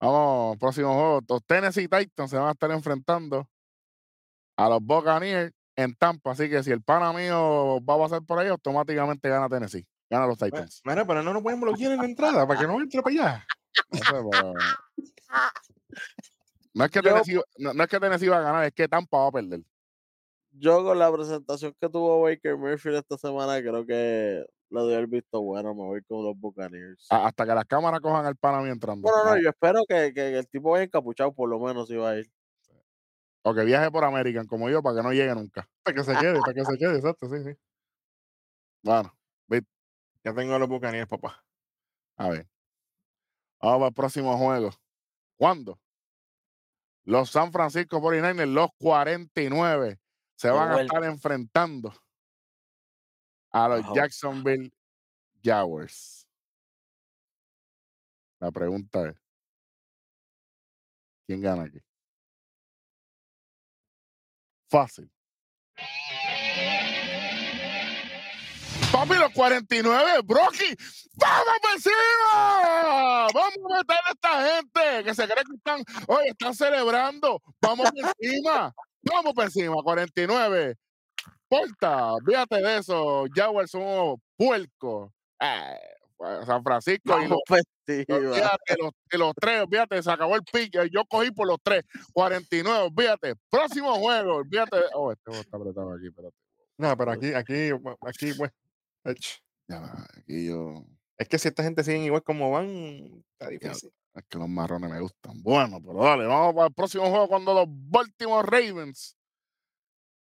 vamos, 0.00 0.56
próximo 0.56 0.92
juego. 0.94 1.20
Los 1.28 1.44
Tennessee 1.44 1.88
Titans 1.88 2.30
se 2.30 2.38
van 2.38 2.48
a 2.48 2.52
estar 2.52 2.70
enfrentando 2.70 3.48
a 4.56 4.68
los 4.68 4.80
Buccaneers 4.80 5.52
en 5.76 5.94
Tampa. 5.94 6.32
Así 6.32 6.48
que 6.48 6.62
si 6.62 6.70
el 6.70 6.82
pana 6.82 7.12
mío 7.12 7.80
va 7.84 7.94
a 7.94 7.98
pasar 7.98 8.22
por 8.22 8.38
ahí, 8.38 8.48
automáticamente 8.48 9.28
gana 9.28 9.48
Tennessee. 9.48 9.86
Gana 10.08 10.26
los 10.26 10.38
Titans. 10.38 10.80
Mira, 10.84 11.06
pero 11.06 11.22
no 11.22 11.32
lo 11.32 11.42
pueden 11.42 11.60
bloquear 11.60 11.92
en 11.92 11.98
la 11.98 12.04
entrada 12.04 12.46
para 12.46 12.60
que 12.60 12.66
no 12.66 12.80
entre 12.80 13.02
para 13.02 13.12
allá. 13.12 13.46
No, 16.74 16.84
es 16.84 16.90
que 16.90 16.98
Yo- 16.98 17.02
Tennessee, 17.02 17.40
no, 17.58 17.72
no 17.72 17.84
es 17.84 17.88
que 17.88 18.00
Tennessee 18.00 18.28
va 18.28 18.38
a 18.38 18.42
ganar, 18.42 18.64
es 18.64 18.72
que 18.72 18.88
Tampa 18.88 19.18
va 19.18 19.28
a 19.28 19.32
perder. 19.32 19.60
yo 20.50 20.84
con 20.84 20.98
la 20.98 21.12
presentación 21.12 21.74
que 21.80 21.88
tuvo 21.88 22.22
Baker 22.22 22.56
Mayfield 22.56 22.96
esta 22.96 23.16
semana, 23.16 23.60
creo 23.60 23.86
que 23.86 24.44
le 24.70 24.80
doy 24.80 24.94
el 24.94 25.06
visto 25.06 25.40
bueno, 25.40 25.74
me 25.74 25.82
voy 25.82 26.02
con 26.02 26.24
los 26.24 26.36
Buccaneers. 26.36 27.06
Hasta 27.10 27.46
que 27.46 27.54
las 27.54 27.64
cámaras 27.64 28.00
cojan 28.00 28.26
al 28.26 28.36
pana 28.36 28.58
a 28.58 28.62
mí 28.62 28.70
entrando. 28.70 29.08
No, 29.08 29.36
yo 29.40 29.48
espero 29.48 29.84
que, 29.88 30.12
que 30.12 30.36
el 30.38 30.48
tipo 30.48 30.70
vaya 30.70 30.84
encapuchado, 30.84 31.32
por 31.32 31.48
lo 31.48 31.60
menos, 31.60 31.86
si 31.88 31.96
va 31.96 32.10
a 32.10 32.18
ir. 32.18 32.30
O 33.42 33.54
que 33.54 33.62
viaje 33.64 33.90
por 33.90 34.04
American 34.04 34.46
como 34.46 34.70
yo 34.70 34.82
para 34.82 34.96
que 34.96 35.02
no 35.02 35.12
llegue 35.12 35.34
nunca. 35.34 35.68
Para 35.82 35.94
que 35.94 36.02
se 36.02 36.16
quede, 36.16 36.40
para 36.40 36.54
que 36.54 36.64
se 36.64 36.78
quede, 36.78 36.96
exacto, 36.96 37.28
sí, 37.28 37.44
sí. 37.44 37.56
Bueno, 38.82 39.16
Ya 40.24 40.32
tengo 40.34 40.58
los 40.58 40.68
Buccaneers, 40.68 41.08
papá. 41.08 41.44
a 42.16 42.30
ver. 42.30 42.48
Vamos 43.64 43.78
para 43.78 43.88
el 43.88 43.94
próximo 43.94 44.36
juego. 44.36 44.70
¿Cuándo? 45.36 45.80
Los 47.04 47.30
San 47.30 47.50
Francisco 47.50 47.98
49ers, 47.98 48.52
los 48.52 48.70
49, 48.78 49.98
se 50.36 50.50
van 50.50 50.72
a 50.72 50.82
estar 50.82 51.02
enfrentando 51.04 51.94
a 53.50 53.68
los. 53.68 53.94
Jacksonville 53.94 54.70
Jaguars. 55.42 56.28
La 58.38 58.50
pregunta 58.50 59.08
es, 59.08 59.16
¿quién 61.26 61.40
gana 61.40 61.62
aquí? 61.62 61.80
Fácil. 64.68 65.10
Papi, 68.94 69.14
los 69.18 69.32
49, 69.32 70.20
Brocky, 70.24 70.76
¡vamos 71.16 71.54
por 71.60 71.70
encima! 71.72 73.26
¡Vamos 73.34 73.72
a 73.72 73.76
meter 73.78 73.96
a 74.06 74.12
esta 74.12 74.54
gente 74.54 75.04
que 75.04 75.14
se 75.14 75.24
cree 75.24 75.44
que 75.44 75.56
están, 75.56 75.82
oye, 76.06 76.28
están 76.28 76.54
celebrando! 76.54 77.42
¡Vamos 77.60 77.90
por 77.90 77.98
encima! 78.20 78.72
¡Vamos 79.02 79.32
por 79.34 79.44
encima! 79.44 79.74
49. 79.82 80.76
Porta, 81.48 82.12
fíjate 82.24 82.56
de 82.62 82.78
eso. 82.78 83.24
Jaguars 83.34 83.72
somos 83.72 84.20
puercos. 84.36 85.10
Eh, 85.40 85.76
pues, 86.16 86.46
San 86.46 86.62
Francisco 86.62 87.18
y 87.20 87.26
los 87.26 87.40
Vamos 87.48 87.64
festiva. 87.84 88.16
Olvídate 88.16 88.76
los, 88.80 88.90
de 89.10 89.18
los 89.18 89.32
tres, 89.34 89.62
olvídate, 89.62 90.02
se 90.04 90.10
acabó 90.12 90.36
el 90.36 90.42
pick. 90.44 90.76
eh, 90.76 90.88
Yo 90.92 91.04
cogí 91.06 91.32
por 91.32 91.48
los 91.48 91.58
tres. 91.62 91.82
49, 92.12 92.78
olvídate. 92.86 93.34
Próximo 93.50 93.92
juego, 93.96 94.42
de- 94.44 94.64
Oh, 94.94 95.10
este 95.10 95.32
está 95.32 95.56
apretado 95.56 95.92
aquí, 95.94 96.06
espérate. 96.06 96.36
No, 96.78 96.96
pero 96.96 97.10
aquí, 97.12 97.34
aquí, 97.34 97.70
aquí, 98.06 98.32
pues. 98.34 98.50
Ech, 99.04 99.40
Ya 99.68 100.06
aquí 100.18 100.46
yo. 100.46 100.84
Es 101.16 101.28
que 101.28 101.38
si 101.38 101.48
esta 101.48 101.62
gente 101.62 101.84
sigue 101.84 102.04
igual 102.04 102.22
como 102.22 102.50
van, 102.50 102.66
está 102.68 103.46
Ya, 103.46 103.48
difícil. 103.50 103.92
es 104.14 104.24
que 104.28 104.38
los 104.38 104.48
marrones 104.48 104.90
me 104.90 105.00
gustan. 105.00 105.42
Bueno, 105.42 105.80
pero 105.80 106.02
dale, 106.02 106.26
vamos 106.26 106.54
para 106.54 106.66
el 106.68 106.74
próximo 106.74 107.08
juego 107.08 107.28
cuando 107.28 107.54
los 107.54 107.66
Baltimore 107.68 108.46
Ravens 108.48 109.16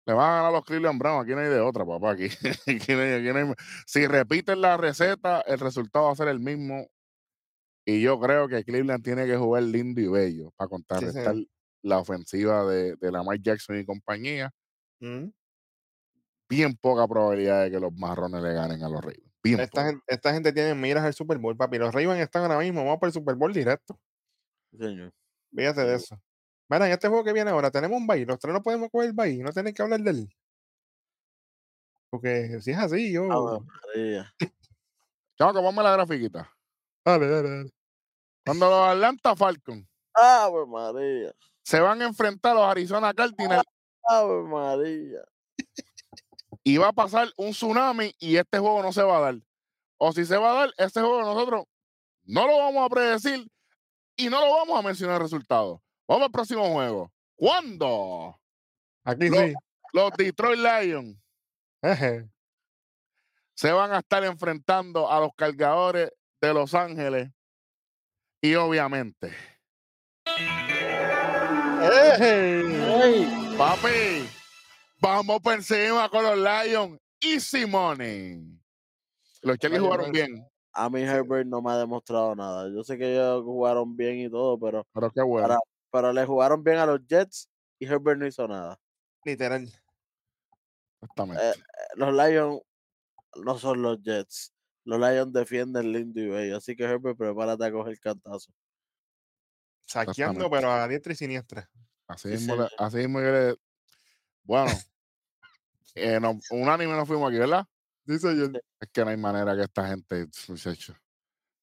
le 0.06 0.14
van 0.14 0.24
a 0.30 0.34
ganar 0.36 0.46
a 0.46 0.50
los 0.52 0.64
Cleveland 0.64 0.98
Browns. 0.98 1.22
Aquí 1.24 1.32
no 1.32 1.38
hay 1.40 1.48
de 1.48 1.60
otra, 1.60 1.84
papá. 1.86 2.12
Aquí, 2.12 2.24
aquí 2.66 2.92
no 2.94 3.00
hay- 3.02 3.12
aquí 3.14 3.28
no 3.32 3.36
hay- 3.50 3.54
Si 3.86 4.06
repiten 4.06 4.60
la 4.60 4.76
receta, 4.76 5.40
el 5.42 5.60
resultado 5.60 6.06
va 6.06 6.12
a 6.12 6.16
ser 6.16 6.28
el 6.28 6.40
mismo. 6.40 6.86
Y 7.86 8.00
yo 8.02 8.20
creo 8.20 8.46
que 8.48 8.64
Cleveland 8.64 9.02
tiene 9.04 9.26
que 9.26 9.36
jugar 9.36 9.62
lindo 9.62 10.00
y 10.00 10.06
bello 10.08 10.52
para 10.56 10.68
contrarrestar 10.68 11.34
la 11.82 11.98
ofensiva 11.98 12.64
de, 12.66 12.94
de 12.96 13.10
Lamar 13.12 13.38
Jackson 13.40 13.78
y 13.78 13.84
compañía. 13.86 14.50
Mm. 15.00 15.28
Bien 16.50 16.76
poca 16.76 17.06
probabilidad 17.06 17.62
de 17.62 17.70
que 17.70 17.78
los 17.78 17.92
marrones 17.92 18.42
le 18.42 18.52
ganen 18.52 18.82
a 18.82 18.88
los 18.88 19.00
Ravens. 19.00 19.22
Bien 19.42 19.60
Esta, 19.60 19.86
gente, 19.86 20.02
esta 20.08 20.32
gente 20.34 20.52
tiene 20.52 20.74
miras 20.74 21.04
al 21.04 21.14
Super 21.14 21.38
Bowl, 21.38 21.56
papi. 21.56 21.78
Los 21.78 21.94
Ravens 21.94 22.20
están 22.20 22.42
ahora 22.42 22.58
mismo, 22.58 22.84
vamos 22.84 22.98
por 22.98 23.06
el 23.06 23.12
Super 23.12 23.36
Bowl 23.36 23.52
directo. 23.52 23.98
Señor. 24.76 25.12
Fíjate 25.54 25.82
de 25.82 25.94
eso. 25.94 26.20
Mira, 26.68 26.86
en 26.86 26.92
este 26.92 27.06
juego 27.08 27.22
que 27.22 27.32
viene 27.32 27.50
ahora 27.50 27.70
tenemos 27.70 27.96
un 27.96 28.06
bye. 28.06 28.26
Los 28.26 28.38
tres 28.40 28.52
no 28.52 28.62
podemos 28.62 28.90
coger 28.90 29.12
bye. 29.12 29.38
No 29.38 29.52
tienen 29.52 29.72
que 29.72 29.82
hablar 29.82 30.00
de 30.00 30.10
él. 30.10 30.28
Porque 32.10 32.60
si 32.60 32.72
es 32.72 32.78
así, 32.78 33.12
yo. 33.12 33.28
Chamo, 35.38 35.54
que 35.54 35.60
ponme 35.60 35.82
la 35.84 35.92
grafiquita. 35.92 36.52
Dale, 37.04 37.28
dale, 37.28 37.48
dale. 37.48 37.70
Cuando 38.44 38.68
los 38.68 38.88
Atlanta 38.88 39.36
Falcons 39.36 39.86
Ave 40.14 40.66
María. 40.66 41.32
se 41.62 41.78
van 41.78 42.02
a 42.02 42.06
enfrentar 42.06 42.52
a 42.52 42.54
los 42.54 42.64
Arizona 42.64 43.14
Cardinals 43.14 43.62
Ave 44.04 44.42
María. 44.42 45.24
Y 46.64 46.76
va 46.76 46.88
a 46.88 46.92
pasar 46.92 47.30
un 47.36 47.50
tsunami 47.52 48.14
y 48.18 48.36
este 48.36 48.58
juego 48.58 48.82
no 48.82 48.92
se 48.92 49.02
va 49.02 49.18
a 49.18 49.20
dar. 49.20 49.34
O 49.98 50.12
si 50.12 50.24
se 50.24 50.36
va 50.36 50.50
a 50.50 50.54
dar, 50.54 50.74
este 50.78 51.00
juego 51.00 51.20
nosotros 51.22 51.64
no 52.24 52.46
lo 52.46 52.58
vamos 52.58 52.84
a 52.86 52.88
predecir 52.88 53.46
y 54.16 54.28
no 54.28 54.40
lo 54.40 54.52
vamos 54.52 54.78
a 54.78 54.82
mencionar 54.86 55.16
el 55.16 55.22
resultado. 55.22 55.82
Vamos 56.08 56.26
al 56.26 56.32
próximo 56.32 56.70
juego. 56.72 57.12
¿Cuándo? 57.36 58.38
Aquí 59.04 59.28
Lo- 59.28 59.38
sí. 59.38 59.54
Los 59.92 60.10
Detroit 60.12 60.60
Lions 60.60 61.16
se 63.54 63.72
van 63.72 63.92
a 63.92 63.98
estar 63.98 64.22
enfrentando 64.24 65.10
a 65.10 65.18
los 65.20 65.30
cargadores 65.34 66.12
de 66.40 66.54
Los 66.54 66.74
Ángeles 66.74 67.30
y 68.42 68.54
obviamente. 68.54 69.34
Ey, 72.22 73.54
papi, 73.58 74.29
vamos 75.00 75.40
por 75.40 75.54
encima 75.54 76.08
con 76.08 76.22
los 76.24 76.36
Lions. 76.38 76.98
Easy 77.20 77.66
money. 77.66 78.58
Los 79.42 79.58
Charlie 79.58 79.78
Oye, 79.78 79.86
jugaron 79.86 80.12
bien, 80.12 80.46
a 80.72 80.88
mí 80.88 81.02
Herbert 81.02 81.46
no 81.46 81.60
me 81.62 81.70
ha 81.72 81.78
demostrado 81.78 82.34
nada. 82.34 82.68
Yo 82.72 82.82
sé 82.84 82.96
que 82.98 83.12
ellos 83.12 83.42
jugaron 83.44 83.96
bien 83.96 84.18
y 84.20 84.30
todo, 84.30 84.58
pero, 84.58 84.86
pero 84.92 85.10
qué 85.10 85.22
bueno. 85.22 85.58
Pero 85.92 86.12
le 86.12 86.24
jugaron 86.24 86.62
bien 86.62 86.78
a 86.78 86.86
los 86.86 87.00
Jets 87.06 87.48
y 87.78 87.86
Herbert 87.86 88.18
no 88.18 88.26
hizo 88.26 88.46
nada. 88.46 88.78
Literal. 89.24 89.68
Exactamente. 91.02 91.50
Eh, 91.50 91.54
Los 91.96 92.14
Lions 92.14 92.60
no 93.42 93.58
son 93.58 93.82
los 93.82 94.00
Jets. 94.02 94.52
Los 94.84 94.98
Lions 94.98 95.32
defienden 95.32 95.92
lindo 95.92 96.20
y 96.20 96.28
bello. 96.28 96.56
Así 96.56 96.76
que 96.76 96.84
Herbert, 96.84 97.18
prepárate 97.18 97.64
a 97.64 97.72
coger 97.72 97.98
cantazo. 97.98 98.52
Saqueando, 99.84 100.48
pero 100.48 100.70
a 100.70 100.86
diestra 100.88 101.12
y 101.12 101.16
siniestra. 101.16 101.68
Así 102.06 102.28
Sí, 102.28 102.46
mismo, 102.46 102.66
así 102.78 102.96
mismo 102.98 103.20
yo 103.20 103.30
le- 103.32 103.56
Bueno, 104.44 104.70
eh, 105.94 106.18
no, 106.20 106.38
unánime 106.50 106.92
nos 106.92 107.06
fuimos 107.08 107.28
aquí, 107.30 107.38
¿verdad? 107.38 107.64
Dice 108.04 108.34
yo. 108.36 108.46
Es 108.80 108.88
que 108.92 109.04
no 109.04 109.10
hay 109.10 109.16
manera 109.16 109.54
que 109.56 109.62
esta 109.62 109.86
gente, 109.88 110.26
muchacho. 110.48 110.94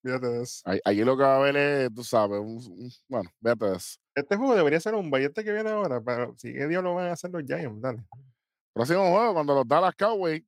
Fíjate 0.04 0.42
eso. 0.42 0.62
Allí 0.86 1.04
lo 1.04 1.18
que 1.18 1.24
va 1.24 1.34
a 1.36 1.38
haber 1.38 1.58
es, 1.58 1.94
tú 1.94 2.04
sabes, 2.04 2.40
un- 2.40 2.58
un- 2.58 2.92
bueno, 3.10 3.30
fíjate 3.42 3.76
eso. 3.76 3.98
Este 4.16 4.36
juego 4.38 4.56
debería 4.56 4.80
ser 4.80 4.96
un 4.96 5.10
billete 5.12 5.44
que 5.44 5.52
viene 5.52 5.70
ahora, 5.70 6.00
pero 6.02 6.34
si 6.38 6.54
qué 6.54 6.68
Dios 6.68 6.84
lo 6.84 6.96
van 6.96 7.08
a 7.08 7.14
hacer 7.14 7.32
los 7.32 7.44
Giants, 7.44 7.82
dale. 7.82 8.04
Próximo 8.74 9.10
juego, 9.12 9.34
cuando 9.34 9.56
los 9.56 9.68
Dallas 9.68 9.96
Cowboys 9.96 10.42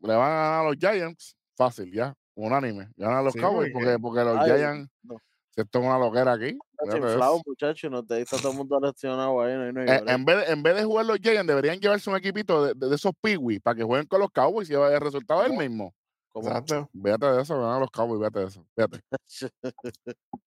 le 0.00 0.14
van 0.14 0.30
a 0.32 0.34
ganar 0.34 0.60
a 0.60 0.68
los 0.70 0.76
Giants, 0.78 1.36
fácil, 1.56 1.92
ya, 1.92 2.14
unánime. 2.34 2.90
Ganan 2.96 3.18
a 3.18 3.22
los 3.22 3.34
Sí, 3.34 3.38
Cowboys 3.40 3.70
porque- 3.72 3.98
porque, 3.98 3.98
porque 4.00 4.24
los 4.24 4.38
Ay, 4.40 4.50
Giants, 4.58 4.90
no. 5.02 5.16
Si 5.54 5.60
esto 5.60 5.78
es 5.78 5.84
una 5.84 5.98
loquera 5.98 6.32
aquí. 6.32 6.58
De 6.90 6.96
inflado, 6.98 7.40
muchacho. 7.46 7.88
No 7.88 8.04
te 8.04 8.20
está 8.20 8.36
todo 8.38 8.50
el 8.52 8.58
mundo 8.58 8.78
lesionado 8.80 9.40
ahí. 9.40 9.54
No, 9.54 9.62
hay- 9.64 9.72
no 9.72 9.80
hay 9.82 9.88
Eh, 9.88 10.04
en, 10.08 10.24
vez 10.24 10.46
de, 10.46 10.52
en 10.52 10.62
vez 10.62 10.74
de 10.76 10.84
jugar 10.84 11.06
los 11.06 11.18
Giants, 11.18 11.46
deberían 11.46 11.78
llevarse 11.78 12.10
un 12.10 12.16
equipito 12.16 12.64
de, 12.64 12.74
de- 12.74 12.88
de 12.88 12.94
esos 12.96 13.12
piwis 13.20 13.60
para 13.60 13.76
que 13.76 13.84
jueguen 13.84 14.06
con 14.06 14.20
los 14.20 14.30
Cowboys 14.30 14.68
y 14.68 14.74
el 14.74 15.00
resultado 15.00 15.42
es 15.44 15.50
el 15.52 15.56
mismo. 15.56 15.94
¿Cómo? 16.32 16.48
Exacto. 16.48 16.90
Fíjate 16.92 17.26
de 17.26 17.42
eso, 17.42 17.60
ganan 17.60 17.80
los 17.80 17.90
Cowboys, 17.90 18.18
fíjate 18.20 18.38
de 18.40 18.46
eso. 18.46 18.66
Fíjate. 18.74 19.00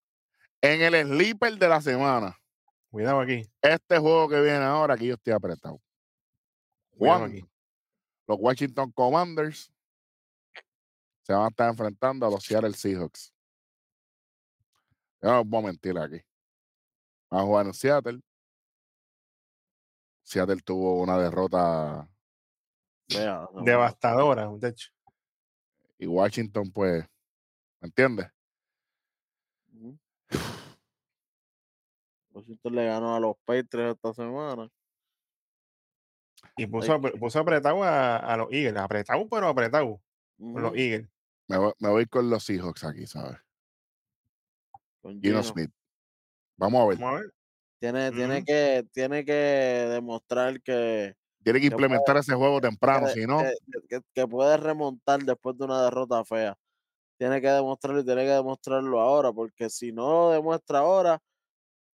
En 0.61 0.81
el 0.81 1.07
sleeper 1.07 1.55
de 1.57 1.67
la 1.69 1.79
semana, 1.79 2.35
Cuidado 2.89 3.19
aquí. 3.21 3.47
este 3.61 3.99
juego 3.99 4.27
que 4.27 4.41
viene 4.41 4.57
ahora, 4.65 4.95
aquí 4.95 5.05
yo 5.07 5.13
estoy 5.13 5.33
apretado. 5.33 5.79
Juan, 6.97 7.23
aquí. 7.25 7.45
los 8.27 8.37
Washington 8.39 8.91
Commanders 8.91 9.71
se 11.21 11.33
van 11.33 11.43
a 11.43 11.47
estar 11.49 11.69
enfrentando 11.69 12.25
a 12.25 12.31
los 12.31 12.43
Seattle 12.43 12.73
Seahawks. 12.73 13.31
Yo 15.21 15.31
no 15.31 15.43
voy 15.43 15.63
a 15.63 15.65
mentir 15.67 15.97
aquí. 15.97 16.21
Van 17.29 17.41
a 17.41 17.43
jugar 17.43 17.65
en 17.65 17.73
Seattle. 17.73 18.21
Seattle 20.23 20.61
tuvo 20.61 21.01
una 21.01 21.17
derrota 21.17 22.07
Vea, 23.09 23.47
no, 23.53 23.61
Devastadora, 23.63 24.49
muchacho. 24.49 24.89
y 25.97 26.05
Washington, 26.07 26.69
pues, 26.71 27.05
¿me 27.79 27.87
entiendes? 27.87 28.27
Washington 32.31 32.75
le 32.75 32.85
ganó 32.85 33.15
a 33.15 33.19
los 33.19 33.35
Patriots 33.45 33.95
esta 33.95 34.13
semana. 34.13 34.69
Y 36.57 36.67
puso, 36.67 36.99
puso 37.01 37.39
apretado 37.39 37.83
a, 37.83 38.17
a 38.17 38.37
los 38.37 38.47
Eagles. 38.51 38.77
Apretado, 38.77 39.27
pero 39.29 39.47
apretado. 39.47 40.01
Con 40.37 40.61
los 40.61 40.75
Eagles. 40.75 41.09
Me 41.47 41.57
voy, 41.57 41.73
me 41.79 41.89
voy 41.89 42.05
con 42.05 42.29
los 42.29 42.43
Seahawks 42.43 42.83
aquí, 42.83 43.07
¿sabes? 43.07 43.37
Con 45.01 45.13
Gino 45.21 45.41
Gino. 45.41 45.43
Smith. 45.43 45.71
Vamos 46.57 46.81
a 46.83 46.87
ver. 46.87 46.97
Vamos 46.97 47.13
a 47.19 47.21
ver. 47.21 47.31
Tiene, 47.79 48.11
tiene, 48.11 48.43
que, 48.43 48.87
tiene 48.91 49.23
que 49.23 49.31
demostrar 49.33 50.59
que, 50.63 51.15
Tiene 51.43 51.59
que 51.59 51.69
que 51.69 51.75
puede- 51.75 51.85
implementar 51.85 52.17
ese 52.17 52.33
juego 52.33 52.59
temprano, 52.59 53.07
si 53.09 53.25
no, 53.27 53.39
que, 53.39 53.53
que- 53.87 54.01
que 54.13 54.27
puede 54.27 54.57
remontar 54.57 55.19
después 55.23 55.55
de 55.57 55.65
una 55.65 55.83
derrota 55.83 56.25
fea. 56.25 56.57
Tiene 57.19 57.39
que 57.39 57.47
demostrarlo 57.49 58.01
y 58.01 58.05
tiene 58.05 58.23
que 58.23 58.31
demostrarlo 58.31 58.99
ahora, 58.99 59.31
porque 59.31 59.69
si 59.69 59.91
no 59.91 60.09
lo 60.09 60.31
demuestra 60.31 60.79
ahora, 60.79 61.19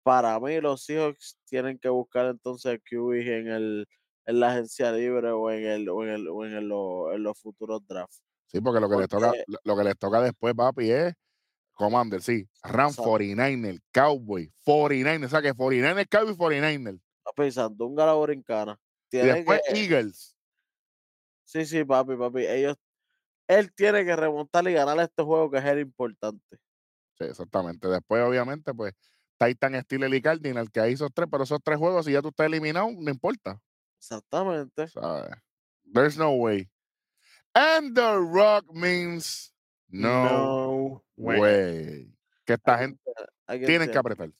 para 0.03 0.39
mí 0.39 0.59
los 0.61 0.83
Seahawks 0.83 1.37
tienen 1.45 1.77
que 1.79 1.89
buscar 1.89 2.27
entonces 2.27 2.79
QB 2.89 3.11
en 3.27 3.47
el, 3.47 3.87
en 4.25 4.39
la 4.39 4.51
agencia 4.51 4.91
libre 4.91 5.31
o 5.31 5.49
en 5.51 5.65
el 5.65 5.89
o 5.89 6.03
en 6.03 6.09
el 6.09 6.27
o 6.27 6.45
en, 6.45 6.53
el- 6.53 6.67
lo- 6.67 7.13
en 7.13 7.23
los 7.23 7.39
futuros 7.39 7.85
drafts. 7.87 8.21
Sí, 8.47 8.61
porque 8.61 8.79
lo 8.79 8.89
que 8.89 8.97
les 8.97 9.07
toca, 9.07 9.31
lo 9.63 9.77
que 9.77 9.83
les 9.83 9.97
toca 9.97 10.21
después, 10.21 10.53
papi, 10.53 10.91
es 10.91 11.13
Commander, 11.81 12.21
sí. 12.21 12.47
Ram 12.63 12.89
Exacto. 12.89 13.11
49er, 13.11 13.81
Cowboy, 13.91 14.51
49er, 14.65 15.25
o 15.25 15.29
sea 15.29 15.41
que 15.41 15.53
49er, 15.53 16.07
Cowboy, 16.09 16.35
49er. 16.35 16.99
Papi, 17.23 17.51
Sandunga 17.51 18.05
la 18.05 18.13
brincana. 18.13 18.79
Y 19.07 19.09
Tiene 19.09 19.33
después 19.33 19.61
que, 19.67 19.83
Eagles. 19.83 20.37
sí, 21.43 21.65
sí, 21.65 21.83
papi, 21.83 22.15
papi. 22.15 22.45
Ellos, 22.45 22.77
él 23.47 23.73
tiene 23.73 24.05
que 24.05 24.15
remontar 24.15 24.67
y 24.69 24.73
ganar 24.73 24.99
este 24.99 25.23
juego 25.23 25.51
que 25.51 25.57
es 25.57 25.65
el 25.65 25.79
importante. 25.79 26.57
Sí, 27.17 27.25
exactamente. 27.25 27.87
Después, 27.87 28.23
obviamente, 28.23 28.73
pues, 28.73 28.93
Titan, 29.37 29.81
Steelers 29.81 30.13
y 30.13 30.21
Cardinal, 30.21 30.71
que 30.71 30.79
hay 30.79 30.93
esos 30.93 31.09
tres, 31.13 31.27
pero 31.29 31.43
esos 31.43 31.59
tres 31.63 31.77
juegos, 31.77 32.05
si 32.05 32.13
ya 32.13 32.21
tú 32.21 32.29
estás 32.29 32.45
eliminado, 32.45 32.87
no 32.97 33.11
importa. 33.11 33.59
Exactamente. 33.97 34.87
¿sabes? 34.87 35.31
There's 35.93 36.17
no 36.17 36.31
way. 36.31 36.69
And 37.53 37.95
the 37.95 38.15
rock 38.17 38.65
means 38.73 39.53
no, 39.91 41.03
way. 41.17 41.39
way. 41.39 42.15
Que 42.45 42.53
esta 42.53 42.77
gente 42.79 42.99
tiene- 43.47 43.65
tienen 43.65 43.87
que 43.87 43.91
tiene. 43.93 43.99
apretar. 43.99 44.31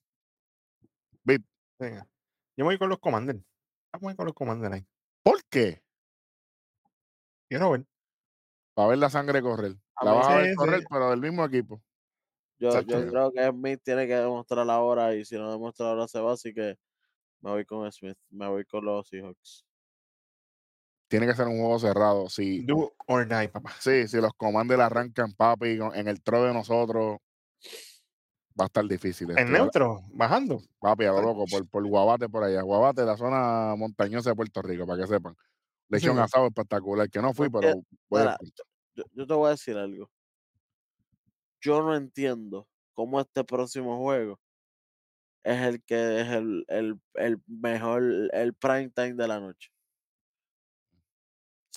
Venga. 1.79 2.07
Yo 2.55 2.65
voy 2.65 2.77
con 2.77 2.89
los 2.89 2.99
Commanders. 2.99 3.39
Vamos 3.91 4.15
con 4.15 4.25
los 4.25 4.35
Commanders 4.35 4.73
ahí. 4.75 4.85
¿Por 5.23 5.43
qué? 5.49 5.81
Quiero 7.49 7.71
ver. 7.71 7.85
Para 8.75 8.89
ver 8.89 8.97
la 8.99 9.09
sangre 9.09 9.41
correr. 9.41 9.75
A 9.95 10.05
La 10.05 10.11
vas 10.13 10.27
a 10.27 10.37
ver 10.37 10.55
correr, 10.55 10.79
sí. 10.81 10.85
pero 10.89 11.09
del 11.09 11.19
mismo 11.21 11.43
equipo. 11.43 11.81
Yo 12.59 12.69
creo 12.85 13.31
que 13.31 13.47
Smith 13.49 13.81
tiene 13.83 14.05
que 14.05 14.13
demostrar 14.15 14.69
ahora 14.69 15.15
y 15.15 15.25
si 15.25 15.35
no 15.35 15.51
demuestra 15.51 15.87
ahora 15.89 16.07
se 16.07 16.19
va, 16.19 16.33
así 16.33 16.53
que 16.53 16.77
me 17.41 17.49
voy 17.49 17.65
con 17.65 17.91
Smith, 17.91 18.17
me 18.29 18.47
voy 18.47 18.63
con 18.65 18.85
los 18.85 19.07
Seahawks. 19.07 19.65
Tiene 21.11 21.27
que 21.27 21.35
ser 21.35 21.45
un 21.47 21.59
juego 21.59 21.77
cerrado. 21.77 22.29
Si, 22.29 22.61
Do 22.61 22.93
or 23.05 23.27
die, 23.27 23.49
papá. 23.49 23.73
sí, 23.81 24.07
si 24.07 24.21
los 24.21 24.33
comandos 24.33 24.79
arrancan, 24.79 25.33
papi, 25.33 25.77
en 25.93 26.07
el 26.07 26.21
tro 26.21 26.41
de 26.45 26.53
nosotros, 26.53 27.17
va 28.57 28.63
a 28.63 28.67
estar 28.67 28.85
difícil. 28.85 29.29
En 29.31 29.39
esto. 29.39 29.51
neutro, 29.51 30.01
bajando. 30.13 30.61
Papi, 30.79 31.03
a 31.03 31.11
lo 31.11 31.21
loco, 31.21 31.43
por, 31.51 31.67
por 31.67 31.85
Guabate 31.85 32.29
por 32.29 32.45
allá. 32.45 32.61
Guabate, 32.61 33.03
la 33.03 33.17
zona 33.17 33.75
montañosa 33.75 34.29
de 34.29 34.37
Puerto 34.37 34.61
Rico, 34.61 34.87
para 34.87 35.01
que 35.01 35.07
sepan. 35.07 35.35
Le 35.89 35.99
Sí, 35.99 36.05
eché 36.05 36.11
un 36.11 36.19
asado 36.19 36.47
espectacular, 36.47 37.09
que 37.09 37.21
no 37.21 37.33
fui, 37.33 37.49
Porque, 37.49 37.67
pero 37.67 37.81
voy 38.09 38.23
pronto. 38.23 38.63
Yo, 38.95 39.03
yo 39.11 39.27
te 39.27 39.33
voy 39.33 39.47
a 39.47 39.51
decir 39.51 39.75
algo. 39.75 40.09
Yo 41.59 41.81
no 41.81 41.93
entiendo 41.93 42.69
cómo 42.93 43.19
este 43.19 43.43
próximo 43.43 43.97
juego 43.97 44.39
es 45.43 45.61
el 45.61 45.83
que 45.83 46.21
es 46.21 46.27
el, 46.29 46.63
el, 46.69 47.01
el 47.15 47.41
mejor, 47.47 48.01
el 48.31 48.53
prime 48.53 48.91
time 48.91 49.15
de 49.15 49.27
la 49.27 49.41
noche. 49.41 49.71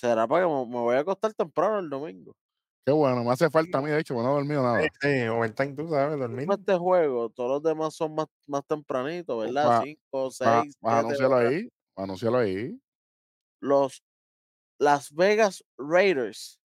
¿Será 0.00 0.26
para 0.28 0.44
que 0.46 0.52
me, 0.52 0.66
me 0.66 0.80
voy 0.80 0.96
a 0.96 1.00
acostar 1.00 1.34
temprano 1.34 1.78
el 1.80 1.90
domingo? 1.90 2.32
Qué 2.86 2.92
bueno, 2.92 3.24
me 3.24 3.30
hace 3.32 3.50
falta 3.50 3.78
a 3.78 3.82
mí, 3.82 3.90
de 3.90 3.98
hecho, 4.00 4.14
porque 4.14 4.26
no 4.26 4.32
he 4.32 4.36
dormido 4.36 4.62
nada. 4.62 4.88
Sí, 5.00 5.08
sí, 5.22 5.28
overtime, 5.28 5.74
tú 5.74 5.88
sabes, 5.88 6.18
dormir. 6.18 6.48
Este 6.48 6.76
juego, 6.76 7.30
todos 7.30 7.50
los 7.50 7.62
demás 7.62 7.94
son 7.94 8.14
más, 8.14 8.26
más 8.46 8.62
tempranitos, 8.66 9.38
¿verdad? 9.38 9.70
Va- 9.70 9.76
5, 9.76 10.30
Va- 10.46 10.64
6, 10.64 10.76
vas 10.80 10.94
a 10.94 10.98
7 10.98 11.00
anunciarlo 11.00 11.36
ahí, 11.38 11.68
anúncialo 11.96 12.38
ahí. 12.38 12.78
los 13.60 14.02
Las 14.78 15.12
Vegas 15.12 15.64
Raiders 15.78 16.60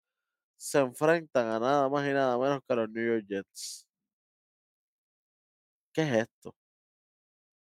se 0.58 0.80
enfrentan 0.80 1.48
a 1.48 1.60
nada 1.60 1.88
más 1.90 2.08
y 2.08 2.12
nada 2.14 2.38
menos 2.38 2.60
que 2.66 2.74
a 2.74 2.76
los 2.78 2.90
New 2.90 3.06
York 3.06 3.26
Jets. 3.28 3.86
¿Qué 5.92 6.02
es 6.02 6.12
esto? 6.28 6.56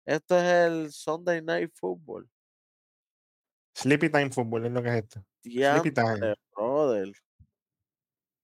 Esto 0.06 0.38
es 0.38 0.44
el 0.46 0.92
Sunday 0.94 1.42
Night 1.42 1.72
Football. 1.76 2.30
Sleepy 3.74 4.10
Time 4.10 4.30
Football 4.32 4.66
es 4.68 4.72
lo 4.72 4.84
que 4.84 4.90
es 4.90 4.96
esto. 4.96 5.26
Sleepy 5.44 5.92
Time. 5.92 6.36
Brother. 6.56 7.12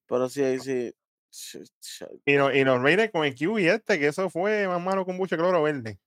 Pero 0.07 0.27
sí, 0.30 0.59
sí. 0.59 0.93
sí, 1.30 1.61
sí, 1.80 2.05
Y, 2.25 2.36
lo- 2.36 2.53
y 2.53 2.63
los 2.63 2.82
Raiders 2.82 3.11
con 3.11 3.25
el 3.25 3.36
QB 3.36 3.57
este, 3.59 3.99
que 3.99 4.07
eso 4.07 4.30
fue 4.30 4.67
más 4.67 4.82
malo 4.82 5.05
con 5.05 5.15
mucho 5.15 5.38
cloro 5.38 5.61
verde. 5.61 5.99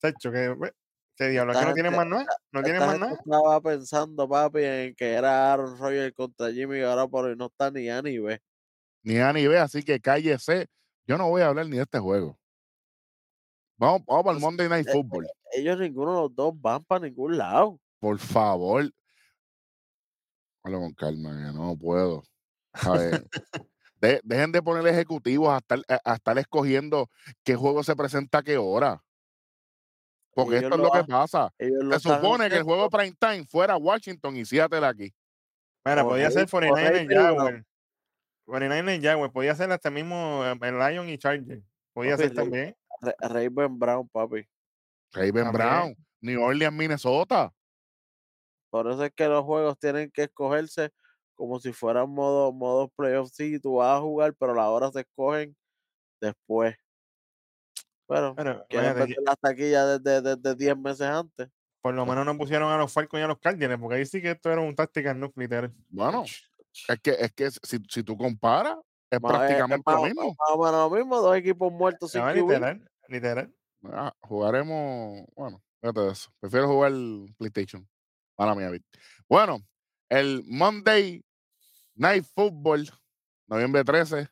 Chacho, 0.00 0.32
que, 0.32 0.48
we- 0.50 0.72
que 1.16 1.28
diablo, 1.28 1.52
es 1.52 1.58
que 1.58 1.64
no 1.66 1.74
gente- 1.74 1.90
más 1.90 2.06
nada. 2.06 2.26
No 2.52 2.62
tienen 2.62 2.82
Esta 2.82 2.86
más 2.92 3.00
nada. 3.00 3.12
estaba 3.12 3.60
pensando, 3.60 4.28
papi, 4.28 4.64
en 4.64 4.94
que 4.94 5.12
era 5.12 5.52
Aaron 5.52 5.78
Rodgers 5.78 6.14
contra 6.14 6.50
Jimmy 6.50 6.78
y 6.78 7.36
no 7.36 7.46
está 7.46 7.70
ni 7.70 7.88
A 7.90 8.00
ni 8.02 8.18
B. 8.18 8.40
Ni 9.02 9.18
A 9.18 9.32
ni 9.32 9.46
B, 9.46 9.58
así 9.58 9.82
que 9.82 10.00
cállese. 10.00 10.68
Yo 11.06 11.18
no 11.18 11.28
voy 11.28 11.42
a 11.42 11.48
hablar 11.48 11.66
ni 11.66 11.76
de 11.76 11.82
este 11.82 11.98
juego. 11.98 12.38
Vamos, 13.84 14.02
vamos 14.06 14.24
para 14.24 14.36
el 14.36 14.40
Monday 14.42 14.68
Night 14.68 14.88
eh, 14.88 14.92
Football. 14.92 15.26
Ellos 15.52 15.78
ninguno 15.78 16.12
de 16.14 16.20
los 16.22 16.34
dos 16.34 16.54
van 16.60 16.82
para 16.84 17.06
ningún 17.06 17.36
lado. 17.36 17.78
Por 18.00 18.18
favor. 18.18 18.90
Hablo 20.62 20.78
con 20.80 20.94
calma, 20.94 21.52
no 21.52 21.76
puedo. 21.76 22.24
A 22.72 22.90
ver, 22.92 23.28
de- 24.00 24.20
dejen 24.24 24.50
de 24.52 24.62
poner 24.62 24.86
ejecutivos 24.86 25.48
a 25.50 25.58
estar, 25.58 25.78
a- 25.88 26.12
a 26.12 26.14
estar 26.14 26.38
escogiendo 26.38 27.08
qué 27.44 27.54
juego 27.54 27.82
se 27.84 27.94
presenta 27.94 28.38
a 28.38 28.42
qué 28.42 28.56
hora. 28.56 29.02
Porque 30.34 30.56
Ellos 30.56 30.64
esto 30.64 30.74
es 30.76 30.80
lo 30.82 30.90
que 30.90 30.98
ha- 30.98 31.06
pasa. 31.06 31.52
Ellos 31.58 32.02
Se 32.02 32.08
supone 32.08 32.48
que 32.48 32.56
el 32.56 32.62
juego 32.64 32.88
prime 32.90 33.14
time 33.20 33.44
fuera 33.46 33.76
Washington 33.76 34.36
y 34.36 34.44
Seattle 34.44 34.84
aquí. 34.86 35.14
Mira, 35.84 36.02
podía 36.02 36.30
ser 36.30 36.48
correcto, 36.50 36.74
49 36.74 36.90
correcto, 37.06 37.12
y 37.12 37.16
una- 37.16 37.24
Jaguar. 37.26 37.64
49 38.46 39.00
Jaguar. 39.02 39.30
Podía 39.32 39.54
ser 39.54 39.70
hasta 39.70 39.90
mismo 39.90 40.42
eh, 40.44 40.58
el 40.60 40.78
Lion 40.78 41.08
y 41.08 41.18
Charger. 41.18 41.62
Podía 41.92 42.16
ser 42.16 42.34
también. 42.34 42.74
Ra- 43.04 43.28
Raven 43.28 43.78
Brown, 43.78 44.08
papi. 44.08 44.46
Raven 45.12 45.44
También. 45.44 45.52
Brown, 45.52 45.96
New 46.20 46.42
Orleans, 46.42 46.74
Minnesota. 46.76 47.52
Por 48.70 48.90
eso 48.90 49.04
es 49.04 49.12
que 49.14 49.26
los 49.28 49.44
juegos 49.44 49.78
tienen 49.78 50.10
que 50.10 50.24
escogerse 50.24 50.90
como 51.34 51.58
si 51.60 51.72
fueran 51.72 52.10
modo, 52.10 52.52
modo 52.52 52.88
playoff. 52.88 53.30
Sí, 53.32 53.60
tú 53.60 53.76
vas 53.76 53.98
a 53.98 54.00
jugar, 54.00 54.34
pero 54.38 54.54
las 54.54 54.66
horas 54.66 54.92
se 54.92 55.00
escogen 55.00 55.56
después. 56.20 56.76
Pero 58.06 58.34
Bueno, 58.34 58.64
quieren 58.68 58.90
imagínate, 58.90 59.08
meter 59.10 59.22
la 59.24 59.36
taquilla 59.36 59.86
desde, 59.98 60.36
desde 60.36 60.54
10 60.56 60.76
meses 60.76 61.06
antes. 61.06 61.48
por 61.80 61.94
lo 61.94 62.04
menos 62.06 62.24
no 62.26 62.36
pusieron 62.36 62.70
a 62.70 62.78
los 62.78 62.92
Falcons 62.92 63.20
y 63.20 63.24
a 63.24 63.28
los 63.28 63.38
Cardinals, 63.38 63.80
porque 63.80 63.96
ahí 63.96 64.06
sí 64.06 64.20
que 64.20 64.30
esto 64.32 64.50
era 64.50 64.60
un 64.60 64.74
táctica 64.74 65.14
no 65.14 65.32
literal. 65.36 65.72
Bueno, 65.88 66.24
es 66.24 67.00
que, 67.02 67.10
es 67.12 67.32
que 67.32 67.50
si, 67.50 67.78
si 67.88 68.02
tú 68.02 68.16
comparas, 68.16 68.76
es 69.10 69.20
Más- 69.20 69.32
es- 69.32 69.36
es 69.36 69.38
prácticamente 69.38 69.92
lo 69.92 70.02
mismo. 70.04 70.22
más 70.38 70.50
o 70.50 70.58
menos 70.58 70.90
lo 70.90 70.96
mismo, 70.96 71.16
dos 71.20 71.36
equipos 71.36 71.72
muertos 71.72 72.10
sin 72.10 72.26
literal, 72.34 72.84
literal. 73.08 73.54
Ah, 73.84 74.14
jugaremos, 74.20 75.26
bueno, 75.34 75.62
fíjate 75.80 76.00
de 76.00 76.12
eso. 76.12 76.30
Prefiero 76.40 76.68
jugar 76.68 76.92
PlayStation. 77.38 77.88
Mía, 78.56 78.70
Vic. 78.70 78.82
Bueno, 79.28 79.60
el 80.08 80.42
Monday 80.46 81.24
Night 81.94 82.24
Football, 82.34 82.90
noviembre 83.46 83.84
13 83.84 84.28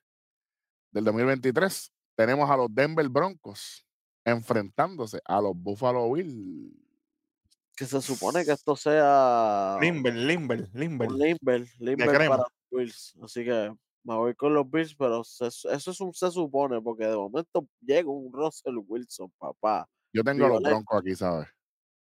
del 0.91 1.05
2023, 1.05 1.93
tenemos 2.16 2.51
a 2.51 2.57
los 2.57 2.75
Denver 2.75 3.09
Broncos 3.09 3.87
enfrentándose 4.25 5.20
a 5.25 5.41
los 5.41 5.53
Buffalo 5.55 6.12
Bills. 6.12 6.75
Que 7.77 7.87
se 7.87 8.03
supone 8.03 8.45
que 8.45 8.53
esto 8.53 8.77
sea 8.77 9.79
Limber, 9.81 10.14
Limber, 10.14 10.68
Limber. 10.75 11.11
Limber, 11.11 11.66
Limber 11.79 12.29
para 12.29 12.37
los 12.37 12.47
Bills. 12.70 13.14
Así 13.23 13.45
que 13.45 13.75
me 14.05 14.14
voy 14.16 14.34
con 14.34 14.55
los 14.55 14.68
Bills, 14.68 14.94
pero 14.96 15.22
se- 15.24 15.46
eso 15.46 15.90
es 15.90 16.00
un 16.00 16.12
se 16.12 16.30
supone, 16.30 16.80
porque 16.80 17.07
de 17.07 17.16
momento 17.16 17.66
llega 17.80 18.09
un 18.11 18.32
Russell 18.32 18.76
Wilson, 18.86 19.32
papá. 19.38 19.88
Yo 20.12 20.22
tengo 20.24 20.48
los. 20.48 20.62
Broncos 20.62 21.00
aquí, 21.00 21.14
¿sabes? 21.14 21.48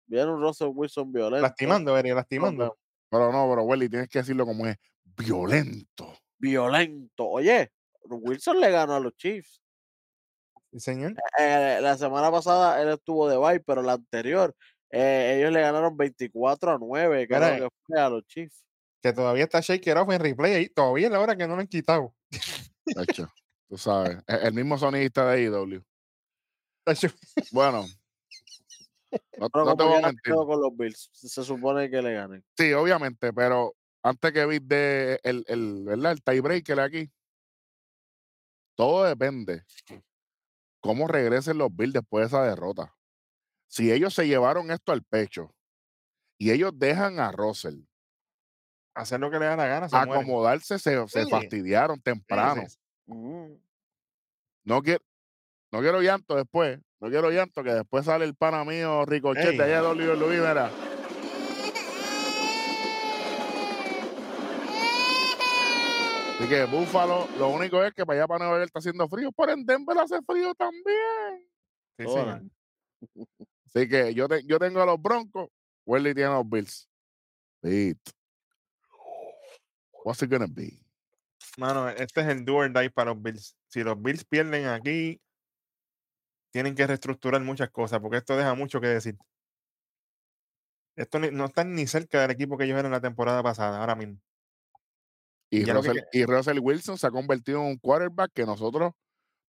Viene 0.06 0.30
un 0.30 0.40
Russell 0.40 0.68
Wilson 0.74 1.12
violento. 1.12 1.42
Lastimando, 1.42 1.96
Eri, 1.96 2.10
lastimando. 2.10 2.76
Pero 3.10 3.32
no, 3.32 3.48
pero 3.48 3.62
Welly, 3.62 3.88
tienes 3.88 4.08
que 4.08 4.18
decirlo 4.18 4.44
como 4.44 4.66
es. 4.66 4.76
Violento. 5.16 6.12
Violento. 6.38 7.26
Oye, 7.28 7.70
Wilson 8.04 8.60
le 8.60 8.70
ganó 8.70 8.94
a 8.96 9.00
los 9.00 9.14
Chiefs. 9.16 9.62
Sí, 10.72 10.80
señor. 10.80 11.14
Eh, 11.38 11.78
la 11.80 11.96
semana 11.96 12.30
pasada 12.30 12.82
él 12.82 12.88
estuvo 12.88 13.28
de 13.28 13.36
bye, 13.36 13.60
pero 13.60 13.80
la 13.82 13.92
anterior 13.92 14.54
eh, 14.90 15.36
ellos 15.38 15.52
le 15.52 15.60
ganaron 15.60 15.96
24 15.96 16.72
a 16.72 16.78
9, 16.78 17.26
creo 17.26 17.68
que 17.70 17.76
fue 17.86 18.00
a 18.00 18.08
los 18.08 18.24
Chiefs. 18.26 18.64
Que 19.04 19.12
todavía 19.12 19.44
está 19.44 19.60
Shaker 19.60 19.98
Off 19.98 20.10
en 20.12 20.18
replay 20.20 20.54
ahí. 20.54 20.68
Todavía 20.70 21.08
es 21.08 21.12
la 21.12 21.20
hora 21.20 21.36
que 21.36 21.46
no 21.46 21.56
lo 21.56 21.60
han 21.60 21.66
quitado. 21.66 22.14
Tacho, 22.94 23.30
tú 23.68 23.76
sabes. 23.76 24.16
e- 24.26 24.46
El 24.46 24.54
mismo 24.54 24.78
sonidista 24.78 25.30
de 25.30 25.42
IW. 25.42 25.82
Tacho, 26.84 27.08
Bueno. 27.52 27.84
No, 29.38 29.50
te 29.76 29.84
voy 29.84 29.98
a 30.02 30.06
mentir. 30.06 30.32
con 30.32 30.58
los 30.60 30.74
Bills. 30.74 31.10
Se 31.12 31.44
supone 31.44 31.90
que 31.90 32.00
le 32.00 32.14
ganen. 32.14 32.42
Sí, 32.56 32.72
obviamente, 32.72 33.30
pero 33.34 33.74
antes 34.02 34.32
que 34.32 34.46
vi 34.46 34.58
de 34.58 35.20
el, 35.22 35.44
el, 35.48 35.84
¿verdad? 35.84 36.12
el 36.12 36.22
tiebreaker 36.22 36.80
aquí, 36.80 37.12
todo 38.74 39.04
depende 39.04 39.64
cómo 40.80 41.06
regresen 41.08 41.58
los 41.58 41.68
Bills 41.76 41.92
después 41.92 42.22
de 42.22 42.26
esa 42.28 42.42
derrota. 42.44 42.94
Si 43.68 43.92
ellos 43.92 44.14
se 44.14 44.26
llevaron 44.26 44.70
esto 44.70 44.92
al 44.92 45.02
pecho 45.04 45.54
y 46.38 46.50
ellos 46.52 46.72
dejan 46.74 47.20
a 47.20 47.30
Russell 47.32 47.82
hacer 48.94 49.20
lo 49.20 49.30
que 49.30 49.38
le 49.38 49.46
da 49.46 49.56
la 49.56 49.66
gana. 49.66 49.88
Ah, 49.92 50.02
acomodarse 50.02 50.78
se, 50.78 51.08
se, 51.08 51.26
fastidiaron 51.26 52.00
temprano. 52.00 52.62
Uh. 53.06 53.58
No, 54.64 54.82
quiero, 54.82 55.04
no 55.72 55.80
quiero 55.80 56.00
llanto 56.00 56.36
después. 56.36 56.80
No 57.00 57.10
quiero 57.10 57.30
llanto 57.30 57.62
que 57.62 57.74
después 57.74 58.06
sale 58.06 58.24
el 58.24 58.34
pana 58.34 58.64
mío 58.64 59.04
Ricochete 59.04 59.62
allá 59.62 59.82
de 59.82 59.88
Oliver 59.88 60.16
Luis, 60.16 60.40
mira. 60.40 60.70
Así 66.38 66.48
que 66.48 66.64
Búfalo, 66.64 67.28
lo 67.38 67.48
único 67.48 67.82
es 67.84 67.92
que 67.92 68.04
para 68.04 68.20
allá 68.20 68.26
para 68.26 68.44
Nueva 68.44 68.58
York 68.58 68.66
está 68.66 68.78
haciendo 68.78 69.08
frío, 69.08 69.30
pero 69.32 69.52
en 69.52 69.64
Denver 69.64 69.98
hace 69.98 70.20
frío 70.22 70.54
también. 70.54 71.48
Sí, 71.98 72.04
sí. 72.06 73.30
Así 73.66 73.88
que 73.88 74.14
yo, 74.14 74.28
te, 74.28 74.44
yo 74.44 74.58
tengo 74.58 74.80
a 74.80 74.86
los 74.86 75.00
Broncos, 75.00 75.48
Welly 75.86 76.14
tiene 76.14 76.30
a 76.30 76.34
los 76.34 76.48
Bills. 76.48 76.88
Listo. 77.62 78.12
What's 80.04 80.22
it 80.22 80.30
gonna 80.30 80.46
be? 80.46 80.78
Mano, 81.56 81.88
este 81.88 82.20
es 82.20 82.28
el 82.28 82.44
do 82.44 82.56
or 82.56 82.72
die 82.72 82.90
para 82.90 83.12
los 83.12 83.22
Bills. 83.22 83.56
Si 83.68 83.82
los 83.82 84.00
Bills 84.00 84.24
pierden 84.24 84.66
aquí, 84.66 85.20
tienen 86.52 86.74
que 86.74 86.86
reestructurar 86.86 87.40
muchas 87.42 87.70
cosas, 87.70 88.00
porque 88.00 88.18
esto 88.18 88.36
deja 88.36 88.54
mucho 88.54 88.80
que 88.80 88.86
decir. 88.88 89.16
Esto 90.96 91.18
no 91.18 91.46
están 91.46 91.74
ni 91.74 91.86
cerca 91.86 92.20
del 92.20 92.30
equipo 92.30 92.56
que 92.56 92.64
ellos 92.64 92.78
eran 92.78 92.92
la 92.92 93.00
temporada 93.00 93.42
pasada, 93.42 93.80
ahora 93.80 93.96
mismo. 93.96 94.20
Y 95.50 95.64
que 95.64 95.72
Russell, 95.72 95.98
y 96.12 96.24
Russell 96.24 96.58
Wilson 96.60 96.98
se 96.98 97.06
ha 97.06 97.10
convertido 97.10 97.60
en 97.60 97.66
un 97.66 97.78
quarterback 97.78 98.30
que 98.32 98.44
nosotros 98.46 98.92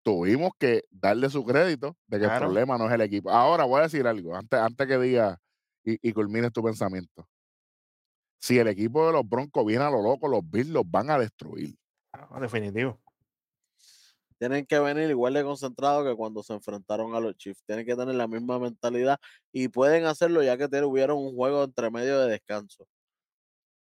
tuvimos 0.02 0.52
que 0.58 0.84
darle 0.90 1.30
su 1.30 1.44
crédito 1.44 1.96
de 2.06 2.18
que 2.18 2.24
Claro. 2.24 2.46
el 2.46 2.52
problema 2.52 2.78
no 2.78 2.86
es 2.86 2.92
el 2.92 3.00
equipo. 3.00 3.30
Ahora 3.30 3.64
voy 3.64 3.80
a 3.80 3.84
decir 3.84 4.06
algo, 4.06 4.36
antes, 4.36 4.58
antes 4.60 4.86
que 4.86 4.98
diga 4.98 5.38
y, 5.84 5.98
y 6.08 6.12
culmines 6.12 6.52
tu 6.52 6.62
pensamiento. 6.62 7.28
Si 8.44 8.58
el 8.58 8.68
equipo 8.68 9.06
de 9.06 9.12
los 9.14 9.26
Broncos 9.26 9.64
viene 9.64 9.84
a 9.84 9.90
lo 9.90 10.02
loco, 10.02 10.28
los 10.28 10.42
Bills 10.44 10.68
los 10.68 10.82
van 10.90 11.08
a 11.08 11.18
destruir. 11.18 11.74
No, 12.30 12.38
definitivo. 12.38 13.00
Tienen 14.38 14.66
que 14.66 14.78
venir 14.80 15.08
igual 15.08 15.32
de 15.32 15.42
concentrados 15.42 16.04
que 16.06 16.14
cuando 16.14 16.42
se 16.42 16.52
enfrentaron 16.52 17.14
a 17.14 17.20
los 17.20 17.34
Chiefs. 17.38 17.64
Tienen 17.64 17.86
que 17.86 17.96
tener 17.96 18.14
la 18.14 18.28
misma 18.28 18.58
mentalidad 18.58 19.18
y 19.50 19.68
pueden 19.68 20.04
hacerlo 20.04 20.42
ya 20.42 20.58
que 20.58 20.68
tuvieron 20.68 21.16
un 21.16 21.34
juego 21.34 21.64
entre 21.64 21.90
medio 21.90 22.20
de 22.20 22.32
descanso. 22.32 22.86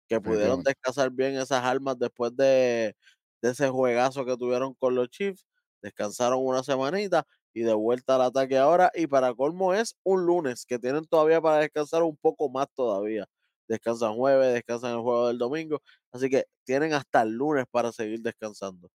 Que 0.07 0.22
pudieron 0.22 0.62
descansar 0.62 1.09
bien 1.09 1.34
esas 1.38 1.64
armas 1.64 1.97
después 1.97 2.36
de, 2.36 2.95
de 3.41 3.49
ese 3.49 3.68
juegazo 3.70 4.26
que 4.26 4.38
tuvieron 4.38 4.76
con 4.76 4.93
los 4.93 5.09
Chiefs. 5.09 5.43
Descansaron 5.82 6.45
una 6.45 6.62
semanita 6.62 7.26
y 7.51 7.62
de 7.64 7.74
vuelta 7.74 8.14
al 8.14 8.22
ataque 8.22 8.59
ahora. 8.59 8.91
Y 8.93 9.07
para 9.07 9.34
colmo 9.34 9.74
es 9.74 9.95
un 10.03 10.24
lunes 10.28 10.68
que 10.68 10.78
tienen 10.78 11.05
todavía 11.05 11.41
para 11.41 11.57
descansar 11.57 12.03
un 12.03 12.16
poco 12.16 12.47
más 12.47 12.68
todavía. 12.76 13.26
Descansan 13.68 14.16
jueves, 14.16 14.53
descansan 14.53 14.91
el 14.91 15.01
juego 15.01 15.28
del 15.28 15.38
domingo. 15.38 15.82
Así 16.12 16.30
que 16.30 16.45
tienen 16.66 16.93
hasta 16.93 17.22
el 17.22 17.32
lunes 17.32 17.66
para 17.72 17.91
seguir 17.91 18.22
descansando. 18.22 18.89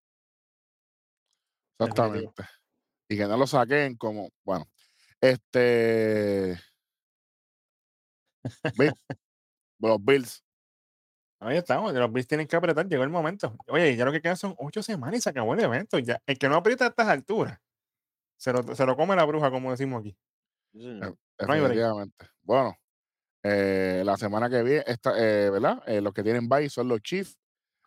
Exactamente. 1.80 2.44
Y 3.10 3.18
que 3.18 3.28
no 3.28 3.38
lo 3.38 3.46
saquen 3.48 3.96
como, 3.98 4.30
bueno, 4.44 4.66
este. 5.22 6.60
Bill- 8.78 8.94
los 9.80 10.04
Bills. 10.04 10.44
Ahí 11.40 11.58
estamos, 11.58 11.94
los 11.94 12.12
Bills 12.12 12.28
tienen 12.28 12.48
que 12.48 12.56
apretar, 12.56 12.88
llegó 12.88 13.04
el 13.04 13.10
momento. 13.10 13.56
Oye, 13.68 13.96
ya 13.98 14.06
lo 14.06 14.12
que 14.14 14.22
quedan 14.22 14.38
son 14.38 14.56
ocho 14.58 14.82
semanas 14.82 15.18
y 15.18 15.22
se 15.22 15.30
acabó 15.30 15.54
el 15.54 15.60
evento. 15.60 16.00
Ya, 16.00 16.22
el 16.26 16.38
que 16.38 16.48
no 16.48 16.56
aprieta 16.56 16.86
a 16.86 16.88
estas 16.90 17.08
alturas, 17.10 17.60
se 18.38 18.54
lo, 18.54 18.76
se 18.76 18.86
lo 18.86 18.96
come 18.96 19.16
la 19.16 19.26
bruja, 19.26 19.52
como 19.52 19.72
decimos 19.72 20.00
aquí. 20.00 20.18
Sí, 20.72 20.82
señor. 20.82 21.18
Eh, 21.40 21.46
No 21.46 21.54
hay. 21.54 22.12
Bueno, 22.44 22.76
eh, 23.44 24.04
la 24.06 24.18
semana 24.18 24.50
que 24.50 24.64
viene, 24.64 24.84
esta, 24.88 25.14
eh, 25.18 25.50
¿verdad? 25.50 25.84
Eh, 25.86 26.02
los 26.02 26.14
que 26.14 26.24
tienen 26.24 26.48
bye 26.48 26.70
son 26.70 26.88
los 26.88 27.02
Chiefs, 27.02 27.38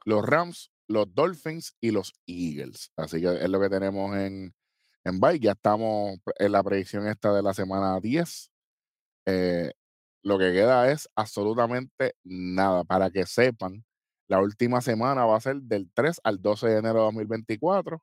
los 0.04 0.24
Rams, 0.24 0.70
los 0.88 1.12
Dolphins 1.14 1.74
y 1.80 1.90
los 1.90 2.12
Eagles. 2.26 2.92
Así 2.96 3.20
que 3.20 3.28
es 3.28 3.48
lo 3.48 3.60
que 3.60 3.70
tenemos 3.70 4.14
en, 4.16 4.54
en 5.04 5.20
bye. 5.20 5.40
Ya 5.40 5.52
estamos 5.52 6.18
en 6.38 6.52
la 6.52 6.62
predicción 6.62 7.06
esta 7.08 7.32
de 7.34 7.42
la 7.42 7.54
semana 7.54 7.98
10. 8.00 8.50
Eh, 9.26 9.72
lo 10.22 10.38
que 10.38 10.52
queda 10.52 10.90
es 10.90 11.08
absolutamente 11.16 12.14
nada. 12.24 12.84
Para 12.84 13.10
que 13.10 13.26
sepan, 13.26 13.84
la 14.28 14.40
última 14.40 14.80
semana 14.80 15.24
va 15.24 15.36
a 15.36 15.40
ser 15.40 15.56
del 15.62 15.90
3 15.94 16.20
al 16.24 16.42
12 16.42 16.68
de 16.68 16.78
enero 16.78 16.98
de 17.00 17.04
2024. 17.06 18.02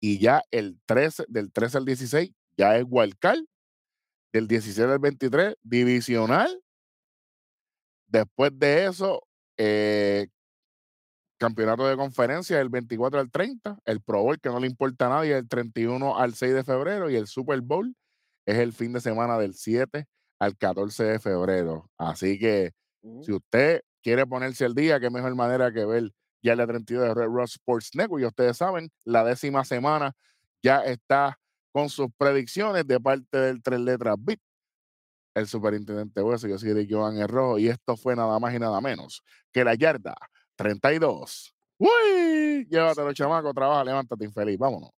Y 0.00 0.18
ya 0.18 0.42
el 0.50 0.78
13, 0.86 1.24
del 1.28 1.52
13 1.52 1.78
al 1.78 1.84
16, 1.84 2.32
ya 2.56 2.76
es 2.76 2.84
Wildcard 2.88 3.40
del 4.32 4.48
16 4.48 4.86
al 4.86 4.98
23, 4.98 5.56
divisional. 5.62 6.62
Después 8.06 8.52
de 8.58 8.86
eso, 8.86 9.26
eh, 9.56 10.28
campeonato 11.38 11.86
de 11.86 11.96
conferencia 11.96 12.58
del 12.58 12.68
24 12.68 13.20
al 13.20 13.30
30, 13.30 13.78
el 13.84 14.00
Pro 14.00 14.22
Bowl 14.22 14.40
que 14.40 14.48
no 14.48 14.60
le 14.60 14.66
importa 14.66 15.06
a 15.06 15.10
nadie 15.10 15.34
del 15.34 15.48
31 15.48 16.16
al 16.16 16.34
6 16.34 16.54
de 16.54 16.64
febrero 16.64 17.10
y 17.10 17.16
el 17.16 17.26
Super 17.26 17.60
Bowl 17.60 17.94
es 18.46 18.58
el 18.58 18.72
fin 18.72 18.92
de 18.92 19.00
semana 19.00 19.38
del 19.38 19.54
7 19.54 20.06
al 20.38 20.56
14 20.56 21.04
de 21.04 21.18
febrero. 21.18 21.90
Así 21.98 22.38
que 22.38 22.72
Ujú. 23.02 23.22
si 23.24 23.32
usted 23.32 23.82
quiere 24.02 24.26
ponerse 24.26 24.64
al 24.64 24.74
día, 24.74 25.00
qué 25.00 25.10
mejor 25.10 25.34
manera 25.34 25.72
que 25.72 25.84
ver 25.84 26.10
ya 26.42 26.54
la 26.54 26.66
32 26.66 27.08
de 27.08 27.14
Red 27.14 27.26
Rock 27.28 27.48
Sports 27.48 27.90
Network. 27.94 28.22
Y 28.22 28.26
ustedes 28.26 28.56
saben, 28.56 28.90
la 29.04 29.24
décima 29.24 29.64
semana 29.64 30.12
ya 30.62 30.80
está 30.84 31.38
con 31.72 31.88
sus 31.88 32.08
predicciones 32.16 32.86
de 32.86 33.00
parte 33.00 33.36
del 33.36 33.62
Tres 33.62 33.80
Letras 33.80 34.16
Bit, 34.18 34.40
el 35.36 35.46
superintendente 35.46 36.22
Hueso. 36.22 36.48
Yo 36.48 36.58
soy 36.58 36.72
de 36.72 36.86
Joan 36.88 37.18
El 37.18 37.28
Rojo 37.28 37.58
y 37.58 37.68
esto 37.68 37.96
fue 37.96 38.16
nada 38.16 38.38
más 38.38 38.54
y 38.54 38.58
nada 38.58 38.80
menos 38.80 39.22
que 39.52 39.64
la 39.64 39.74
yarda 39.74 40.14
32. 40.56 41.54
¡Uy! 41.78 42.66
Llévatelo, 42.70 43.12
chamaco, 43.12 43.52
trabaja, 43.52 43.84
levántate 43.84 44.24
infeliz, 44.24 44.58
vámonos. 44.58 44.95